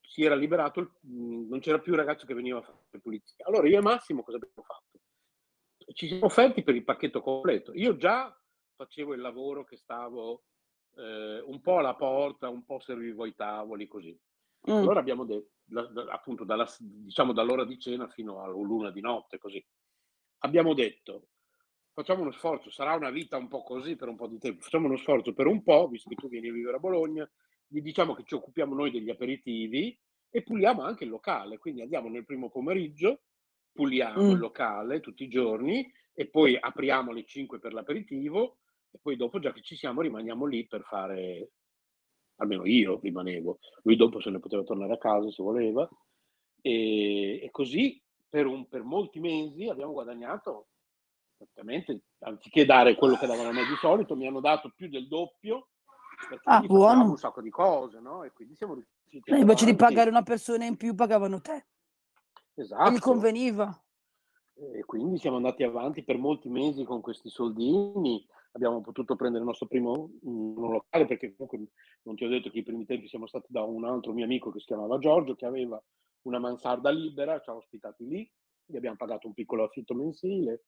[0.00, 3.44] si era liberato, il- mh, non c'era più il ragazzo che veniva a fare pulizia.
[3.46, 4.98] Allora io e Massimo cosa abbiamo fatto?
[5.92, 7.74] Ci siamo offerti per il pacchetto completo.
[7.74, 8.34] Io già
[8.74, 10.44] facevo il lavoro che stavo
[10.96, 14.18] eh, un po' alla porta, un po' servivo i tavoli, così.
[14.68, 14.72] Mm.
[14.74, 19.38] Allora abbiamo detto, da- da- appunto dalla, diciamo dall'ora di cena fino all'una di notte,
[19.38, 19.64] così.
[20.42, 21.28] Abbiamo detto,
[21.92, 24.86] facciamo uno sforzo, sarà una vita un po' così per un po' di tempo, facciamo
[24.86, 27.30] uno sforzo per un po', visto che tu vieni a vivere a Bologna,
[27.66, 32.08] gli diciamo che ci occupiamo noi degli aperitivi e puliamo anche il locale, quindi andiamo
[32.08, 33.22] nel primo pomeriggio,
[33.72, 34.30] puliamo Mm.
[34.30, 38.58] il locale tutti i giorni e poi apriamo alle 5 per l'aperitivo
[38.90, 41.52] e poi dopo, già che ci siamo, rimaniamo lì per fare,
[42.40, 45.88] almeno io rimanevo, lui dopo se ne poteva tornare a casa se voleva
[46.60, 50.66] e, e così per, un- per molti mesi abbiamo guadagnato
[51.36, 55.08] praticamente, anziché dare quello che davano a me di solito, mi hanno dato più del
[55.08, 55.68] doppio
[56.28, 57.04] perché Ah, buono.
[57.10, 58.24] un sacco di cose, no?
[58.24, 61.54] E quindi siamo riusciti a Eh, Invece di pagare una persona in più, pagavano te.
[61.54, 61.64] E
[62.60, 63.00] gli Esatto.
[63.00, 63.82] conveniva.
[64.74, 68.22] E quindi siamo andati avanti per molti mesi con questi soldini,
[68.52, 71.72] abbiamo potuto prendere il nostro primo mm, locale perché comunque
[72.02, 74.50] non ti ho detto che i primi tempi siamo stati da un altro mio amico
[74.50, 75.82] che si chiamava Giorgio che aveva
[76.22, 78.30] una mansarda libera, ci ha ospitati lì,
[78.64, 80.64] gli abbiamo pagato un piccolo affitto mensile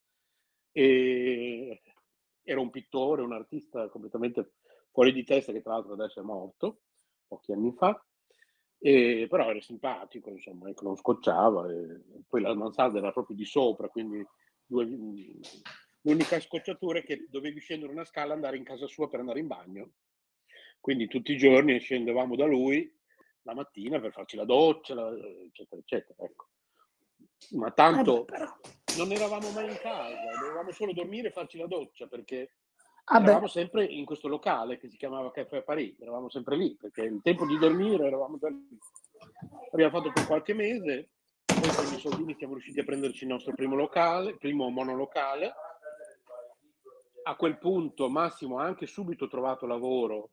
[0.73, 1.83] e
[2.43, 4.55] era un pittore, un artista completamente
[4.91, 6.81] fuori di testa che tra l'altro adesso è morto
[7.27, 8.05] pochi anni fa.
[8.79, 11.71] E, però era simpatico, insomma, ecco, non scocciava.
[11.71, 14.27] E, poi la mansarda era proprio di sopra, quindi
[14.67, 14.89] due-
[16.03, 19.41] l'unica scocciatura è che dovevi scendere una scala e andare in casa sua per andare
[19.41, 19.91] in bagno.
[20.81, 22.93] Quindi tutti i giorni scendevamo da lui
[23.43, 25.16] la mattina per farci la doccia, la-
[25.47, 26.24] eccetera, eccetera.
[26.24, 26.49] Ecco.
[27.51, 28.27] Ma tanto
[28.97, 32.57] non eravamo mai in casa, dovevamo solo dormire e farci la doccia perché
[33.05, 33.24] Ah beh.
[33.24, 37.20] eravamo sempre in questo locale che si chiamava Caffè Parigi, eravamo sempre lì perché il
[37.20, 38.79] tempo di dormire eravamo già lì.
[39.73, 41.11] Abbiamo fatto per qualche mese,
[41.45, 45.53] poi con i soldini siamo riusciti a prenderci il nostro primo locale, primo monolocale.
[47.24, 50.31] A quel punto Massimo ha anche subito trovato lavoro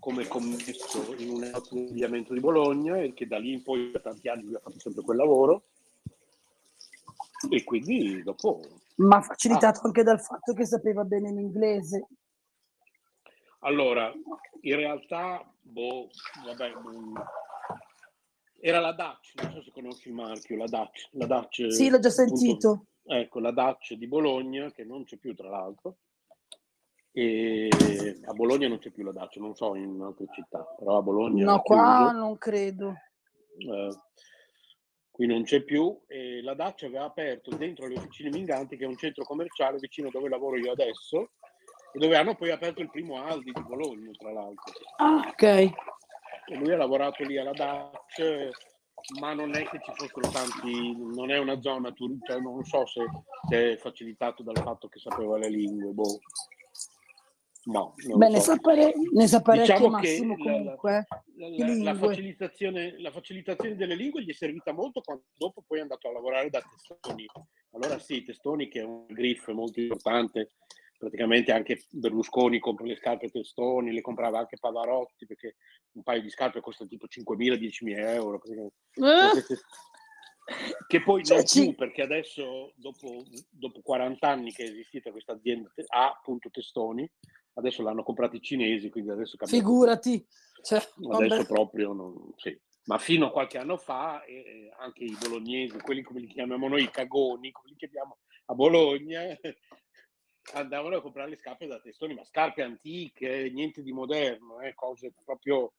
[0.00, 4.28] come commesso in un abbigliamento di Bologna e che da lì in poi per tanti
[4.28, 5.64] anni lui ha fatto sempre quel lavoro
[7.48, 8.60] e quindi dopo
[8.96, 12.06] Ma facilitato anche dal fatto che sapeva bene l'inglese.
[13.60, 14.12] allora
[14.62, 16.08] in realtà boh,
[16.44, 16.72] vabbè,
[18.60, 21.98] era la Dutch non so se conosci il marchio la Dutch la Dutch Sì, l'ho
[21.98, 22.84] già appunto, sentito.
[23.12, 25.96] Ecco la Dutch di Bologna che non c'è più tra l'altro
[27.12, 27.68] e
[28.24, 31.44] a Bologna non c'è più la Dutch non so in altre città però a Bologna
[31.44, 32.94] No, qua chiuso non credo.
[33.58, 33.88] eh,
[35.10, 38.86] qui non c'è più e la Dacia aveva aperto dentro le officine Minganti che è
[38.88, 41.32] un centro commerciale vicino dove lavoro io adesso
[41.92, 45.42] e dove hanno poi aperto il primo Aldi di Bologna tra l'altro Ah, ok.
[45.42, 45.74] e
[46.54, 48.48] lui ha lavorato lì alla Dacia
[49.20, 53.00] ma non è che ci fossero tanti non è una zona turistica non so se,
[53.48, 56.18] se è facilitato dal fatto che sapeva le lingue boh.
[57.64, 58.52] no Beh, lo ne so.
[58.52, 61.06] sa, pare- ne sa parecchie Diciamo che Massimo comunque.
[61.38, 65.62] eh, la, la- la facilitazione, la facilitazione delle lingue gli è servita molto quando dopo
[65.66, 67.26] poi è andato a lavorare da Testoni.
[67.72, 70.50] Allora sì, Testoni che è un griff molto importante,
[71.00, 75.56] praticamente anche Berlusconi compra le scarpe Testoni, le comprava anche Pavarotti perché
[75.92, 78.42] un paio di scarpe costa tipo 5.000-10.000 euro.
[78.44, 79.32] Eh?
[80.88, 85.34] Che poi Cioè, non più perché adesso dopo, dopo 40 anni che è esistita questa
[85.34, 86.20] azienda A
[86.50, 87.08] Testoni,
[87.54, 89.56] adesso l'hanno comprati i cinesi, quindi adesso cambia.
[89.56, 90.26] Figurati.
[90.60, 91.46] Cioè, Adesso vabbè.
[91.46, 92.58] proprio non, sì.
[92.86, 96.66] Ma fino a qualche anno fa eh, eh, anche i bolognesi, quelli come li chiamiamo
[96.66, 99.22] noi, i cagoni, come li chiamiamo a Bologna,
[100.52, 105.12] andavano a comprare le scarpe da testoni, ma scarpe antiche, niente di moderno, eh, cose
[105.24, 105.74] proprio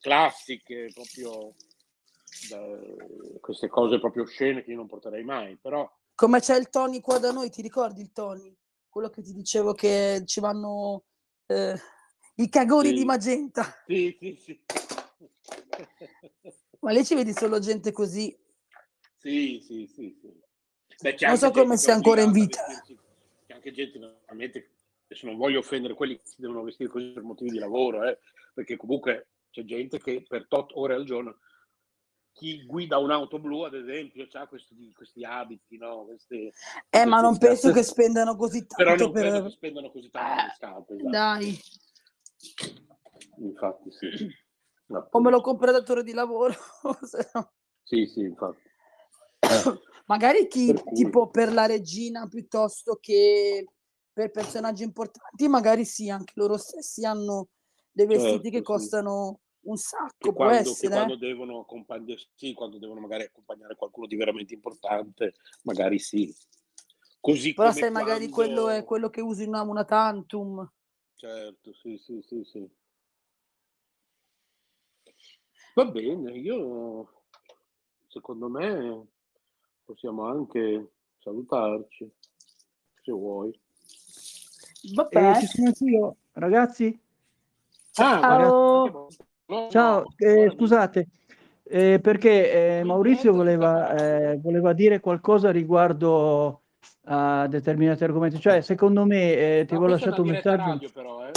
[0.00, 1.54] classiche, proprio
[2.48, 7.00] da- queste cose proprio scene che io non porterei mai, però Come c'è il Tony
[7.00, 8.54] qua da noi, ti ricordi il Tony?
[8.88, 11.04] Quello che ti dicevo che ci vanno
[11.46, 11.78] eh,
[12.36, 13.04] i cagoni di Sì.
[13.04, 13.82] magenta.
[13.86, 14.64] sì, sì, sì.
[16.80, 18.34] Ma lì ci vedi solo gente così.
[19.18, 20.32] Sì, sì, sì, sì.
[21.02, 22.64] Beh, Non so come sia ancora in vita.
[22.66, 23.04] vestirsi-
[23.56, 24.70] anche gente veramente,
[25.06, 28.18] adesso non voglio offendere quelli che si devono vestire così per motivi di lavoro, eh,
[28.54, 31.38] perché comunque c'è gente che per tot ore al giorno,
[32.32, 36.04] chi guida un'auto blu ad esempio, ha questi, questi abiti, no?
[36.04, 36.52] Queste,
[36.90, 39.42] Eh, ma non penso che spendano così Però tanto non credo per...
[39.44, 41.10] che spendano così tanto le scarpe, esatto.
[41.10, 41.58] Dai,
[43.38, 44.28] Infatti sì.
[44.88, 46.54] o me lo compra datore di lavoro.
[47.02, 47.52] se no-
[47.82, 48.62] Sì, sì, infatti.
[50.06, 53.66] Magari chi, Per tipo per la regina piuttosto che
[54.12, 57.48] per personaggi importanti, magari sì, anche loro stessi hanno
[57.90, 58.62] dei vestiti Certo, che sì.
[58.62, 60.94] costano un sacco, che quando, che essere.
[60.94, 61.18] quando eh.
[61.18, 66.34] devono accompagnare, sì, quando devono magari accompagnare qualcuno di veramente importante, magari sì.
[67.20, 70.70] Così Però come sai, magari quello è quando- quello che usi in una, una tantum.
[71.16, 72.70] Certo, sì, sì, sì, sì.
[75.74, 77.24] Va bene, io
[78.06, 79.08] secondo me
[79.86, 80.90] possiamo anche
[81.20, 82.10] salutarci,
[83.02, 83.58] se vuoi.
[84.94, 85.30] Vabbè.
[85.30, 87.00] Eh, ci sono anch'io, ragazzi.
[87.94, 89.08] Ah, Ciao.
[89.70, 91.06] Ciao, eh, scusate,
[91.62, 96.62] eh, perché eh, Maurizio voleva, eh, voleva dire qualcosa riguardo
[97.04, 98.40] a determinati argomenti.
[98.40, 100.64] Cioè, secondo me, eh, ti avevo lasciato un messaggio.
[100.64, 101.30] radio però, eh?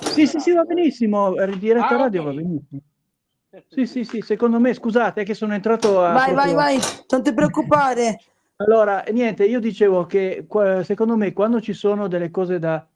[0.00, 2.26] Sì, sì, sì, va benissimo, diretta Ah, radio ok.
[2.26, 2.80] va benissimo.
[3.68, 6.12] Sì, sì, sì, secondo me, scusate, è che sono entrato a...
[6.12, 6.78] Vai, vai, proprio- vai,
[7.10, 8.20] non ti preoccupare.
[8.56, 10.46] Allora, niente, io dicevo che
[10.82, 12.86] secondo me quando ci sono delle cose da,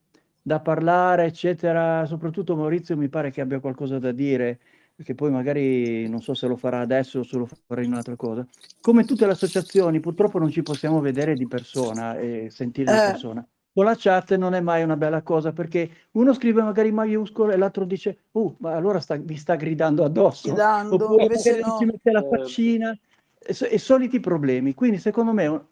[0.40, 4.60] da parlare, eccetera, soprattutto Maurizio mi pare che abbia qualcosa da dire,
[4.94, 8.14] perché poi magari non so se lo farà adesso o se lo farà in un'altra
[8.14, 8.46] cosa.
[8.80, 13.10] Come tutte le associazioni, purtroppo non ci possiamo vedere di persona e sentire di Eh.
[13.10, 13.44] persona.
[13.74, 17.50] Con la chat non è mai una bella cosa perché uno scrive magari in maiuscolo
[17.50, 20.48] e l'altro dice, uh, ma allora sta- mi sta gridando addosso.
[20.50, 21.28] Gridando, Oppure
[21.60, 21.76] no.
[21.78, 22.36] ci mette la Certo.
[22.36, 22.96] faccina
[23.36, 24.74] e, so- e soliti problemi.
[24.74, 25.66] Quindi, secondo me,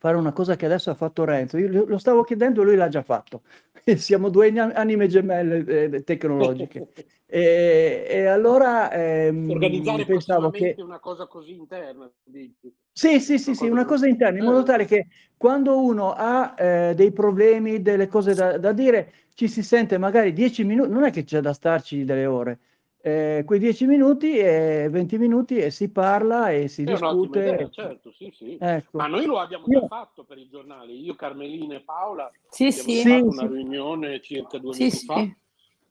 [0.00, 2.88] fare una cosa che adesso ha fatto Renzo, io lo stavo chiedendo e lui l'ha
[2.88, 3.42] già fatto.
[3.96, 6.88] Siamo due ani- anime gemelle eh, tecnologiche.
[7.32, 10.74] E, e allora ehm, Organizzare pensavo che.
[10.78, 12.74] una cosa così interna, dici?
[12.92, 15.06] Sì, sì, sì, Una sì, cosa una cosa interna, in modo tale che
[15.36, 20.32] quando uno ha eh, dei problemi, delle cose da, da dire, ci si sente magari
[20.32, 22.58] 10 minuti, non è che c'è da starci delle ore,
[23.02, 27.56] eh, quei 10 minuti e 20 minuti e si parla e si È un'ottima idea,
[27.56, 27.72] discute.
[27.72, 28.56] certo, sì, sì.
[28.60, 28.98] Ecco.
[28.98, 30.92] Ma noi lo abbiamo Io- già fatto per il giornale.
[30.92, 33.08] Io, Carmelina e Paola Sì, abbiamo sì.
[33.08, 33.54] fatto Sì, una sì.
[33.54, 35.04] riunione circa due Sì, mesi sì.
[35.06, 35.26] fa,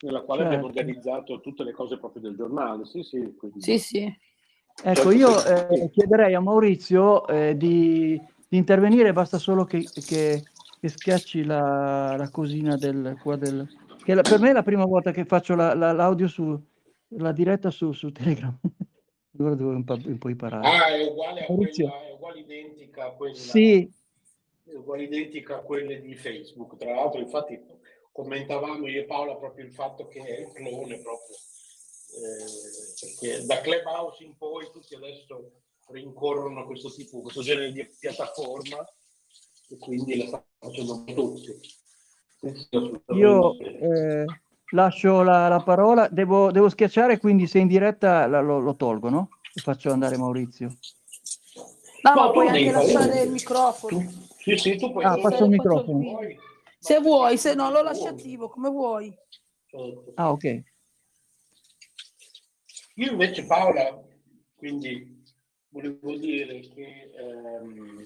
[0.02, 0.80] nella quale abbiamo Certo.
[0.80, 2.86] organizzato tutte le cose proprio del giornale.
[2.86, 3.34] Sì, sì.
[3.38, 4.00] quindi- Sì, sì.
[4.82, 8.18] Ecco, Certo, io eh, chiederei a Maurizio eh, di,
[8.48, 10.44] di intervenire, basta solo che, che-
[10.80, 13.68] che schiacci la, la cosina del, qua del...
[14.02, 16.58] che la- per me è la prima volta che faccio la- la- l'audio su
[17.10, 18.58] la diretta su, su Telegram.
[19.38, 20.68] Allora devo un po', un po' imparare.
[20.68, 21.88] Ah, è uguale a Maurizio.
[21.88, 23.90] quella, è uguale identica a quella, Sì,
[24.66, 26.76] è uguale identica a quelle di Facebook.
[26.76, 27.58] Tra l'altro, infatti,
[28.12, 31.36] commentavamo io e Paola proprio il fatto che è il clone proprio.
[32.12, 35.52] eh, perché da Clubhouse in poi tutti adesso
[35.90, 38.86] rincorrono questo tipo, questo genere di piattaforma
[39.70, 41.60] e quindi la stanno facendo tutti.
[43.16, 44.26] Io eh,
[44.72, 49.10] lascio la, la parola, devo, devo schiacciare, quindi se in diretta la- lo, lo tolgo,
[49.10, 49.30] no?
[49.54, 50.78] E faccio andare Maurizio.
[52.02, 54.28] No, No, ma tu puoi anche lasciare il microfono.
[54.38, 56.04] Sì, sì, tu puoi Ah, passo il microfono.
[56.80, 59.14] Se vuoi, se no lo lasci attivo, come vuoi.
[60.16, 60.64] Ah, ok.
[62.96, 64.02] Io invece Paola,
[64.56, 65.24] quindi
[65.70, 68.04] volevo dire che ehm,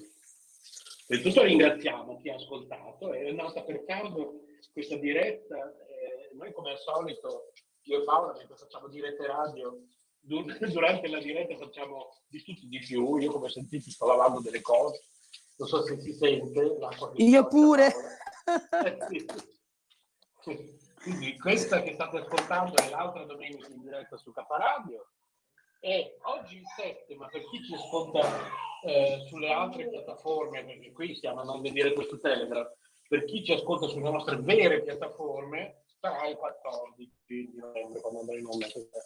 [1.06, 4.40] per tutto ringraziamo chi ha ascoltato, è nata per caso
[4.72, 5.72] questa diretta,
[6.34, 7.52] noi come al solito,
[7.82, 9.80] io e Paola mentre facciamo dirette radio,
[10.20, 14.40] dur- durante la diretta facciamo di tutto e di più, io come sentite sto lavando
[14.40, 15.02] delle cose,
[15.56, 16.76] non so se si sente
[17.16, 17.92] Io pure.
[18.84, 18.96] Eh,
[20.42, 20.82] sì.
[21.00, 25.10] Quindi questa che state ascoltando è l'altra domenica in diretta su Caparadio.
[25.80, 28.26] E oggi il 7, ma per chi ci ascolta
[28.82, 32.66] eh, sulle altre piattaforme, perché qui stiamo andando a dire questo Telegram,
[33.06, 38.38] per chi ci ascolta sulle nostre vere piattaforme, sarà il 14 di novembre quando andrà
[38.38, 38.98] in onda questa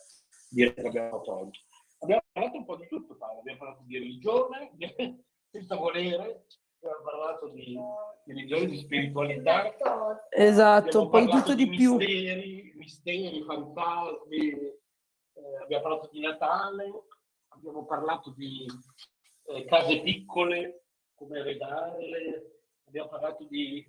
[0.50, 1.60] diretta che abbiamo oggi.
[2.00, 3.38] Abbiamo parlato un po' di tutto, Paolo.
[3.38, 4.72] abbiamo parlato di religione,
[5.50, 6.46] senza volere,
[6.80, 7.78] abbiamo parlato di,
[8.24, 11.94] di religione, di spiritualità, Esatto, poi tutto di più.
[11.94, 17.02] Misteri, misteri, fantasmi, eh, abbiamo parlato di Natale,
[17.48, 18.66] abbiamo parlato di
[19.46, 20.84] eh, case piccole,
[21.14, 23.84] come redarle, abbiamo parlato di,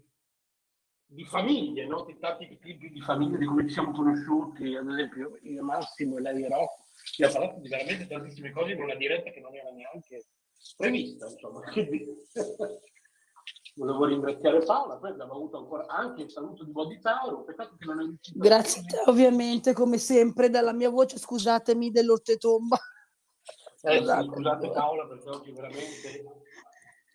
[1.12, 2.04] di famiglie, no?
[2.06, 6.22] di tanti tipi di famiglie, di come ci siamo conosciuti, ad esempio io Massimo e
[6.22, 10.26] lei Rocco, abbiamo parlato di veramente tantissime cose in una diretta che non era neanche
[10.78, 11.62] prevista, insomma.
[11.62, 12.06] Quindi,
[13.76, 18.02] Volevo ringraziare Paola, poi abbiamo avuto ancora anche il saluto di Boditauro, peccato che non
[18.02, 18.38] è riuscito.
[18.38, 22.78] Grazie a te, ovviamente, come sempre, dalla mia voce, scusatemi dell'oltretomba.
[23.82, 24.26] Eh, Scusate.
[24.26, 26.44] scusate Paola perché oggi veramente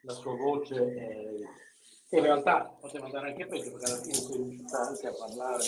[0.01, 1.27] la sua voce è...
[2.17, 5.65] in realtà poteva andare anche peggio perché alla fine sei riuscita anche a parlare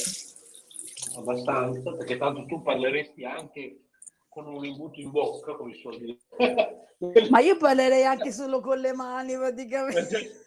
[1.16, 3.80] abbastanza perché tanto tu parleresti anche
[4.28, 6.18] con un imbuto in bocca come si suol dire
[7.30, 10.44] Ma io parlerei anche solo con le mani, praticamente.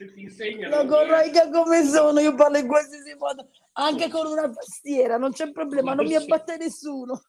[0.00, 4.50] se ti insegnano La corroica come sono, io parlo in qualsiasi modo, anche con una
[4.50, 7.20] tastiera, non c'è problema, non mi abbatte nessuno.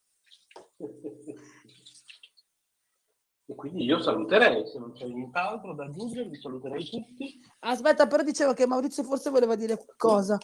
[3.51, 8.23] e quindi io saluterei se non c'è nient'altro da aggiungere vi saluterei tutti Aspetta, però
[8.23, 10.37] dicevo che Maurizio forse voleva dire qualcosa,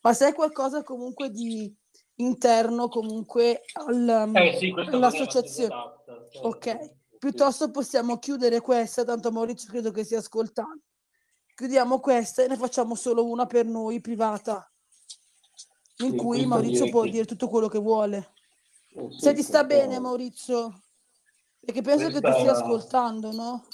[0.00, 1.74] ma se è qualcosa comunque di
[2.14, 5.74] interno comunque al- Eh sì, all'associazione.
[5.74, 6.48] adatta, certo.
[6.48, 10.80] Ok, piuttosto possiamo chiudere questa, tanto Maurizio credo che stia ascoltando.
[11.54, 14.70] Chiudiamo questa e ne facciamo solo una per noi privata,
[15.98, 18.32] in Sì, cui Maurizio può dire tutto quello che vuole.
[18.94, 20.84] Eh sì, Se ti sta bene, Maurizio,
[21.66, 23.66] perché penso che tu stia ascoltando, no?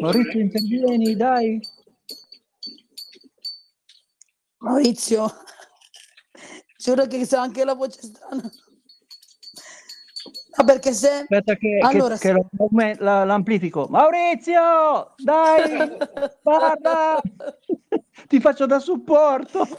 [0.00, 1.60] Maurizio, intervieni, dai.
[4.58, 5.26] Maurizio,
[6.78, 8.50] giuro che so anche la voce strana.
[10.56, 11.08] No, perché se...
[11.20, 13.86] Aspetta che, che- Allora, che lo- aume- la- l'amplifico.
[13.88, 15.96] Maurizio, dai,
[16.42, 17.20] guarda,
[18.28, 19.66] ti faccio da supporto.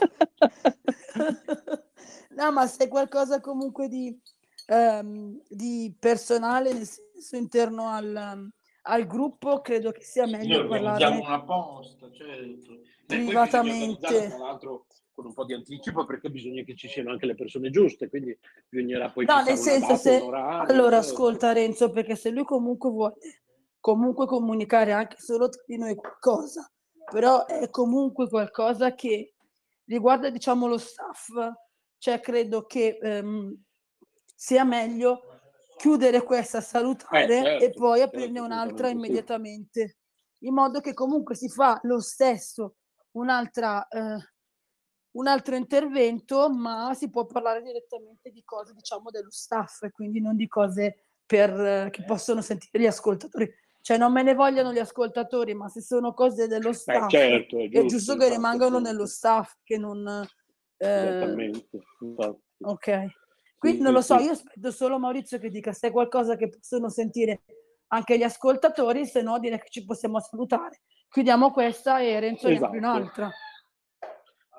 [2.34, 4.18] No, ma se è qualcosa comunque di,
[4.66, 8.50] ehm, di personale, nel senso interno al,
[8.82, 11.18] al gruppo, credo che sia meglio Noi parlarne.
[11.18, 12.72] una posta, certo.
[12.72, 14.28] E poi Privatamente.
[14.28, 17.70] Tra l'altro con un po' di anticipo perché bisogna che ci siano anche le persone
[17.70, 18.36] giuste, quindi
[18.68, 20.18] bisognerà poi No, nel senso, se...
[20.18, 21.12] orario, Allora, certo.
[21.12, 23.14] ascolta Renzo, perché se lui comunque vuole
[23.78, 26.70] comunque comunicare anche solo tra di noi qualcosa,
[27.10, 29.34] però è comunque qualcosa che
[29.86, 31.28] riguarda, diciamo, lo staff,
[31.98, 33.60] cioè credo che ehm,
[34.42, 35.22] sia meglio
[35.76, 38.96] chiudere questa, salutare Eh, certo, e poi certo, aprirne un'altra assolutamente sì.
[38.96, 39.96] immediatamente,
[40.38, 42.74] in modo che comunque si fa lo stesso
[43.12, 44.16] un'altra, eh,
[45.12, 50.20] un altro intervento, ma si può parlare direttamente di cose, diciamo, dello staff, e quindi
[50.20, 53.48] non di cose per, eh, che possono sentire gli ascoltatori.
[53.80, 57.66] Cioè non me ne vogliono gli ascoltatori, ma se sono cose dello staff, certo, è
[57.66, 60.04] è giusto, giusto che infatti, rimangano nello staff, che non...
[60.78, 62.40] eh, Esattamente, infatti.
[62.58, 63.20] ok.
[63.62, 64.24] Quindi Sì, non lo so, sì.
[64.24, 67.44] io aspetto solo Maurizio che dica se è qualcosa che possono sentire
[67.92, 70.80] anche gli ascoltatori, se no direi che ci possiamo salutare.
[71.08, 72.76] Chiudiamo questa e Renzo ne apre Esatto.
[72.76, 73.30] un'altra.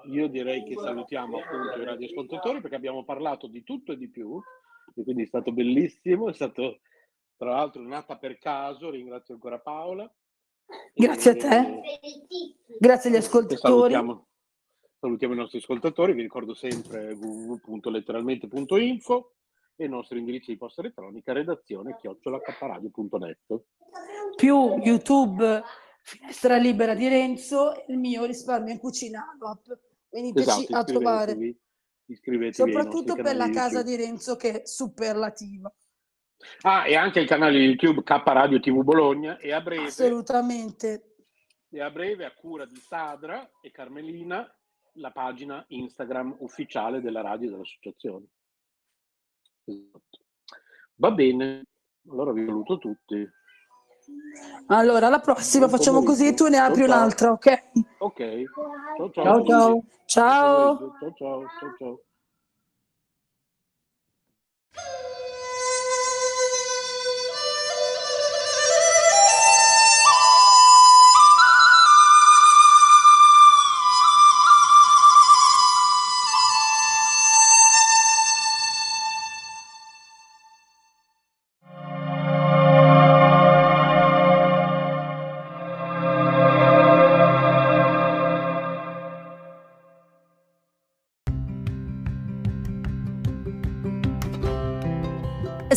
[0.05, 4.41] io direi che salutiamo appunto i radioascoltatori perché abbiamo parlato di tutto e di più,
[4.95, 6.79] e quindi è stato bellissimo, è stato
[7.35, 10.09] tra l'altro nata per caso, ringrazio ancora Paola.
[10.93, 11.81] Grazie a te.
[12.79, 13.91] Grazie agli E ascoltatori.
[13.91, 14.27] salutiamo,
[15.03, 19.33] salutiamo i nostri ascoltatori, vi ricordo sempre www.letteralmente.info
[19.75, 23.63] e il nostro indirizzo di posta elettronica redazione chiocciolacaparadio.net.
[24.37, 25.61] Più YouTube,
[26.03, 29.65] finestra libera di Renzo e il mio risparmio in cucina App.
[30.09, 31.31] Veniteci Esatto, a trovare.
[31.31, 31.59] iscrivetevi,
[32.05, 33.97] iscrivetevi Soprattutto per la casa YouTube.
[33.97, 35.69] di Renzo che è superlativa.
[36.61, 41.15] Ah, e anche il canale YouTube K Radio TV Bologna e a breve, Assolutamente.
[41.69, 44.49] e a breve a cura di Sadra e Carmelina
[44.93, 48.25] la pagina Instagram ufficiale della radio e dell'associazione.
[49.65, 50.19] Esatto.
[50.95, 51.63] Va bene,
[52.09, 53.27] allora vi saluto tutti.
[54.67, 57.63] Allora, alla prossima Buon facciamo così e tu ne apri Ciao, un'altra, ok?
[57.99, 58.43] Ok,
[58.97, 59.23] ciao ciao.
[59.23, 59.83] Ciao, ciao.
[60.05, 60.97] Ciao.
[60.99, 61.47] Ciao ciao
[61.77, 62.03] ciao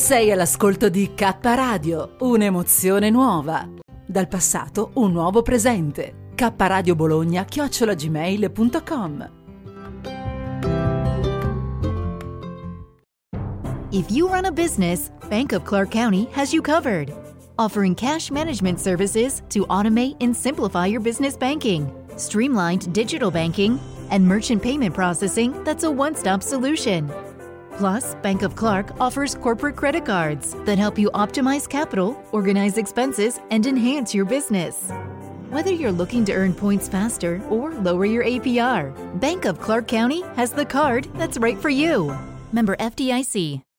[0.07, 3.69] Sei all'ascolto di K Radio, un'emozione nuova.
[4.07, 6.29] Dal passato un nuovo presente.
[6.37, 9.31] K Radio Bologna chiocciolagmail.com
[13.91, 17.13] If you run a business, Bank of Clark County has you covered.
[17.59, 23.81] Offering cash management services to automate and simplify your business banking, streamlined digital banking,
[24.11, 27.11] and merchant payment processing that's a one stop solution.
[27.77, 33.39] Plus, Bank of Clark offers corporate credit cards that help you optimize capital, organize expenses,
[33.51, 34.91] and enhance your business.
[35.51, 40.23] Whether you're looking to earn points faster or lower your APR, Bank of Clark County
[40.37, 42.17] has the card that's right for you.
[42.53, 43.66] Member FDIC.